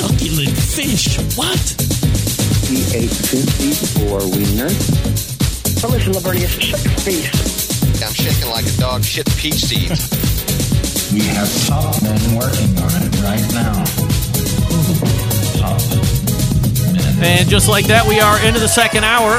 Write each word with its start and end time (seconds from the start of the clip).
Succulent 0.00 0.56
fish. 0.56 1.18
What? 1.36 1.60
He 2.64 2.80
ate 2.96 3.12
54 3.12 4.20
wieners. 4.32 5.82
But 5.82 5.90
listen, 5.90 6.14
Lavernius, 6.14 6.58
shut 6.58 6.82
your 6.82 6.94
face. 7.04 8.02
I'm 8.02 8.14
shaking 8.14 8.48
like 8.48 8.64
a 8.64 8.72
dog 8.80 9.04
shit 9.04 9.26
peach 9.36 9.56
seeds. 9.56 10.08
We 11.12 11.22
have 11.34 11.66
top 11.66 12.00
men 12.04 12.36
working 12.38 12.70
on 12.78 13.02
it 13.02 13.20
right 13.20 13.44
now. 13.52 13.84
Top 15.58 15.80
men. 17.20 17.24
And 17.24 17.48
just 17.48 17.68
like 17.68 17.86
that, 17.88 18.06
we 18.08 18.20
are 18.20 18.42
into 18.46 18.60
the 18.60 18.68
second 18.68 19.04
hour. 19.04 19.38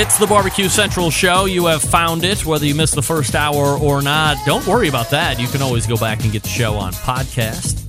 It's 0.00 0.18
the 0.18 0.26
Barbecue 0.26 0.68
Central 0.68 1.10
show. 1.10 1.44
You 1.46 1.66
have 1.66 1.82
found 1.82 2.24
it, 2.24 2.46
whether 2.46 2.64
you 2.64 2.74
missed 2.76 2.94
the 2.94 3.02
first 3.02 3.34
hour 3.34 3.76
or 3.76 4.00
not. 4.02 4.38
Don't 4.46 4.66
worry 4.66 4.88
about 4.88 5.10
that. 5.10 5.40
You 5.40 5.48
can 5.48 5.60
always 5.62 5.86
go 5.86 5.96
back 5.98 6.22
and 6.22 6.32
get 6.32 6.44
the 6.44 6.48
show 6.48 6.76
on 6.76 6.92
podcast. 6.92 7.85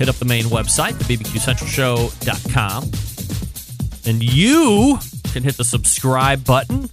Hit 0.00 0.08
up 0.08 0.16
the 0.16 0.24
main 0.24 0.44
website, 0.44 0.96
the 0.96 1.14
bbqcentralshow.com. 1.14 2.84
And 4.06 4.22
you 4.22 4.98
can 5.30 5.42
hit 5.42 5.58
the 5.58 5.64
subscribe 5.64 6.42
button. 6.42 6.88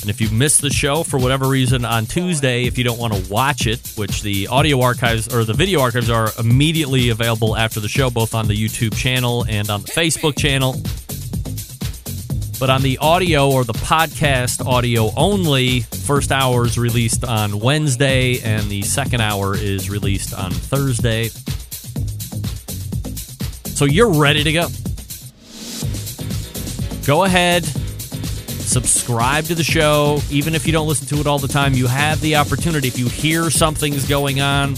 And 0.00 0.08
if 0.08 0.18
you 0.18 0.30
missed 0.30 0.62
the 0.62 0.70
show 0.70 1.02
for 1.02 1.18
whatever 1.18 1.46
reason 1.46 1.84
on 1.84 2.06
Tuesday, 2.06 2.64
if 2.64 2.78
you 2.78 2.84
don't 2.84 2.98
want 2.98 3.12
to 3.12 3.30
watch 3.30 3.66
it, 3.66 3.92
which 3.96 4.22
the 4.22 4.48
audio 4.48 4.80
archives 4.80 5.28
or 5.34 5.44
the 5.44 5.52
video 5.52 5.82
archives 5.82 6.08
are 6.08 6.30
immediately 6.38 7.10
available 7.10 7.54
after 7.54 7.78
the 7.78 7.88
show, 7.88 8.08
both 8.08 8.34
on 8.34 8.48
the 8.48 8.54
YouTube 8.54 8.96
channel 8.96 9.44
and 9.46 9.68
on 9.68 9.82
the 9.82 9.88
Facebook 9.88 10.34
channel. 10.38 10.76
But 12.58 12.70
on 12.70 12.80
the 12.80 12.96
audio 13.02 13.50
or 13.50 13.64
the 13.64 13.74
podcast 13.74 14.66
audio 14.66 15.10
only, 15.14 15.80
first 15.80 16.32
hour 16.32 16.64
is 16.64 16.78
released 16.78 17.22
on 17.22 17.60
Wednesday 17.60 18.40
and 18.40 18.66
the 18.70 18.80
second 18.80 19.20
hour 19.20 19.54
is 19.54 19.90
released 19.90 20.32
on 20.32 20.52
Thursday. 20.52 21.28
So 23.78 23.84
you're 23.84 24.12
ready 24.12 24.42
to 24.42 24.52
go. 24.52 24.66
Go 27.06 27.22
ahead, 27.22 27.64
subscribe 27.64 29.44
to 29.44 29.54
the 29.54 29.62
show. 29.62 30.18
Even 30.30 30.56
if 30.56 30.66
you 30.66 30.72
don't 30.72 30.88
listen 30.88 31.06
to 31.06 31.20
it 31.20 31.28
all 31.28 31.38
the 31.38 31.46
time, 31.46 31.74
you 31.74 31.86
have 31.86 32.20
the 32.20 32.34
opportunity. 32.34 32.88
If 32.88 32.98
you 32.98 33.08
hear 33.08 33.50
something's 33.50 34.08
going 34.08 34.40
on, 34.40 34.74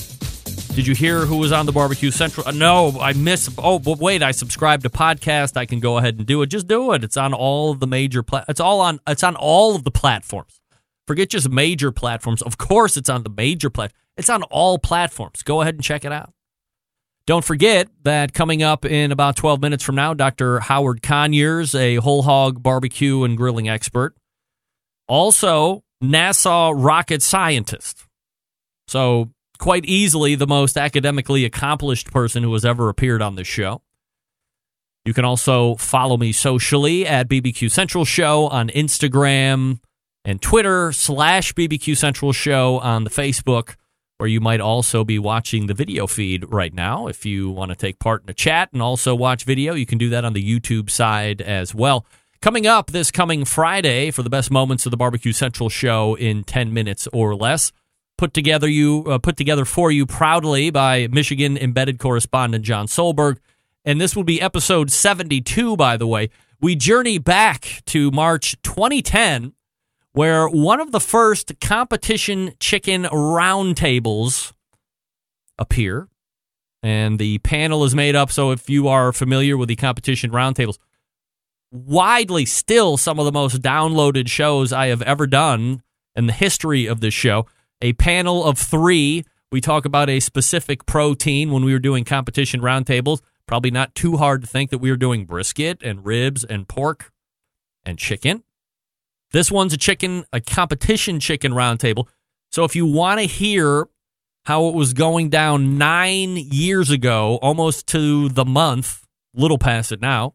did 0.75 0.87
you 0.87 0.95
hear 0.95 1.25
who 1.25 1.39
was 1.39 1.51
on 1.51 1.65
the 1.65 1.73
Barbecue 1.73 2.11
Central? 2.11 2.47
Uh, 2.47 2.51
no, 2.51 3.01
I 3.01 3.15
missed. 3.15 3.49
Oh, 3.57 3.79
but 3.79 3.99
wait, 3.99 4.23
I 4.23 4.33
subscribed 4.33 4.83
to 4.83 4.91
podcast. 4.91 5.57
I 5.57 5.65
can 5.65 5.81
go 5.81 5.97
ahead 5.97 6.19
and 6.19 6.27
do 6.27 6.43
it. 6.43 6.49
Just 6.49 6.69
do 6.69 6.93
it. 6.93 7.03
It's 7.03 7.17
on 7.17 7.33
all 7.33 7.71
of 7.71 7.81
the 7.81 7.87
major. 7.87 8.23
Pla- 8.23 8.45
it's 8.51 8.61
all 8.61 8.83
on. 8.83 9.01
It's 9.07 9.23
on 9.23 9.35
all 9.35 9.77
of 9.77 9.85
the 9.85 9.91
platforms. 9.91 10.61
Forget 11.07 11.31
just 11.31 11.49
major 11.49 11.91
platforms. 11.91 12.43
Of 12.43 12.59
course, 12.59 12.99
it's 12.99 13.09
on 13.09 13.23
the 13.23 13.31
major 13.31 13.71
plat. 13.71 13.95
It's 14.19 14.29
on 14.29 14.43
all 14.43 14.79
platforms. 14.79 15.43
Go 15.43 15.63
ahead 15.63 15.77
and 15.77 15.83
check 15.83 16.05
it 16.05 16.13
out. 16.13 16.35
Don't 17.27 17.45
forget 17.45 17.89
that 18.03 18.33
coming 18.33 18.63
up 18.63 18.85
in 18.85 19.13
about 19.13 19.37
12 19.37 19.61
minutes 19.61 19.85
from 19.85 19.95
now, 19.95 20.15
Dr. 20.15 20.61
Howard 20.61 21.03
Conyers, 21.03 21.75
a 21.75 21.97
whole 21.97 22.23
hog 22.23 22.63
barbecue 22.63 23.23
and 23.23 23.37
grilling 23.37 23.69
expert, 23.69 24.17
also 25.07 25.85
NASA 26.03 26.73
rocket 26.77 27.23
scientist. 27.23 28.07
So, 28.89 29.31
quite 29.59 29.85
easily 29.85 30.35
the 30.35 30.47
most 30.47 30.77
academically 30.77 31.45
accomplished 31.45 32.11
person 32.11 32.43
who 32.43 32.53
has 32.55 32.65
ever 32.65 32.89
appeared 32.89 33.23
on 33.23 33.37
this 33.37 33.47
show. 33.47 33.83
You 35.05 35.15
can 35.15 35.25
also 35.25 35.77
follow 35.77 36.17
me 36.17 36.33
socially 36.33 37.07
at 37.07 37.29
BBQ 37.29 37.71
Central 37.71 38.05
Show 38.05 38.49
on 38.49 38.69
Instagram 38.71 39.81
and 40.25 40.43
Twitter, 40.43 40.93
slash 40.93 41.53
BBQ 41.55 41.97
Central 41.97 42.33
Show 42.33 42.79
on 42.79 43.05
the 43.05 43.11
Facebook, 43.11 43.77
where 44.21 44.29
you 44.29 44.41
might 44.41 44.61
also 44.61 45.03
be 45.03 45.19
watching 45.19 45.67
the 45.67 45.73
video 45.73 46.07
feed 46.07 46.45
right 46.53 46.75
now. 46.75 47.07
If 47.07 47.25
you 47.25 47.49
want 47.49 47.71
to 47.71 47.75
take 47.75 47.99
part 47.99 48.23
in 48.23 48.29
a 48.29 48.35
chat 48.35 48.69
and 48.71 48.83
also 48.83 49.15
watch 49.15 49.45
video, 49.45 49.73
you 49.73 49.87
can 49.87 49.97
do 49.97 50.11
that 50.11 50.27
on 50.27 50.35
the 50.35 50.45
YouTube 50.45 50.91
side 50.91 51.41
as 51.41 51.75
well. 51.75 52.05
Coming 52.43 52.67
up 52.67 52.91
this 52.91 53.11
coming 53.11 53.47
Friday 53.47 54.11
for 54.11 54.23
the 54.23 54.29
best 54.29 54.51
moments 54.51 54.85
of 54.85 54.91
the 54.91 54.99
Barbecue 54.99 55.33
Central 55.33 55.71
show 55.71 56.17
in 56.17 56.45
10 56.45 56.75
minutes 56.75 57.09
or 57.15 57.35
less. 57.35 57.73
Put 58.19 58.35
together 58.35 58.69
you 58.69 59.05
uh, 59.07 59.17
put 59.17 59.39
together 59.39 59.65
for 59.65 59.91
you 59.91 60.05
proudly 60.05 60.69
by 60.69 61.09
Michigan 61.11 61.57
embedded 61.57 61.99
correspondent 61.99 62.63
John 62.63 62.89
Solberg. 62.89 63.39
And 63.87 63.99
this 63.99 64.15
will 64.15 64.25
be 64.25 64.39
episode 64.39 64.91
72 64.91 65.79
by 65.79 65.97
the 65.97 66.07
way. 66.07 66.29
We 66.61 66.77
journey 66.77 67.17
back 67.17 67.81
to 67.87 68.11
March 68.11 68.61
2010 68.61 69.55
where 70.13 70.49
one 70.49 70.81
of 70.81 70.93
the 70.93 71.01
first 71.01 71.61
competition 71.61 72.53
chicken 72.59 73.05
roundtables 73.05 74.53
appear. 75.59 76.09
And 76.83 77.19
the 77.19 77.39
panel 77.39 77.85
is 77.85 77.95
made 77.95 78.17
up. 78.17 78.33
So 78.33 78.53
if 78.53 78.71
you 78.71 78.89
are 78.89 79.13
familiar 79.13 79.57
with 79.57 79.69
the 79.69 79.77
competition 79.77 80.31
roundtables, 80.31 80.79
widely 81.71 82.47
still 82.47 82.97
some 82.97 83.19
of 83.19 83.27
the 83.27 83.33
most 83.33 83.61
downloaded 83.61 84.29
shows 84.29 84.73
I 84.73 84.87
have 84.87 85.03
ever 85.03 85.27
done 85.27 85.83
in 86.17 86.27
the 86.27 86.33
history 86.33 86.87
of 86.87 87.01
this 87.01 87.15
show. 87.15 87.47
A 87.83 87.93
panel 87.95 88.45
of 88.45 88.59
three. 88.59 89.25
We 89.53 89.61
talk 89.61 89.85
about 89.85 90.09
a 90.09 90.21
specific 90.21 90.87
protein 90.87 91.51
when 91.51 91.65
we 91.65 91.73
were 91.73 91.79
doing 91.79 92.05
competition 92.05 92.61
roundtables. 92.61 93.21
Probably 93.47 93.71
not 93.71 93.95
too 93.95 94.17
hard 94.17 94.43
to 94.43 94.47
think 94.47 94.71
that 94.71 94.79
we 94.79 94.91
were 94.91 94.97
doing 94.97 95.27
brisket 95.27 95.83
and 95.83 96.05
ribs 96.05 96.45
and 96.45 96.67
pork 96.67 97.13
and 97.85 97.99
chicken. 97.99 98.43
This 99.33 99.51
one's 99.51 99.73
a 99.73 99.77
chicken, 99.77 100.25
a 100.33 100.41
competition 100.41 101.21
chicken 101.21 101.53
roundtable. 101.53 102.09
So 102.51 102.65
if 102.65 102.75
you 102.75 102.87
want 102.87 103.21
to 103.21 103.27
hear 103.27 103.87
how 104.45 104.67
it 104.67 104.75
was 104.75 104.93
going 104.93 105.29
down 105.29 105.79
nine 105.79 106.37
years 106.37 106.91
ago, 106.91 107.39
almost 107.41 107.87
to 107.89 108.29
the 108.31 108.45
month, 108.45 109.07
little 109.33 109.59
past 109.59 109.93
it 109.93 110.01
now, 110.01 110.35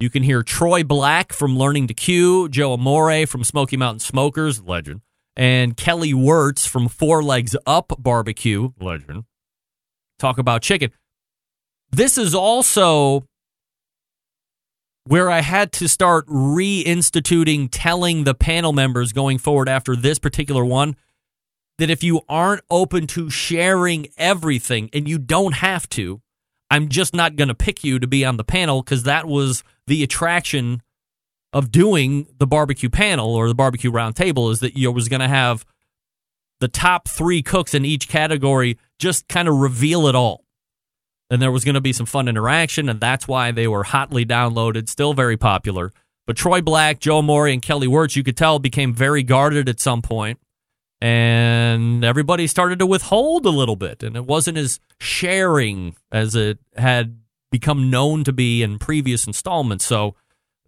you 0.00 0.10
can 0.10 0.24
hear 0.24 0.42
Troy 0.42 0.82
Black 0.82 1.32
from 1.32 1.56
Learning 1.56 1.86
to 1.86 1.94
Q, 1.94 2.48
Joe 2.48 2.72
Amore 2.72 3.26
from 3.26 3.44
Smoky 3.44 3.76
Mountain 3.76 4.00
Smokers, 4.00 4.62
legend, 4.62 5.02
and 5.36 5.76
Kelly 5.76 6.12
Wirtz 6.12 6.66
from 6.66 6.88
Four 6.88 7.22
Legs 7.22 7.54
Up 7.66 7.92
Barbecue, 7.98 8.70
legend, 8.80 9.24
talk 10.18 10.38
about 10.38 10.62
chicken. 10.62 10.90
This 11.90 12.18
is 12.18 12.34
also 12.34 13.27
where 15.08 15.30
I 15.30 15.40
had 15.40 15.72
to 15.72 15.88
start 15.88 16.26
reinstituting 16.26 17.68
telling 17.72 18.24
the 18.24 18.34
panel 18.34 18.74
members 18.74 19.14
going 19.14 19.38
forward 19.38 19.66
after 19.66 19.96
this 19.96 20.18
particular 20.18 20.66
one 20.66 20.96
that 21.78 21.88
if 21.88 22.04
you 22.04 22.20
aren't 22.28 22.60
open 22.70 23.06
to 23.06 23.30
sharing 23.30 24.08
everything, 24.18 24.90
and 24.92 25.08
you 25.08 25.18
don't 25.18 25.54
have 25.54 25.88
to, 25.90 26.20
I'm 26.70 26.88
just 26.88 27.14
not 27.14 27.36
going 27.36 27.48
to 27.48 27.54
pick 27.54 27.82
you 27.82 27.98
to 27.98 28.06
be 28.06 28.22
on 28.22 28.36
the 28.36 28.44
panel 28.44 28.82
because 28.82 29.04
that 29.04 29.26
was 29.26 29.64
the 29.86 30.02
attraction 30.02 30.82
of 31.54 31.70
doing 31.70 32.26
the 32.36 32.46
barbecue 32.46 32.90
panel 32.90 33.34
or 33.34 33.48
the 33.48 33.54
barbecue 33.54 33.90
roundtable 33.90 34.52
is 34.52 34.60
that 34.60 34.76
you 34.76 34.92
was 34.92 35.08
going 35.08 35.20
to 35.20 35.28
have 35.28 35.64
the 36.60 36.68
top 36.68 37.08
three 37.08 37.40
cooks 37.42 37.72
in 37.72 37.86
each 37.86 38.08
category 38.08 38.76
just 38.98 39.26
kind 39.28 39.48
of 39.48 39.56
reveal 39.56 40.06
it 40.06 40.14
all 40.14 40.44
and 41.30 41.42
there 41.42 41.52
was 41.52 41.64
going 41.64 41.74
to 41.74 41.80
be 41.80 41.92
some 41.92 42.06
fun 42.06 42.28
interaction, 42.28 42.88
and 42.88 43.00
that's 43.00 43.28
why 43.28 43.50
they 43.50 43.68
were 43.68 43.84
hotly 43.84 44.24
downloaded, 44.24 44.88
still 44.88 45.14
very 45.14 45.36
popular. 45.36 45.92
But 46.26 46.36
Troy 46.36 46.60
Black, 46.60 47.00
Joe 47.00 47.22
Morey, 47.22 47.52
and 47.52 47.62
Kelly 47.62 47.86
Wirtz, 47.86 48.16
you 48.16 48.22
could 48.22 48.36
tell, 48.36 48.58
became 48.58 48.94
very 48.94 49.22
guarded 49.22 49.68
at 49.68 49.80
some 49.80 50.02
point, 50.02 50.38
and 51.00 52.04
everybody 52.04 52.46
started 52.46 52.78
to 52.80 52.86
withhold 52.86 53.46
a 53.46 53.50
little 53.50 53.76
bit, 53.76 54.02
and 54.02 54.16
it 54.16 54.26
wasn't 54.26 54.58
as 54.58 54.80
sharing 55.00 55.96
as 56.10 56.34
it 56.34 56.58
had 56.76 57.18
become 57.50 57.88
known 57.88 58.24
to 58.24 58.32
be 58.32 58.62
in 58.62 58.78
previous 58.78 59.26
installments. 59.26 59.84
So 59.84 60.16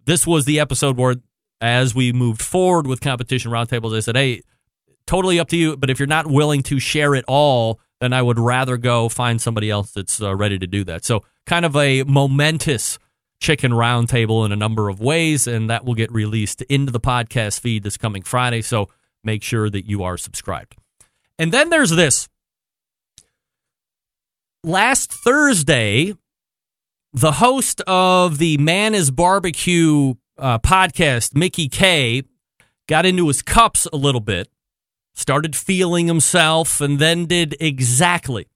this 0.05 0.25
was 0.25 0.45
the 0.45 0.59
episode 0.59 0.97
where, 0.97 1.15
as 1.59 1.93
we 1.93 2.11
moved 2.11 2.41
forward 2.41 2.87
with 2.87 3.01
competition 3.01 3.51
roundtables, 3.51 3.95
I 3.95 3.99
said, 3.99 4.15
"Hey, 4.15 4.41
totally 5.05 5.39
up 5.39 5.49
to 5.49 5.57
you, 5.57 5.77
but 5.77 5.89
if 5.89 5.99
you're 5.99 6.07
not 6.07 6.27
willing 6.27 6.63
to 6.63 6.79
share 6.79 7.13
it 7.13 7.25
all." 7.27 7.79
Then 8.01 8.11
I 8.11 8.21
would 8.21 8.39
rather 8.39 8.75
go 8.75 9.07
find 9.07 9.41
somebody 9.41 9.69
else 9.69 9.91
that's 9.91 10.21
uh, 10.21 10.35
ready 10.35 10.59
to 10.59 10.67
do 10.67 10.83
that. 10.83 11.05
So, 11.05 11.23
kind 11.45 11.65
of 11.65 11.75
a 11.75 12.03
momentous 12.03 12.99
chicken 13.39 13.71
roundtable 13.71 14.45
in 14.45 14.51
a 14.51 14.55
number 14.55 14.89
of 14.89 14.99
ways, 14.99 15.47
and 15.47 15.69
that 15.69 15.85
will 15.85 15.93
get 15.95 16.11
released 16.11 16.63
into 16.63 16.91
the 16.91 16.99
podcast 16.99 17.59
feed 17.61 17.83
this 17.83 17.97
coming 17.97 18.23
Friday. 18.23 18.61
So, 18.61 18.89
make 19.23 19.43
sure 19.43 19.69
that 19.69 19.85
you 19.87 20.03
are 20.03 20.17
subscribed. 20.17 20.75
And 21.39 21.51
then 21.51 21.69
there's 21.69 21.91
this. 21.91 22.27
last 24.63 25.11
Thursday, 25.13 26.13
the 27.13 27.33
host 27.33 27.81
of 27.87 28.37
the 28.37 28.57
Man 28.57 28.93
Meat 28.93 29.15
Barbecue 29.15 30.15
uh, 30.37 30.59
podcast, 30.59 31.35
Mickey 31.35 31.67
K, 31.67 32.23
got 32.87 33.05
into 33.05 33.27
his 33.27 33.41
cups 33.41 33.87
a 33.91 33.97
little 33.97 34.21
bit, 34.21 34.49
started 35.13 35.55
feeling 35.55 36.07
himself, 36.07 36.81
and 36.81 36.99
then 36.99 37.25
did 37.25 37.55
exactly 37.59 38.47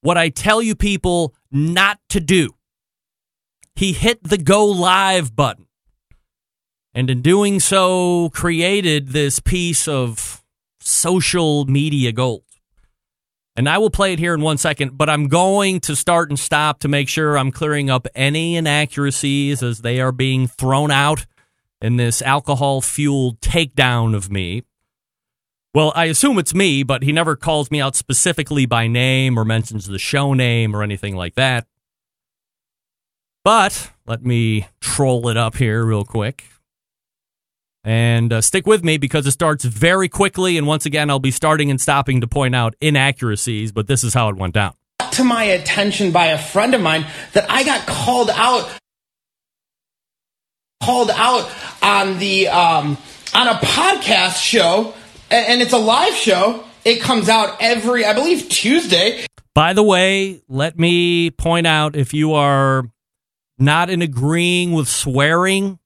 what 0.00 0.18
I 0.18 0.28
tell 0.28 0.60
you 0.60 0.74
people 0.74 1.34
not 1.50 1.98
to 2.10 2.20
do. 2.20 2.50
He 3.74 3.92
hit 3.92 4.22
the 4.22 4.38
go 4.38 4.66
live 4.66 5.34
button. 5.34 5.66
And 6.94 7.10
in 7.10 7.22
doing 7.22 7.58
so, 7.58 8.28
created 8.30 9.08
this 9.08 9.40
piece 9.40 9.88
of 9.88 10.44
social 10.80 11.64
media 11.64 12.12
gold. 12.12 12.42
And 13.56 13.68
I 13.68 13.78
will 13.78 13.90
play 13.90 14.12
it 14.12 14.18
here 14.18 14.34
in 14.34 14.40
one 14.40 14.58
second, 14.58 14.98
but 14.98 15.08
I'm 15.08 15.28
going 15.28 15.80
to 15.80 15.96
start 15.96 16.28
and 16.28 16.38
stop 16.38 16.80
to 16.80 16.88
make 16.88 17.08
sure 17.08 17.38
I'm 17.38 17.52
clearing 17.52 17.88
up 17.88 18.06
any 18.14 18.56
inaccuracies 18.56 19.62
as 19.62 19.80
they 19.80 20.00
are 20.00 20.12
being 20.12 20.48
thrown 20.48 20.90
out 20.90 21.26
in 21.80 21.96
this 21.96 22.20
alcohol 22.20 22.80
fueled 22.80 23.40
takedown 23.40 24.14
of 24.14 24.30
me. 24.30 24.62
Well, 25.74 25.92
I 25.96 26.04
assume 26.04 26.38
it's 26.38 26.54
me, 26.54 26.84
but 26.84 27.02
he 27.02 27.10
never 27.10 27.34
calls 27.34 27.70
me 27.70 27.80
out 27.80 27.96
specifically 27.96 28.64
by 28.64 28.86
name 28.86 29.36
or 29.36 29.44
mentions 29.44 29.88
the 29.88 29.98
show 29.98 30.32
name 30.32 30.74
or 30.74 30.84
anything 30.84 31.16
like 31.16 31.34
that. 31.34 31.66
But 33.42 33.90
let 34.06 34.24
me 34.24 34.68
troll 34.80 35.28
it 35.28 35.36
up 35.36 35.56
here 35.56 35.84
real 35.84 36.04
quick. 36.04 36.44
And 37.82 38.32
uh, 38.32 38.40
stick 38.40 38.66
with 38.66 38.84
me 38.84 38.96
because 38.98 39.26
it 39.26 39.32
starts 39.32 39.64
very 39.64 40.08
quickly. 40.08 40.56
And 40.56 40.66
once 40.66 40.86
again, 40.86 41.10
I'll 41.10 41.18
be 41.18 41.32
starting 41.32 41.70
and 41.70 41.80
stopping 41.80 42.20
to 42.20 42.26
point 42.28 42.54
out 42.54 42.74
inaccuracies, 42.80 43.72
but 43.72 43.88
this 43.88 44.04
is 44.04 44.14
how 44.14 44.28
it 44.28 44.36
went 44.36 44.54
down. 44.54 44.74
to 45.10 45.24
my 45.24 45.42
attention 45.44 46.12
by 46.12 46.26
a 46.26 46.38
friend 46.38 46.74
of 46.74 46.80
mine 46.80 47.04
that 47.32 47.50
I 47.50 47.64
got 47.64 47.84
called 47.86 48.30
out 48.30 48.70
called 50.82 51.10
out 51.10 51.50
on 51.82 52.18
the 52.18 52.48
um, 52.48 52.96
on 53.34 53.48
a 53.48 53.54
podcast 53.54 54.42
show 54.42 54.94
and 55.34 55.62
it's 55.62 55.72
a 55.72 55.78
live 55.78 56.14
show. 56.14 56.64
It 56.84 57.00
comes 57.00 57.28
out 57.28 57.56
every 57.60 58.04
i 58.04 58.12
believe 58.12 58.48
tuesday. 58.48 59.26
By 59.54 59.72
the 59.72 59.82
way, 59.82 60.40
let 60.48 60.78
me 60.78 61.30
point 61.30 61.66
out 61.66 61.94
if 61.96 62.12
you 62.12 62.32
are 62.34 62.84
not 63.58 63.88
in 63.88 64.02
agreeing 64.02 64.72
with 64.72 64.88
swearing, 64.88 65.78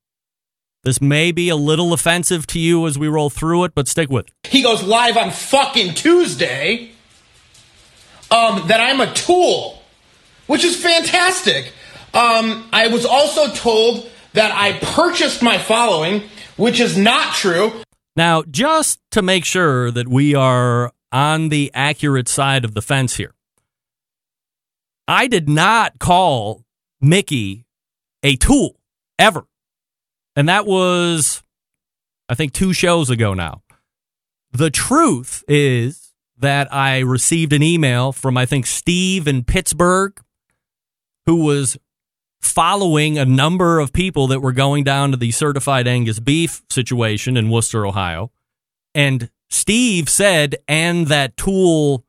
this 0.85 1.03
may 1.03 1.33
be 1.33 1.51
a 1.51 1.57
little 1.57 1.93
offensive 1.93 2.47
to 2.49 2.59
you 2.59 2.87
as 2.87 2.99
we 2.99 3.09
roll 3.09 3.29
through 3.29 3.65
it, 3.65 3.75
but 3.75 3.87
stick 3.87 4.09
with 4.09 4.27
it. 4.29 4.33
he 4.49 4.63
goes 4.63 4.83
live 4.83 5.17
on 5.19 5.31
fucking 5.31 5.95
tuesday 5.95 6.91
um, 8.31 8.67
that 8.69 8.81
i'm 8.81 9.01
a 9.01 9.13
tool 9.15 9.83
which 10.47 10.65
is 10.65 10.77
fantastic. 10.83 11.73
Um, 12.15 12.67
i 12.73 12.89
was 12.89 13.05
also 13.05 13.49
told 13.53 14.09
that 14.33 14.51
i 14.53 14.73
purchased 14.79 15.43
my 15.43 15.59
following 15.59 16.23
which 16.57 16.81
is 16.81 16.97
not 16.97 17.35
true 17.35 17.73
Now, 18.19 18.43
just 18.51 18.99
to 19.13 19.23
make 19.23 19.45
sure 19.45 19.93
that 19.93 20.09
we 20.09 20.35
are 20.35 20.91
on 21.13 21.51
the 21.51 21.71
accurate 21.73 22.27
side 22.27 22.65
of 22.65 22.75
the 22.75 22.83
fence 22.83 23.15
here, 23.15 23.33
I 25.07 25.29
did 25.29 25.49
not 25.49 26.01
call 26.01 26.65
Mickey 27.01 27.65
a 28.25 28.35
tool 28.35 28.75
ever. 29.21 29.47
And 30.35 30.49
that 30.49 30.67
was, 30.67 31.45
I 32.29 32.35
think, 32.35 32.53
two 32.53 32.73
shows 32.73 33.09
ago 33.09 33.35
now. 33.35 33.63
The 34.51 34.71
truth 34.71 35.45
is 35.47 36.13
that 36.39 36.75
I 36.75 36.99
received 36.99 37.53
an 37.53 37.63
email 37.63 38.11
from, 38.11 38.37
I 38.37 38.47
think, 38.47 38.67
Steve 38.67 39.29
in 39.29 39.45
Pittsburgh, 39.45 40.21
who 41.27 41.45
was 41.45 41.79
following 42.41 43.19
a 43.19 43.25
number 43.25 43.79
of 43.81 43.93
people 43.93 44.27
that 44.29 44.41
were 44.41 44.53
going 44.53 44.85
down 44.85 45.11
to 45.11 45.17
the 45.17 45.31
certified 45.31 45.87
Angus 45.87 46.21
beef 46.21 46.63
situation 46.71 47.37
in 47.37 47.51
Wooster, 47.51 47.87
Ohio. 47.87 48.31
And 48.95 49.31
Steve 49.51 50.09
said, 50.09 50.57
and 50.67 51.07
that 51.09 51.37
tool 51.37 52.05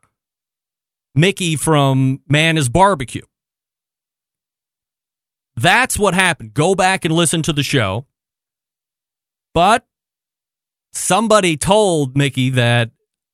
Mickey 1.16 1.56
from 1.56 2.22
Man 2.28 2.56
Meat 2.56 2.72
Barbecue. 2.72 3.24
That's 5.56 6.00
what 6.00 6.14
happened. 6.14 6.54
Go 6.54 6.76
back 6.76 7.04
and 7.04 7.14
listen 7.14 7.42
to 7.44 7.54
the 7.54 7.64
show. 7.64 8.06
But 9.54 9.86
somebody 10.94 11.58
told 11.58 12.16
Mickey 12.16 12.50
that 12.52 12.92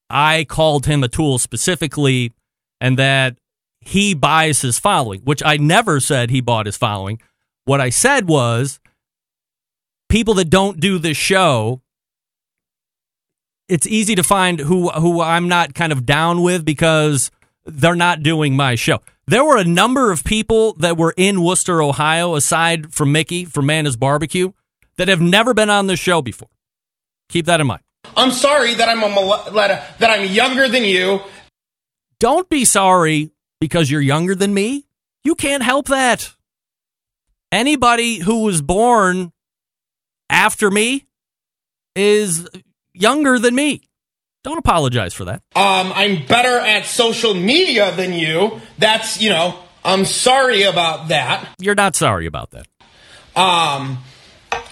I 0.09 0.45
called 0.45 0.86
him 0.86 1.03
a 1.03 1.07
tool 1.07 1.38
specifically 1.38 2.33
and 2.81 2.97
that 2.97 3.38
he 3.85 4.15
buys 4.15 4.61
his 4.61 4.79
following, 4.79 5.21
which 5.21 5.43
I 5.45 5.57
never 5.57 5.99
said 5.99 6.31
he 6.31 6.41
bought 6.41 6.65
his 6.65 6.75
following. 6.75 7.21
What 7.65 7.79
I 7.79 7.91
said 7.91 8.27
was 8.27 8.79
people 10.09 10.33
that 10.33 10.49
don't 10.49 10.79
do 10.79 10.97
this 10.97 11.15
show, 11.15 11.81
it's 13.69 13.87
easy 13.87 14.15
to 14.15 14.23
find 14.23 14.59
who 14.59 14.89
who 14.89 15.21
I'm 15.21 15.47
not 15.47 15.75
kind 15.75 15.91
of 15.91 16.05
down 16.05 16.41
with 16.41 16.65
because 16.65 17.31
they're 17.65 17.95
not 17.95 18.23
doing 18.23 18.55
my 18.55 18.75
show. 18.75 19.01
There 19.27 19.43
were 19.43 19.57
a 19.57 19.63
number 19.63 20.11
of 20.11 20.23
people 20.23 20.73
that 20.73 20.97
were 20.97 21.13
in 21.15 21.41
Wooster, 21.41 21.81
Ohio, 21.81 22.35
aside 22.35 22.93
from 22.93 23.11
Mickey 23.11 23.45
from 23.45 23.67
Man 23.67 23.85
Meat 23.85 23.99
Barbecue, 23.99 24.51
that 24.97 25.07
have 25.07 25.21
never 25.21 25.53
been 25.53 25.69
on 25.69 25.87
this 25.87 25.99
show 25.99 26.21
before. 26.21 26.49
Keep 27.29 27.45
that 27.45 27.61
in 27.61 27.67
mind. 27.67 27.81
I'm 28.15 28.31
sorry 28.31 28.73
that 28.75 28.89
I'm 28.89 29.03
a 29.03 29.45
that 29.99 30.09
I'm 30.09 30.31
younger 30.31 30.67
than 30.67 30.83
you. 30.83 31.21
Don't 32.19 32.49
be 32.49 32.65
sorry 32.65 33.31
because 33.65 33.89
you're 33.89 34.00
younger 34.00 34.35
than 34.35 34.53
me. 34.53 34.85
You 35.23 35.33
can't 35.33 35.63
help 35.63 35.88
that. 35.88 36.35
Anybody 37.51 38.19
who 38.19 38.44
was 38.44 38.62
born 38.62 39.31
after 40.29 40.69
me 40.69 41.07
is 41.95 42.47
younger 42.94 43.39
than 43.39 43.56
me. 43.56 43.81
Don't 44.44 44.59
apologize 44.59 45.15
for 45.15 45.25
that. 45.25 45.41
Um, 45.56 45.91
I'm 45.95 46.27
better 46.27 46.59
at 46.59 46.85
social 46.85 47.33
media 47.33 47.91
than 47.95 48.13
you. 48.13 48.62
That's 48.77 49.19
you 49.19 49.31
know. 49.31 49.57
I'm 49.83 50.06
sorry 50.06 50.63
about 50.63 51.07
that. 51.07 51.47
You're 51.59 51.75
not 51.75 51.95
sorry 51.95 52.27
about 52.27 52.51
that. 52.51 52.68
Um, 53.35 53.97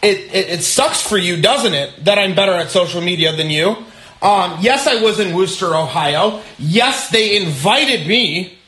it, 0.04 0.19
it 0.34 0.50
it 0.50 0.63
sucks 0.63 1.01
for 1.01 1.18
you, 1.18 1.42
doesn't 1.42 1.74
it? 1.74 2.06
That 2.06 2.19
I'm 2.19 2.36
better 2.36 2.54
at 2.54 2.69
social 2.69 3.01
media 3.01 3.36
than 3.36 3.50
you. 3.50 3.75
Um, 4.22 4.57
yes, 4.62 4.86
I 4.86 5.01
was 5.01 5.19
in 5.19 5.36
Wooster, 5.36 5.75
Ohio. 5.75 6.42
Yes, 6.60 7.10
they 7.10 7.36
invited 7.38 8.08
me. 8.08 8.60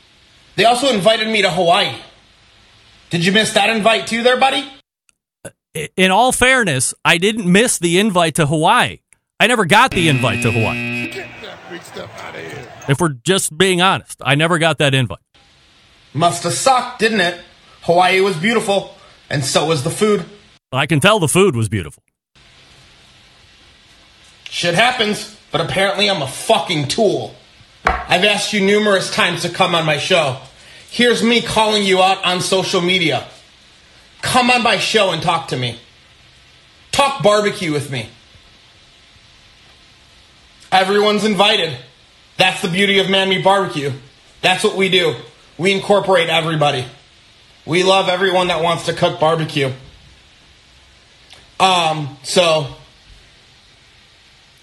They 0.56 0.64
also 0.64 0.88
invited 0.88 1.28
me 1.28 1.42
to 1.42 1.50
Hawaii. 1.50 1.94
Did 3.10 3.24
you 3.24 3.32
miss 3.32 3.52
that 3.52 3.70
invite 3.70 4.06
too, 4.06 4.22
there, 4.22 4.38
buddy? 4.38 4.68
In 5.96 6.10
all 6.10 6.32
fairness, 6.32 6.94
I 7.04 7.18
didn't 7.18 7.50
miss 7.50 7.78
the 7.78 7.98
invite 7.98 8.34
to 8.36 8.46
Hawaii. 8.46 9.00
I 9.38 9.46
never 9.46 9.66
got 9.66 9.90
the 9.90 10.08
invite 10.08 10.42
to 10.42 10.50
Hawaii. 10.50 11.12
If 12.88 13.00
we're 13.00 13.16
just 13.24 13.56
being 13.56 13.82
honest, 13.82 14.20
I 14.24 14.34
never 14.34 14.58
got 14.58 14.78
that 14.78 14.94
invite. 14.94 15.18
Must 16.14 16.42
have 16.44 16.54
sucked, 16.54 16.98
didn't 16.98 17.20
it? 17.20 17.38
Hawaii 17.82 18.20
was 18.20 18.36
beautiful, 18.36 18.96
and 19.28 19.44
so 19.44 19.66
was 19.66 19.84
the 19.84 19.90
food. 19.90 20.24
I 20.72 20.86
can 20.86 21.00
tell 21.00 21.20
the 21.20 21.28
food 21.28 21.54
was 21.54 21.68
beautiful. 21.68 22.02
Shit 24.48 24.74
happens, 24.74 25.38
but 25.52 25.60
apparently 25.60 26.08
I'm 26.08 26.22
a 26.22 26.26
fucking 26.26 26.88
tool. 26.88 27.35
I've 27.86 28.24
asked 28.24 28.52
you 28.52 28.60
numerous 28.60 29.10
times 29.10 29.42
to 29.42 29.48
come 29.48 29.74
on 29.74 29.84
my 29.84 29.98
show. 29.98 30.40
Here's 30.90 31.22
me 31.22 31.42
calling 31.42 31.82
you 31.82 32.02
out 32.02 32.24
on 32.24 32.40
social 32.40 32.80
media. 32.80 33.26
Come 34.22 34.50
on 34.50 34.62
my 34.62 34.78
show 34.78 35.10
and 35.10 35.22
talk 35.22 35.48
to 35.48 35.56
me. 35.56 35.78
Talk 36.92 37.22
barbecue 37.22 37.72
with 37.72 37.90
me. 37.90 38.08
Everyone's 40.72 41.24
invited. 41.24 41.76
That's 42.36 42.62
the 42.62 42.68
beauty 42.68 42.98
of 42.98 43.08
Man 43.08 43.42
Barbecue. 43.42 43.92
That's 44.42 44.64
what 44.64 44.76
we 44.76 44.88
do. 44.88 45.16
We 45.58 45.72
incorporate 45.72 46.28
everybody. 46.28 46.86
We 47.64 47.82
love 47.82 48.08
everyone 48.08 48.48
that 48.48 48.62
wants 48.62 48.86
to 48.86 48.92
cook 48.92 49.18
barbecue. 49.18 49.72
Um, 51.58 52.18
so 52.22 52.76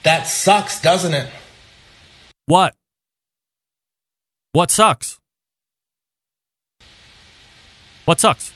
that 0.04 0.28
sucks, 0.28 0.82
doesn't 0.82 1.14
it? 1.14 1.30
What? 2.46 2.76
What 4.54 4.70
sucks? 4.70 5.20
What 8.06 8.20
sucks? 8.20 8.54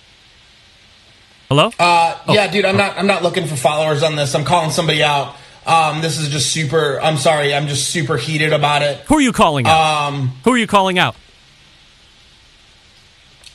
Hello? 1.50 1.72
Uh, 1.80 2.20
yeah, 2.30 2.52
dude, 2.52 2.66
I'm 2.66 2.78
not. 2.78 3.00
I'm 3.00 3.08
not 3.08 3.24
looking 3.24 3.48
for 3.48 3.56
followers 3.56 4.04
on 4.04 4.16
this. 4.16 4.36
I'm 4.36 4.46
calling 4.46 4.70
somebody 4.70 5.02
out. 5.02 5.36
Um, 5.66 6.02
this 6.02 6.20
is 6.20 6.30
just 6.30 6.52
super. 6.52 7.02
I'm 7.02 7.18
sorry. 7.18 7.56
I'm 7.56 7.68
just 7.68 7.90
super 7.90 8.16
heated 8.16 8.54
about 8.54 8.84
it. 8.84 9.00
Who 9.08 9.16
are 9.16 9.22
you 9.22 9.32
calling 9.32 9.66
out? 9.66 10.08
Um, 10.10 10.28
Who 10.44 10.52
are 10.54 10.58
you 10.58 10.68
calling 10.68 11.00
out? 11.00 11.16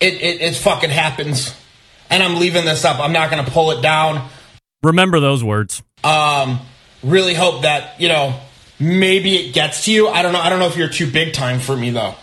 it, 0.00 0.14
it 0.14 0.40
it 0.40 0.56
fucking 0.56 0.90
happens, 0.90 1.54
and 2.10 2.24
I'm 2.24 2.40
leaving 2.40 2.64
this 2.64 2.84
up. 2.84 2.98
I'm 2.98 3.12
not 3.12 3.30
gonna 3.30 3.48
pull 3.48 3.70
it 3.70 3.82
down. 3.82 4.28
Remember 4.82 5.20
those 5.20 5.44
words. 5.44 5.80
Um, 6.02 6.58
really 7.04 7.34
hope 7.34 7.62
that 7.62 8.00
you 8.00 8.08
know 8.08 8.34
maybe 8.80 9.36
it 9.36 9.52
gets 9.52 9.84
to 9.84 9.92
you. 9.92 10.08
I 10.08 10.22
don't 10.22 10.32
know. 10.32 10.40
I 10.40 10.48
don't 10.48 10.58
know 10.58 10.66
if 10.66 10.76
you're 10.76 10.88
too 10.88 11.08
big 11.08 11.34
time 11.34 11.60
for 11.60 11.76
me 11.76 11.90
though, 11.90 12.16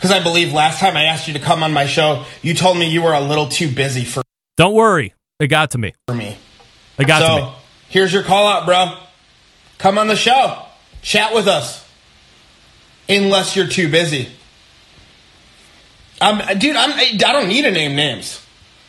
Because 0.00 0.12
I 0.12 0.22
believe 0.22 0.54
last 0.54 0.80
time 0.80 0.96
I 0.96 1.04
asked 1.04 1.28
you 1.28 1.34
to 1.34 1.38
come 1.38 1.62
on 1.62 1.74
my 1.74 1.84
show, 1.84 2.24
you 2.40 2.54
told 2.54 2.78
me 2.78 2.88
you 2.88 3.02
were 3.02 3.12
a 3.12 3.20
little 3.20 3.48
too 3.48 3.70
busy 3.70 4.02
for, 4.02 4.22
Don't 4.56 4.72
worry. 4.72 5.12
It 5.38 5.48
got 5.48 5.72
to 5.72 5.78
me. 5.78 5.92
for 6.06 6.14
me. 6.14 6.38
It 6.98 7.06
got 7.06 7.18
to 7.18 7.34
me. 7.34 7.40
so 7.40 7.46
me. 7.46 7.52
here's 7.90 8.10
your 8.10 8.22
call 8.22 8.46
out, 8.46 8.64
bro. 8.64 8.96
Come 9.76 9.98
on 9.98 10.08
the 10.08 10.16
show. 10.16 10.64
Chat 11.02 11.34
with 11.34 11.46
us. 11.46 11.86
Unless 13.10 13.56
you're 13.56 13.66
too 13.66 13.90
busy. 13.90 14.30
Um, 16.22 16.40
dude, 16.56 16.76
I'm, 16.76 16.92
I 16.92 17.16
don't 17.16 17.48
need 17.48 17.62
to 17.62 17.70
name 17.70 17.94
names. 17.94 18.42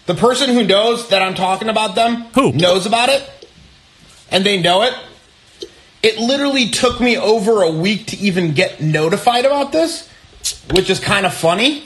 The 0.05 0.15
person 0.15 0.49
who 0.53 0.63
knows 0.63 1.09
that 1.09 1.21
I'm 1.21 1.35
talking 1.35 1.67
about 1.67 1.95
them 1.95 2.21
Who? 2.35 2.53
knows 2.53 2.85
about 2.85 3.09
it, 3.09 3.29
and 4.29 4.45
they 4.45 4.61
know 4.61 4.83
it. 4.83 4.93
It 6.01 6.19
literally 6.19 6.69
took 6.69 7.01
me 7.01 7.17
over 7.17 7.63
a 7.63 7.71
week 7.71 8.07
to 8.07 8.17
even 8.17 8.53
get 8.53 8.81
notified 8.81 9.45
about 9.45 9.73
this, 9.73 10.09
which 10.71 10.89
is 10.89 10.99
kind 10.99 11.25
of 11.25 11.33
funny. 11.33 11.83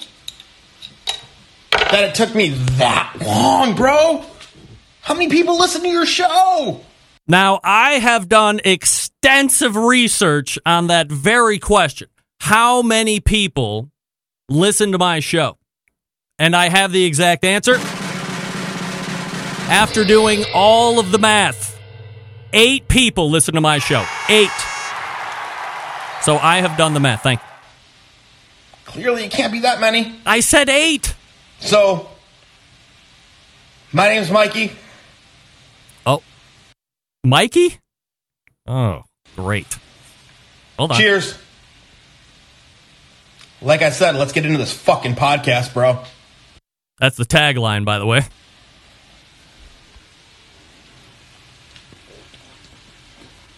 That 1.71 2.09
it 2.09 2.15
took 2.15 2.33
me 2.33 2.49
that 2.49 3.17
long, 3.21 3.75
bro. 3.75 4.25
How 5.01 5.13
many 5.13 5.29
people 5.29 5.57
listen 5.57 5.81
to 5.81 5.87
your 5.87 6.05
show? 6.05 6.81
Now, 7.27 7.59
I 7.63 7.93
have 7.93 8.29
done 8.29 8.59
extensive 8.63 9.75
research 9.75 10.59
on 10.65 10.87
that 10.87 11.11
very 11.11 11.59
question. 11.59 12.07
How 12.39 12.81
many 12.81 13.19
people 13.19 13.89
listen 14.49 14.91
to 14.91 14.97
my 14.97 15.19
show? 15.19 15.57
And 16.37 16.55
I 16.55 16.69
have 16.69 16.91
the 16.91 17.05
exact 17.05 17.43
answer. 17.43 17.75
After 19.67 20.03
doing 20.03 20.43
all 20.53 20.99
of 20.99 21.11
the 21.11 21.17
math, 21.17 21.79
eight 22.53 22.87
people 22.87 23.29
listen 23.29 23.55
to 23.55 23.61
my 23.61 23.79
show. 23.79 24.05
Eight. 24.29 24.49
So 26.21 26.37
I 26.37 26.59
have 26.61 26.77
done 26.77 26.93
the 26.93 26.99
math. 26.99 27.23
Thank 27.23 27.39
you. 27.41 27.54
Clearly, 28.85 29.25
it 29.25 29.31
can't 29.31 29.51
be 29.51 29.59
that 29.59 29.79
many. 29.79 30.15
I 30.25 30.39
said 30.39 30.69
eight. 30.69 31.15
So, 31.59 32.09
my 33.91 34.07
name's 34.09 34.31
Mikey. 34.31 34.71
Oh. 36.05 36.21
Mikey? 37.23 37.79
Oh, 38.67 39.03
great. 39.35 39.77
Hold 40.77 40.91
on. 40.91 40.97
Cheers. 40.97 41.37
Like 43.61 43.81
I 43.81 43.89
said, 43.89 44.15
let's 44.15 44.33
get 44.33 44.45
into 44.45 44.57
this 44.57 44.73
fucking 44.73 45.15
podcast, 45.15 45.73
bro. 45.73 46.03
That's 46.99 47.17
the 47.17 47.25
tagline, 47.25 47.83
by 47.83 47.99
the 47.99 48.05
way. 48.05 48.21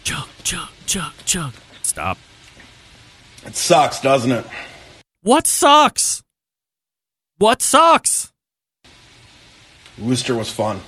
Chug, 0.04 0.28
chug, 0.42 0.68
chug, 0.86 1.12
chug. 1.26 1.52
Stop. 1.82 2.18
It 3.44 3.54
sucks, 3.54 4.00
doesn't 4.00 4.32
it? 4.32 4.46
What 5.28 5.46
sucks? 5.46 6.22
What 7.36 7.60
sucks? 7.60 8.32
Wooster 9.98 10.34
was 10.34 10.50
fun. 10.50 10.80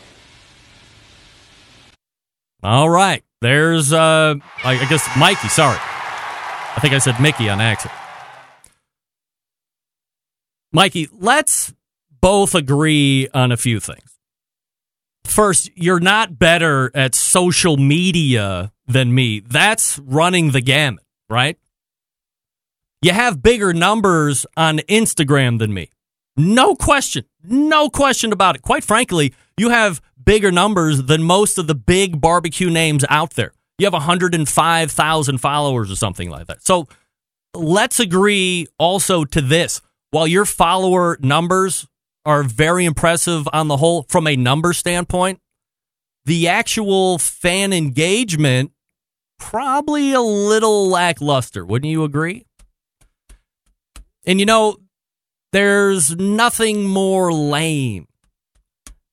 All 2.63 2.89
right. 2.89 3.23
There's, 3.43 3.93
uh, 3.93 4.37
I 4.65 4.79
I 4.79 4.85
guess 4.87 5.07
Mikey, 5.15 5.49
sorry. 5.49 5.77
I 5.79 6.79
think 6.81 6.95
I 6.95 6.99
said 7.01 7.21
Mickey 7.21 7.51
on 7.51 7.61
accident. 7.61 8.01
Mikey, 10.73 11.11
let's 11.13 11.75
both 12.23 12.55
agree 12.55 13.29
on 13.35 13.53
a 13.53 13.59
few 13.59 13.79
things. 13.79 14.19
First, 15.23 15.69
you're 15.75 16.01
not 16.01 16.39
better 16.39 16.91
at 16.95 17.15
social 17.15 17.77
media 17.77 18.73
than 18.87 19.15
me. 19.15 19.41
That's 19.41 19.99
running 19.99 20.53
the 20.53 20.63
gamut, 20.63 21.05
right? 21.29 21.59
You 23.03 23.13
have 23.13 23.43
bigger 23.43 23.73
numbers 23.73 24.45
on 24.57 24.79
Instagram 24.81 25.59
than 25.59 25.73
me. 25.73 25.91
No 26.37 26.75
question. 26.75 27.25
No 27.43 27.89
question 27.89 28.33
about 28.33 28.57
it. 28.57 28.63
Quite 28.63 28.85
frankly, 28.85 29.35
you 29.57 29.71
have 29.71 30.03
bigger 30.23 30.53
numbers 30.53 31.05
than 31.05 31.23
most 31.23 31.57
of 31.57 31.67
the 31.67 31.75
big 31.75 32.21
barbecue 32.21 32.69
names 32.69 33.05
out 33.09 33.31
there. 33.35 33.53
You 33.79 33.87
have 33.87 33.95
105,000 33.95 35.39
followers 35.39 35.91
or 35.91 35.97
something 35.97 36.29
like 36.29 36.47
that. 36.49 36.63
So 36.65 36.89
let's 37.55 38.01
agree 38.01 38.67
also 38.79 39.25
to 39.25 39.41
this. 39.41 39.81
While 40.11 40.27
your 40.27 40.45
follower 40.45 41.17
numbers 41.23 41.87
are 42.27 42.43
very 42.43 42.85
impressive 42.85 43.49
on 43.53 43.69
the 43.69 43.79
whole 43.79 44.05
from 44.11 44.27
a 44.27 44.37
number 44.37 44.75
standpoint, 44.75 45.41
the 46.27 46.49
actual 46.49 47.17
fan 47.17 47.73
engagement 47.73 48.73
probably 49.39 50.13
a 50.13 50.21
little 50.21 50.89
lackluster. 50.89 51.65
Wouldn't 51.65 51.91
you 51.91 52.05
agree? 52.05 52.45
And 54.27 54.39
you 54.39 54.47
know, 54.47 54.77
there's 55.53 56.15
nothing 56.17 56.85
more 56.85 57.33
lame 57.33 58.07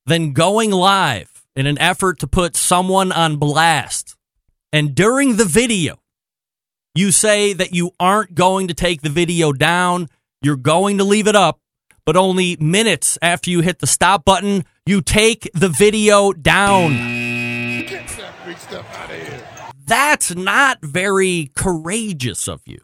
than 0.05 0.33
going 0.33 0.71
live 0.71 1.43
in 1.55 1.65
an 1.65 1.79
effort 1.79 2.19
to 2.19 2.27
put 2.27 2.55
someone 2.55 3.11
on 3.11 3.37
blast. 3.37 4.15
And 4.71 4.93
during 4.93 5.37
the 5.37 5.45
video, 5.45 5.99
you 6.93 7.11
say 7.11 7.53
that 7.53 7.73
you 7.73 7.91
aren't 7.99 8.35
going 8.35 8.67
to 8.67 8.73
take 8.73 9.01
the 9.01 9.09
video 9.09 9.51
down, 9.53 10.07
you're 10.41 10.55
going 10.55 10.97
to 10.97 11.03
leave 11.03 11.27
it 11.27 11.35
up, 11.35 11.59
but 12.05 12.15
only 12.15 12.57
minutes 12.57 13.17
after 13.21 13.49
you 13.49 13.61
hit 13.61 13.79
the 13.79 13.87
stop 13.87 14.23
button, 14.23 14.65
you 14.85 15.01
take 15.01 15.49
the 15.53 15.69
video 15.69 16.31
down. 16.31 16.91
That's 19.85 20.35
not 20.35 20.79
very 20.81 21.51
courageous 21.55 22.47
of 22.47 22.61
you. 22.65 22.79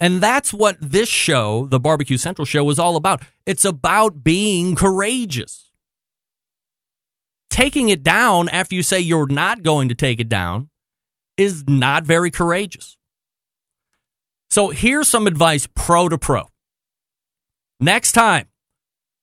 And 0.00 0.20
that's 0.20 0.52
what 0.52 0.76
this 0.80 1.08
show, 1.08 1.66
the 1.66 1.80
Barbecue 1.80 2.18
Central 2.18 2.44
show, 2.44 2.68
is 2.70 2.78
all 2.78 2.96
about. 2.96 3.22
It's 3.46 3.64
about 3.64 4.22
being 4.22 4.76
courageous. 4.76 5.72
Taking 7.50 7.88
it 7.88 8.04
down 8.04 8.48
after 8.50 8.74
you 8.74 8.82
say 8.82 9.00
you're 9.00 9.26
not 9.26 9.62
going 9.62 9.88
to 9.88 9.94
take 9.94 10.20
it 10.20 10.28
down 10.28 10.70
is 11.36 11.64
not 11.66 12.04
very 12.04 12.30
courageous. 12.30 12.96
So 14.50 14.68
here's 14.68 15.08
some 15.08 15.26
advice 15.26 15.66
pro 15.74 16.08
to 16.08 16.18
pro. 16.18 16.48
Next 17.80 18.12
time, 18.12 18.48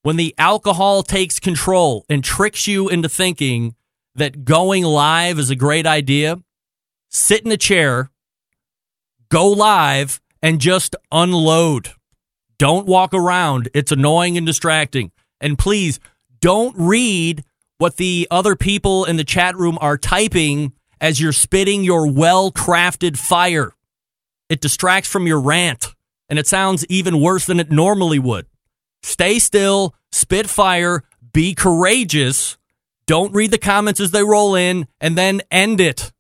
when 0.01 0.17
the 0.17 0.35
alcohol 0.37 1.03
takes 1.03 1.39
control 1.39 2.05
and 2.09 2.23
tricks 2.23 2.67
you 2.67 2.89
into 2.89 3.09
thinking 3.09 3.75
that 4.15 4.45
going 4.45 4.83
live 4.83 5.39
is 5.39 5.49
a 5.49 5.55
great 5.55 5.87
idea, 5.87 6.41
sit 7.09 7.45
in 7.45 7.51
a 7.51 7.57
chair, 7.57 8.11
go 9.29 9.47
live, 9.49 10.21
and 10.45 10.61
just 10.61 10.95
unload. 11.11 11.89
Don't 12.59 12.85
walk 12.85 13.15
around. 13.15 13.67
It's 13.73 13.91
annoying 13.91 14.37
and 14.37 14.45
distracting. 14.45 15.11
And 15.41 15.57
please 15.57 15.99
don't 16.39 16.75
read 16.77 17.43
what 17.79 17.97
the 17.97 18.27
other 18.29 18.55
people 18.55 19.05
in 19.05 19.17
the 19.17 19.23
chat 19.23 19.55
room 19.55 19.79
are 19.81 19.97
typing 19.97 20.73
as 21.01 21.19
you're 21.19 21.33
spitting 21.33 21.83
your 21.83 22.05
well 22.05 22.51
crafted 22.51 23.17
fire. 23.17 23.71
It 24.47 24.61
distracts 24.61 25.09
from 25.09 25.25
your 25.25 25.41
rant, 25.41 25.95
and 26.29 26.37
it 26.37 26.45
sounds 26.45 26.85
even 26.89 27.19
worse 27.19 27.47
than 27.47 27.59
it 27.59 27.71
normally 27.71 28.19
would. 28.19 28.45
Stay 29.01 29.39
still, 29.39 29.95
spit 30.11 30.47
fire, 30.47 31.03
be 31.33 31.55
courageous. 31.55 32.55
Don't 33.07 33.33
read 33.33 33.49
the 33.49 33.57
comments 33.57 33.99
as 33.99 34.11
they 34.11 34.23
roll 34.23 34.53
in, 34.53 34.85
and 35.01 35.17
then 35.17 35.41
end 35.49 35.81
it. 35.81 36.13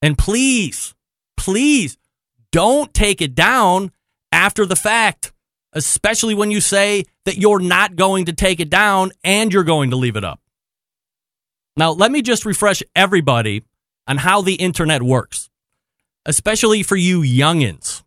And 0.00 0.16
please, 0.16 0.94
please 1.36 1.98
don't 2.54 2.94
take 2.94 3.20
it 3.20 3.34
down 3.34 3.90
after 4.30 4.64
the 4.64 4.76
fact, 4.76 5.32
especially 5.72 6.36
when 6.36 6.52
you 6.52 6.60
say 6.60 7.04
that 7.24 7.36
you're 7.36 7.58
not 7.58 7.96
going 7.96 8.26
to 8.26 8.32
take 8.32 8.60
it 8.60 8.70
down 8.70 9.10
and 9.24 9.52
you're 9.52 9.64
going 9.64 9.90
to 9.90 9.96
leave 9.96 10.14
it 10.14 10.22
up. 10.22 10.40
Now, 11.76 11.90
let 11.90 12.12
me 12.12 12.22
just 12.22 12.46
refresh 12.46 12.80
everybody 12.94 13.64
on 14.06 14.18
how 14.18 14.40
the 14.40 14.54
internet 14.54 15.02
works, 15.02 15.50
especially 16.26 16.84
for 16.84 16.94
you 16.94 17.22
youngins. 17.22 18.04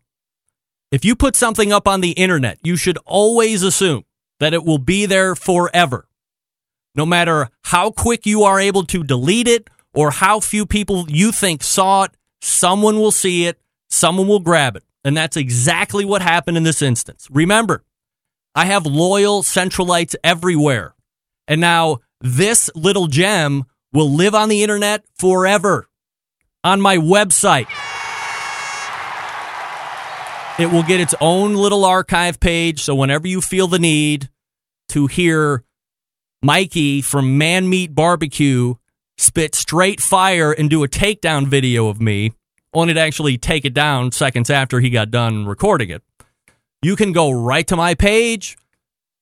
If 0.90 1.04
you 1.04 1.14
put 1.14 1.36
something 1.36 1.70
up 1.70 1.86
on 1.86 2.00
the 2.00 2.12
internet, 2.12 2.58
you 2.62 2.76
should 2.76 2.96
always 3.04 3.62
assume 3.62 4.06
that 4.40 4.54
it 4.54 4.64
will 4.64 4.78
be 4.78 5.04
there 5.04 5.34
forever. 5.34 6.08
No 6.94 7.04
matter 7.04 7.50
how 7.64 7.90
quick 7.90 8.24
you 8.24 8.44
are 8.44 8.58
able 8.58 8.84
to 8.84 9.04
delete 9.04 9.46
it 9.46 9.68
or 9.92 10.10
how 10.10 10.40
few 10.40 10.64
people 10.64 11.04
you 11.10 11.32
think 11.32 11.62
saw 11.62 12.04
it, 12.04 12.12
someone 12.40 12.96
will 12.96 13.12
see 13.12 13.44
it, 13.44 13.60
someone 13.90 14.28
will 14.28 14.40
grab 14.40 14.76
it. 14.76 14.84
And 15.04 15.16
that's 15.16 15.36
exactly 15.36 16.04
what 16.04 16.22
happened 16.22 16.56
in 16.56 16.64
this 16.64 16.82
instance. 16.82 17.28
Remember, 17.30 17.84
I 18.54 18.64
have 18.66 18.86
loyal 18.86 19.42
Centralites 19.42 20.16
everywhere. 20.24 20.94
And 21.46 21.60
now 21.60 21.98
this 22.20 22.70
little 22.74 23.06
gem 23.06 23.64
will 23.92 24.10
live 24.10 24.34
on 24.34 24.48
the 24.48 24.62
internet 24.62 25.04
forever 25.16 25.88
on 26.64 26.80
my 26.80 26.96
website. 26.96 27.68
It 30.58 30.72
will 30.72 30.82
get 30.82 31.00
its 31.00 31.14
own 31.20 31.54
little 31.54 31.84
archive 31.84 32.40
page. 32.40 32.82
So 32.82 32.94
whenever 32.94 33.28
you 33.28 33.40
feel 33.40 33.68
the 33.68 33.78
need 33.78 34.28
to 34.88 35.06
hear 35.06 35.64
Mikey 36.42 37.00
from 37.00 37.38
Man 37.38 37.68
Meat 37.68 37.94
Barbecue 37.94 38.74
spit 39.16 39.54
straight 39.54 40.00
fire 40.00 40.52
and 40.52 40.68
do 40.68 40.82
a 40.82 40.88
takedown 40.88 41.46
video 41.46 41.88
of 41.88 42.00
me, 42.00 42.32
only 42.74 42.94
to 42.94 43.00
actually 43.00 43.38
take 43.38 43.64
it 43.64 43.74
down 43.74 44.12
seconds 44.12 44.50
after 44.50 44.80
he 44.80 44.90
got 44.90 45.10
done 45.10 45.46
recording 45.46 45.90
it. 45.90 46.02
You 46.82 46.96
can 46.96 47.12
go 47.12 47.30
right 47.30 47.66
to 47.66 47.76
my 47.76 47.94
page, 47.94 48.56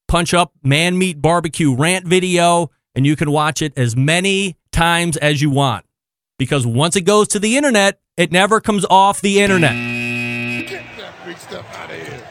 punch 0.09 0.35
up 0.35 0.53
Man 0.63 0.99
Meat 0.99 1.23
Barbecue 1.23 1.75
rant 1.75 2.07
video, 2.07 2.71
and 2.95 3.07
you 3.07 3.17
can 3.17 3.31
watch 3.31 3.63
it 3.63 3.73
as 3.77 3.97
many 3.97 4.57
times 4.73 5.17
as 5.17 5.41
you 5.41 5.51
want. 5.51 5.85
Because 6.39 6.67
once 6.67 6.97
it 6.97 7.03
goes 7.03 7.29
to 7.29 7.39
the 7.39 7.57
internet, 7.57 7.99
it 8.17 8.31
never 8.31 8.61
comes 8.61 8.85
off 8.91 9.21
the 9.21 9.41
internet. 9.41 9.73
Get 10.69 10.85
that 10.99 11.15
big 11.25 11.39
stuff 11.39 11.67
out 11.79 11.91
of 11.91 11.97
here. 11.97 12.23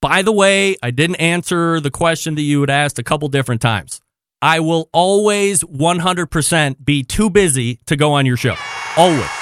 By 0.00 0.22
the 0.22 0.32
way, 0.32 0.76
I 0.82 0.90
didn't 0.90 1.16
answer 1.16 1.80
the 1.80 1.90
question 1.90 2.34
that 2.34 2.42
you 2.42 2.60
had 2.60 2.70
asked 2.70 2.98
a 2.98 3.02
couple 3.02 3.28
different 3.28 3.60
times. 3.60 4.00
I 4.40 4.60
will 4.60 4.88
always 4.92 5.64
100% 5.64 6.84
be 6.84 7.02
too 7.02 7.30
busy 7.30 7.80
to 7.86 7.96
go 7.96 8.12
on 8.12 8.24
your 8.26 8.36
show. 8.36 8.54
Always. 8.96 9.37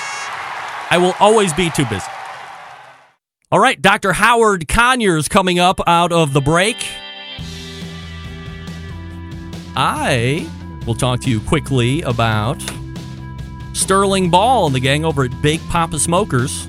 I 0.91 0.99
will 0.99 1.15
always 1.19 1.53
be 1.53 1.71
too 1.71 1.85
busy. 1.87 2.07
All 3.51 3.61
right, 3.61 3.81
Dr. 3.81 4.13
Howard 4.13 4.69
Conyers 4.69 5.29
coming 5.29 5.59
up 5.59 5.81
out 5.87 6.13
of 6.13 6.33
the 6.33 6.41
break. 6.41 6.77
I 9.77 10.49
will 10.87 10.95
talk 10.95 11.21
to 11.21 11.31
you 11.31 11.41
quickly 11.41 12.03
about 12.03 12.63
Sterling 13.73 14.31
Ball 14.31 14.67
and 14.67 14.75
the 14.75 14.81
gang 14.81 15.05
over 15.05 15.25
at 15.25 15.43
Big 15.43 15.61
Poppa 15.69 15.99
Smokers, 15.99 16.69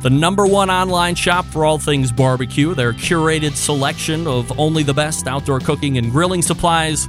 the 0.00 0.10
number 0.10 0.46
one 0.46 0.68
online 0.68 1.14
shop 1.14 1.46
for 1.46 1.64
all 1.64 1.78
things 1.78 2.12
barbecue. 2.12 2.74
Their 2.74 2.92
curated 2.92 3.54
selection 3.56 4.26
of 4.26 4.58
only 4.58 4.82
the 4.82 4.94
best 4.94 5.26
outdoor 5.26 5.60
cooking 5.60 5.96
and 5.96 6.10
grilling 6.10 6.42
supplies 6.42 7.08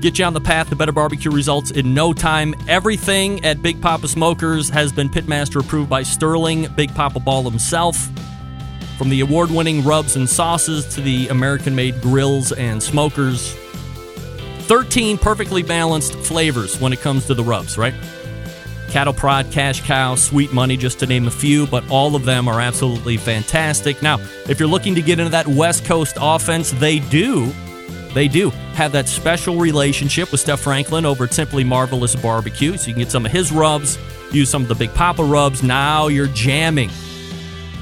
get 0.00 0.18
you 0.18 0.24
on 0.24 0.32
the 0.32 0.40
path 0.40 0.70
to 0.70 0.76
better 0.76 0.92
barbecue 0.92 1.30
results 1.30 1.70
in 1.70 1.94
no 1.94 2.12
time. 2.12 2.54
Everything 2.66 3.44
at 3.44 3.62
Big 3.62 3.80
Poppa 3.80 4.08
Smokers 4.08 4.68
has 4.70 4.92
been 4.92 5.08
Pitmaster 5.08 5.60
approved 5.60 5.90
by 5.90 6.02
Sterling 6.02 6.66
Big 6.74 6.94
Poppa 6.94 7.20
Ball 7.20 7.42
himself. 7.42 8.08
From 8.96 9.10
the 9.10 9.20
award 9.20 9.50
winning 9.50 9.84
rubs 9.84 10.16
and 10.16 10.28
sauces 10.28 10.86
to 10.94 11.00
the 11.00 11.28
American 11.28 11.74
made 11.74 12.00
grills 12.00 12.52
and 12.52 12.82
smokers. 12.82 13.54
13 14.62 15.18
perfectly 15.18 15.62
balanced 15.62 16.14
flavors 16.14 16.80
when 16.80 16.92
it 16.92 17.00
comes 17.00 17.26
to 17.26 17.34
the 17.34 17.44
rubs, 17.44 17.76
right? 17.76 17.94
Cattle 18.88 19.14
Prod, 19.14 19.50
Cash 19.52 19.82
Cow, 19.82 20.16
Sweet 20.16 20.52
Money, 20.52 20.76
just 20.76 20.98
to 21.00 21.06
name 21.06 21.26
a 21.28 21.30
few, 21.30 21.66
but 21.66 21.88
all 21.90 22.16
of 22.16 22.24
them 22.24 22.48
are 22.48 22.60
absolutely 22.60 23.16
fantastic. 23.16 24.02
Now, 24.02 24.18
if 24.48 24.58
you're 24.58 24.68
looking 24.68 24.96
to 24.96 25.02
get 25.02 25.20
into 25.20 25.30
that 25.30 25.46
West 25.46 25.84
Coast 25.84 26.16
offense, 26.20 26.72
they 26.72 26.98
do. 26.98 27.52
They 28.14 28.28
do 28.28 28.50
have 28.74 28.92
that 28.92 29.08
special 29.08 29.58
relationship 29.58 30.32
with 30.32 30.40
Steph 30.40 30.60
Franklin 30.60 31.04
over 31.04 31.24
at 31.24 31.34
Simply 31.34 31.64
Marvelous 31.64 32.16
Barbecue. 32.16 32.76
So 32.76 32.88
you 32.88 32.94
can 32.94 33.02
get 33.02 33.10
some 33.10 33.24
of 33.24 33.32
his 33.32 33.52
rubs, 33.52 33.98
use 34.32 34.50
some 34.50 34.62
of 34.62 34.68
the 34.68 34.74
Big 34.74 34.92
Poppa 34.94 35.22
rubs. 35.22 35.62
Now 35.62 36.08
you're 36.08 36.26
jamming 36.28 36.90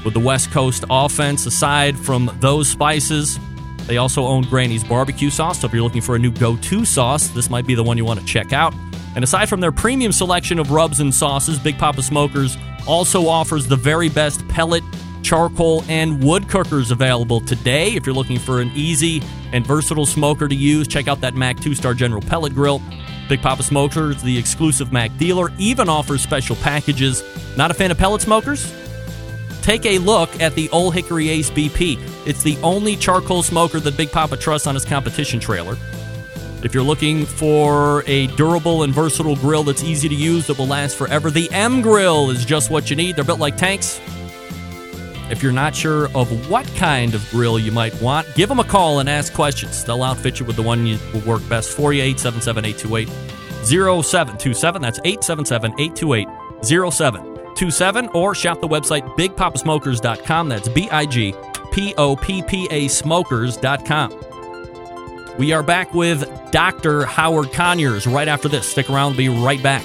with 0.05 0.13
the 0.13 0.19
West 0.19 0.51
Coast 0.51 0.83
offense. 0.89 1.45
Aside 1.45 1.97
from 1.97 2.35
those 2.39 2.69
spices, 2.69 3.39
they 3.87 3.97
also 3.97 4.25
own 4.25 4.43
Granny's 4.43 4.83
barbecue 4.83 5.29
sauce. 5.29 5.61
So 5.61 5.67
if 5.67 5.73
you're 5.73 5.83
looking 5.83 6.01
for 6.01 6.15
a 6.15 6.19
new 6.19 6.31
go 6.31 6.55
to 6.57 6.85
sauce, 6.85 7.29
this 7.29 7.49
might 7.49 7.65
be 7.65 7.75
the 7.75 7.83
one 7.83 7.97
you 7.97 8.05
want 8.05 8.19
to 8.19 8.25
check 8.25 8.53
out. 8.53 8.73
And 9.15 9.23
aside 9.23 9.49
from 9.49 9.59
their 9.59 9.71
premium 9.71 10.11
selection 10.11 10.59
of 10.59 10.69
rubs 10.71 10.99
and 10.99 11.13
sauces, 11.13 11.57
Big 11.57 11.77
Poppa 11.79 12.03
Smokers 12.03 12.55
also 12.87 13.27
offers 13.27 13.67
the 13.67 13.75
very 13.75 14.09
best 14.09 14.47
pellet, 14.47 14.83
charcoal, 15.23 15.83
and 15.87 16.23
wood 16.23 16.47
cookers 16.49 16.91
available 16.91 17.39
today. 17.41 17.95
If 17.95 18.05
you're 18.05 18.15
looking 18.15 18.39
for 18.39 18.61
an 18.61 18.71
easy 18.75 19.21
and 19.51 19.65
versatile 19.65 20.05
smoker 20.05 20.47
to 20.47 20.55
use, 20.55 20.87
check 20.87 21.07
out 21.07 21.21
that 21.21 21.35
MAK 21.35 21.59
2 21.59 21.75
Star 21.75 21.93
General 21.93 22.21
Pellet 22.21 22.53
Grill. 22.53 22.81
Big 23.27 23.41
Poppa 23.41 23.63
Smokers, 23.63 24.23
the 24.23 24.37
exclusive 24.37 24.91
MAK 24.91 25.15
dealer, 25.17 25.51
even 25.59 25.87
offers 25.87 26.21
special 26.21 26.55
packages. 26.57 27.23
Not 27.55 27.69
a 27.69 27.73
fan 27.73 27.91
of 27.91 27.97
pellet 27.97 28.21
smokers? 28.21 28.73
Take 29.61 29.85
a 29.85 29.99
look 29.99 30.41
at 30.41 30.55
the 30.55 30.69
Old 30.71 30.95
Hickory 30.95 31.29
Ace 31.29 31.51
BP. 31.51 31.99
It's 32.25 32.41
the 32.41 32.57
only 32.63 32.95
charcoal 32.95 33.43
smoker 33.43 33.79
that 33.79 33.95
Big 33.95 34.11
Poppa 34.11 34.37
trusts 34.37 34.65
on 34.65 34.73
his 34.73 34.83
competition 34.83 35.39
trailer. 35.39 35.77
If 36.63 36.73
you're 36.73 36.83
looking 36.83 37.25
for 37.25 38.03
a 38.05 38.27
durable 38.35 38.83
and 38.83 38.93
versatile 38.93 39.35
grill 39.35 39.63
that's 39.63 39.83
easy 39.83 40.09
to 40.09 40.15
use 40.15 40.47
that 40.47 40.57
will 40.57 40.67
last 40.67 40.97
forever, 40.97 41.31
the 41.31 41.49
M 41.51 41.81
Grill 41.81 42.31
is 42.31 42.43
just 42.43 42.69
what 42.69 42.89
you 42.89 42.95
need. 42.95 43.15
They're 43.15 43.23
built 43.23 43.39
like 43.39 43.55
tanks. 43.55 44.01
If 45.29 45.43
you're 45.43 45.51
not 45.51 45.75
sure 45.75 46.05
of 46.15 46.49
what 46.49 46.65
kind 46.75 47.13
of 47.13 47.29
grill 47.29 47.59
you 47.59 47.71
might 47.71 47.99
want, 48.01 48.27
give 48.35 48.49
them 48.49 48.59
a 48.59 48.63
call 48.63 48.99
and 48.99 49.07
ask 49.07 49.33
questions. 49.33 49.83
They'll 49.83 50.03
outfit 50.03 50.39
you 50.39 50.45
with 50.45 50.55
the 50.55 50.63
one 50.63 50.87
you 50.87 50.97
will 51.13 51.21
work 51.21 51.47
best 51.47 51.71
for 51.71 51.93
you. 51.93 52.01
877 52.01 52.65
828 52.65 53.09
0727. 54.03 54.81
That's 54.81 54.99
877 55.03 55.71
828 55.79 56.27
0727. 56.63 58.09
Or 58.09 58.33
shop 58.33 58.61
the 58.61 58.67
website 58.67 59.07
bigpoppasmokers.com. 59.17 60.49
That's 60.49 60.69
B 60.69 60.89
I 60.89 61.05
G 61.05 61.35
P 61.71 61.93
O 61.97 62.15
P 62.15 62.41
P 62.41 62.67
A 62.71 62.87
smokers.com. 62.87 64.25
We 65.37 65.53
are 65.53 65.63
back 65.63 65.93
with 65.93 66.27
Dr. 66.51 67.05
Howard 67.05 67.53
Conyers 67.53 68.05
right 68.05 68.27
after 68.27 68.49
this. 68.49 68.67
Stick 68.67 68.89
around, 68.89 69.15
we'll 69.15 69.17
be 69.17 69.29
right 69.29 69.61
back. 69.63 69.83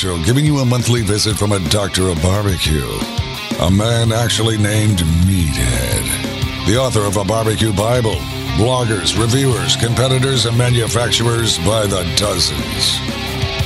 Show 0.00 0.16
giving 0.24 0.46
you 0.46 0.60
a 0.60 0.64
monthly 0.64 1.02
visit 1.02 1.36
from 1.36 1.52
a 1.52 1.58
doctor 1.68 2.08
of 2.08 2.22
barbecue. 2.22 2.88
A 3.60 3.70
man 3.70 4.12
actually 4.12 4.56
named 4.56 5.00
Meathead. 5.28 6.66
The 6.66 6.78
author 6.78 7.02
of 7.02 7.18
a 7.18 7.24
barbecue 7.24 7.70
Bible. 7.74 8.14
Bloggers, 8.56 9.20
reviewers, 9.20 9.76
competitors, 9.76 10.46
and 10.46 10.56
manufacturers 10.56 11.58
by 11.58 11.86
the 11.86 12.10
dozens. 12.16 12.96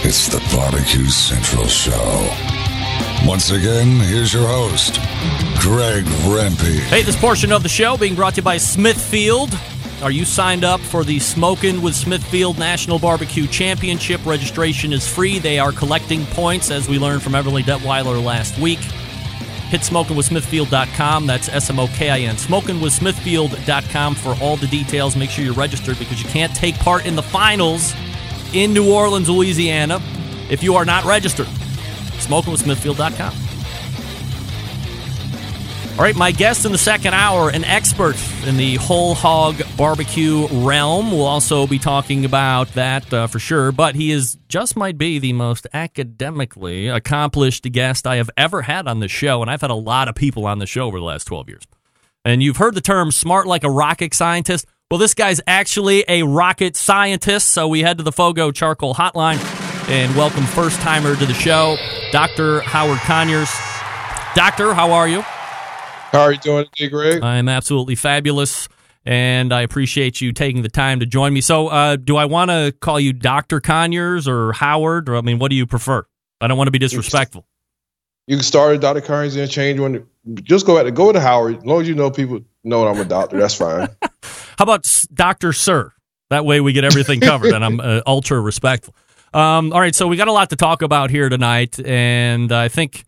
It's 0.03 0.27
the 0.27 0.43
Barbecue 0.53 1.09
Central 1.09 1.69
Show. 1.69 2.29
Once 3.25 3.53
again, 3.53 4.01
here's 4.01 4.35
your 4.35 4.49
host, 4.49 4.95
Greg 5.61 6.05
Rempe. 6.27 6.81
Hey, 6.89 7.03
this 7.03 7.17
portion 7.17 7.53
of 7.53 7.63
the 7.63 7.69
show 7.69 7.97
being 7.97 8.17
brought 8.17 8.35
to 8.35 8.41
you 8.41 8.45
by 8.45 8.57
Smithfield. 8.57 9.57
Are 10.03 10.11
you 10.11 10.25
signed 10.25 10.65
up 10.65 10.81
for 10.81 11.05
the 11.05 11.19
Smokin' 11.19 11.81
with 11.81 11.95
Smithfield 11.95 12.59
National 12.59 12.99
Barbecue 12.99 13.47
Championship? 13.47 14.25
Registration 14.27 14.93
is 14.93 15.09
free. 15.09 15.39
They 15.39 15.59
are 15.59 15.73
collecting 15.73 16.27
points, 16.27 16.71
as 16.71 16.89
we 16.89 16.99
learned 16.99 17.23
from 17.23 17.33
Everly 17.33 17.63
Detweiler 17.63 18.23
last 18.23 18.59
week. 18.59 18.81
Hit 19.71 19.81
smokinwithsmithfield.com. 19.81 21.27
That's 21.27 21.49
S 21.49 21.71
M 21.71 21.79
O 21.79 21.87
K 21.89 22.11
I 22.11 22.21
N. 22.21 22.37
Smokinwithsmithfield.com 22.37 24.15
for 24.15 24.37
all 24.41 24.57
the 24.57 24.67
details. 24.67 25.17
Make 25.17 25.31
sure 25.31 25.45
you're 25.45 25.55
registered 25.55 25.99
because 25.99 26.23
you 26.23 26.29
can't 26.29 26.55
take 26.55 26.75
part 26.77 27.07
in 27.07 27.17
the 27.17 27.23
finals 27.23 27.95
in 28.53 28.73
New 28.75 28.93
Orleans, 28.93 29.29
Louisiana 29.29 30.01
if 30.51 30.63
you 30.63 30.75
are 30.77 30.85
not 30.85 31.05
registered. 31.05 31.47
Smokinwithsmithfield.com. 31.47 33.44
All 35.97 36.01
right, 36.01 36.17
my 36.17 36.33
guest 36.33 36.65
in 36.65 36.73
the 36.73 36.79
second 36.79 37.15
hour, 37.15 37.51
an 37.51 37.63
expert 37.63 38.17
in 38.49 38.57
the 38.57 38.75
whole 38.75 39.15
hog 39.15 39.63
barbecue 39.77 40.49
realm. 40.49 41.13
We'll 41.13 41.25
also 41.25 41.69
be 41.69 41.79
talking 41.79 42.25
about 42.25 42.67
that 42.75 43.15
uh, 43.15 43.29
for 43.29 43.39
sure, 43.39 43.71
but 43.71 43.95
he 43.95 44.11
is 44.11 44.37
just 44.49 44.77
might 44.77 44.99
be 44.99 45.21
the 45.21 45.33
most 45.33 45.69
academically 45.73 46.89
accomplished 46.89 47.71
guest 47.71 48.09
I 48.09 48.17
have 48.17 48.29
ever 48.37 48.63
had 48.63 48.89
on 48.89 48.99
the 48.99 49.07
show, 49.07 49.41
and 49.41 49.49
I've 49.49 49.61
had 49.61 49.71
a 49.71 49.75
lot 49.75 50.09
of 50.09 50.17
people 50.17 50.47
on 50.47 50.59
the 50.59 50.67
show 50.67 50.87
over 50.87 50.99
the 50.99 51.05
last 51.05 51.27
12 51.27 51.49
years. 51.49 51.63
And 52.25 52.43
you've 52.43 52.57
heard 52.57 52.75
the 52.75 52.81
term 52.81 53.13
smart 53.13 53.47
like 53.47 53.63
a 53.63 53.71
rocket 53.71 54.15
scientist. 54.15 54.67
Well, 54.91 54.99
this 54.99 55.15
guy's 55.15 55.41
actually 55.47 56.05
a 56.09 56.25
rocket 56.25 56.75
scientist, 56.75 57.51
so 57.51 57.69
we 57.69 57.83
head 57.83 57.99
to 57.99 58.03
the 58.03 58.13
Fogo 58.13 58.51
Charcoal 58.51 58.95
Hotline 58.95 59.39
and 59.89 60.17
welcome 60.17 60.43
first 60.43 60.81
timer 60.81 61.15
to 61.15 61.25
the 61.25 61.35
show, 61.35 61.77
Dr. 62.11 62.63
Howard 62.63 62.99
Conyers. 62.99 63.51
Doctor, 64.35 64.75
how 64.75 64.91
are 64.91 65.07
you? 65.07 65.25
How 66.15 66.23
are 66.23 66.33
you 66.33 66.39
doing 66.39 66.65
today, 66.73 66.89
Greg? 66.91 67.23
I'm 67.25 67.49
absolutely 67.49 67.97
fabulous. 67.97 68.69
and 69.05 69.53
I 69.53 69.63
appreciate 69.63 70.21
you 70.21 70.33
taking 70.33 70.63
the 70.63 70.69
time 70.69 71.01
to 71.01 71.07
join 71.07 71.33
me. 71.35 71.41
So, 71.41 71.69
uh, 71.69 71.97
do 71.97 72.17
I 72.17 72.25
want 72.25 72.51
to 72.51 72.73
call 72.81 72.99
you 73.01 73.13
Doctor 73.13 73.61
Conyers 73.61 74.29
or 74.29 74.53
Howard, 74.53 75.09
or 75.09 75.17
I 75.17 75.21
mean, 75.23 75.39
what 75.39 75.51
do 75.51 75.57
you 75.57 75.67
prefer? 75.67 76.07
I 76.41 76.47
don't 76.47 76.57
want 76.57 76.69
to 76.69 76.73
be 76.73 76.79
disrespectful. 76.79 77.47
You 78.27 78.37
can 78.37 78.45
start 78.45 78.77
at 78.77 78.81
Dr. 78.81 79.01
Conyers 79.01 79.37
and 79.37 79.51
change 79.51 79.81
one. 79.81 80.07
Just 80.43 80.67
go 80.67 80.79
at 80.79 80.93
go 80.95 81.13
to 81.13 81.21
Howard. 81.21 81.59
As 81.59 81.65
long 81.65 81.83
as 81.83 81.89
you 81.89 81.95
know 81.95 82.11
people 82.11 82.41
know 82.63 82.87
I'm 82.87 82.99
a 82.99 83.05
doctor, 83.05 83.37
that's 83.37 83.55
fine. 83.57 83.89
How 84.23 84.63
about 84.63 85.07
Doctor 85.13 85.53
Sir? 85.53 85.93
That 86.31 86.45
way 86.47 86.61
we 86.61 86.73
get 86.73 86.85
everything 86.85 87.21
covered, 87.21 87.53
and 87.53 87.65
I'm 87.65 87.81
uh, 87.83 88.01
ultra 88.07 88.41
respectful. 88.41 88.95
Um, 89.35 89.73
all 89.73 89.81
right, 89.81 89.95
so 89.95 90.07
we 90.07 90.17
got 90.17 90.29
a 90.29 90.33
lot 90.33 90.51
to 90.51 90.57
talk 90.57 90.81
about 90.83 91.11
here 91.11 91.29
tonight, 91.29 91.79
and 91.85 92.53
I 92.53 92.69
think 92.69 93.05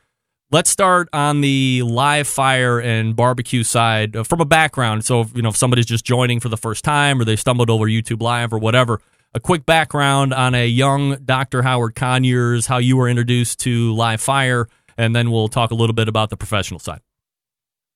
let's 0.57 0.71
start 0.71 1.07
on 1.13 1.43
the 1.43 1.83
live 1.83 2.27
fire 2.27 2.81
and 2.81 3.15
barbecue 3.15 3.63
side 3.63 4.17
uh, 4.17 4.25
from 4.25 4.41
a 4.41 4.45
background. 4.47 5.05
So, 5.05 5.27
you 5.35 5.43
know, 5.43 5.51
if 5.51 5.57
somebody's 5.57 5.85
just 5.85 6.03
joining 6.03 6.41
for 6.41 6.49
the 6.49 6.57
first 6.57 6.83
time 6.83 7.21
or 7.21 7.27
they 7.27 7.37
stumbled 7.37 7.69
over 7.69 7.85
YouTube 7.85 8.23
Live 8.23 8.55
or 8.55 8.59
whatever, 8.59 9.03
a 9.35 9.39
quick 9.39 9.67
background 9.67 10.33
on 10.33 10.55
a 10.55 10.67
young 10.67 11.17
Dr. 11.17 11.61
Howard 11.61 11.95
Conyers, 11.95 12.65
how 12.65 12.79
you 12.79 12.97
were 12.97 13.07
introduced 13.07 13.61
to 13.61 13.95
live 13.97 14.23
fire, 14.23 14.67
and 14.97 15.15
then 15.15 15.31
we'll 15.31 15.49
talk 15.49 15.73
a 15.73 15.75
little 15.75 15.93
bit 15.93 16.09
about 16.09 16.31
the 16.31 16.39
professional 16.39 16.81
side. 16.81 17.03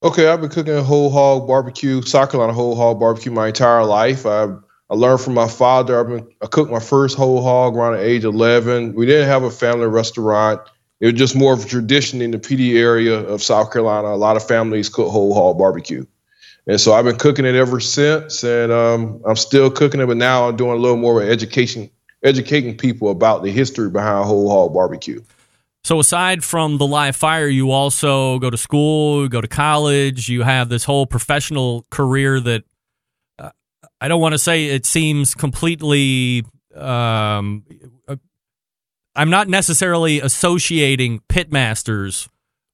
Okay, 0.02 0.28
I've 0.28 0.42
been 0.42 0.50
cooking 0.50 0.76
whole 0.84 1.08
hog 1.08 1.48
barbecue, 1.48 2.02
South 2.02 2.30
Carolina 2.30 2.52
whole 2.52 2.76
hog 2.76 3.00
barbecue 3.00 3.32
my 3.32 3.48
entire 3.48 3.86
life. 3.86 4.26
I 4.26 4.48
I 4.90 4.94
learned 4.96 5.22
from 5.22 5.32
my 5.32 5.48
father. 5.48 5.98
I've 5.98 6.08
been, 6.08 6.28
I 6.42 6.46
cooked 6.46 6.70
my 6.70 6.80
first 6.80 7.16
whole 7.16 7.40
hog 7.40 7.74
around 7.74 7.94
the 7.94 8.04
age 8.04 8.24
of 8.24 8.34
11. 8.34 8.94
We 8.94 9.06
didn't 9.06 9.28
have 9.28 9.44
a 9.44 9.50
family 9.50 9.86
restaurant. 9.86 10.60
It 11.00 11.06
was 11.06 11.14
just 11.14 11.34
more 11.34 11.54
of 11.54 11.64
a 11.64 11.68
tradition 11.68 12.20
in 12.20 12.30
the 12.30 12.38
Pee 12.38 12.56
Dee 12.56 12.78
area 12.78 13.18
of 13.18 13.42
South 13.42 13.72
Carolina. 13.72 14.08
A 14.08 14.16
lot 14.16 14.36
of 14.36 14.46
families 14.46 14.88
cook 14.88 15.10
whole 15.10 15.34
hog 15.34 15.58
barbecue. 15.58 16.04
And 16.66 16.80
so 16.80 16.92
I've 16.92 17.06
been 17.06 17.16
cooking 17.16 17.46
it 17.46 17.54
ever 17.54 17.80
since, 17.80 18.44
and 18.44 18.70
um, 18.70 19.22
I'm 19.26 19.36
still 19.36 19.70
cooking 19.70 20.00
it, 20.00 20.06
but 20.06 20.18
now 20.18 20.48
I'm 20.48 20.56
doing 20.56 20.72
a 20.72 20.76
little 20.76 20.98
more 20.98 21.22
of 21.22 21.28
education, 21.28 21.90
educating 22.22 22.76
people 22.76 23.10
about 23.10 23.42
the 23.42 23.50
history 23.50 23.88
behind 23.88 24.26
whole 24.26 24.50
hog 24.50 24.74
barbecue. 24.74 25.22
So 25.82 25.98
aside 25.98 26.44
from 26.44 26.76
the 26.76 26.86
live 26.86 27.16
fire, 27.16 27.48
you 27.48 27.70
also 27.70 28.38
go 28.38 28.50
to 28.50 28.58
school, 28.58 29.26
go 29.28 29.40
to 29.40 29.48
college, 29.48 30.28
you 30.28 30.42
have 30.42 30.68
this 30.68 30.84
whole 30.84 31.06
professional 31.06 31.86
career 31.90 32.38
that 32.40 32.64
uh, 33.38 33.50
I 34.00 34.08
don't 34.08 34.20
want 34.20 34.34
to 34.34 34.38
say 34.38 34.66
it 34.66 34.84
seems 34.84 35.34
completely. 35.34 36.44
Um, 36.76 37.64
I'm 39.14 39.30
not 39.30 39.48
necessarily 39.48 40.20
associating 40.20 41.20
pitmasters 41.28 42.28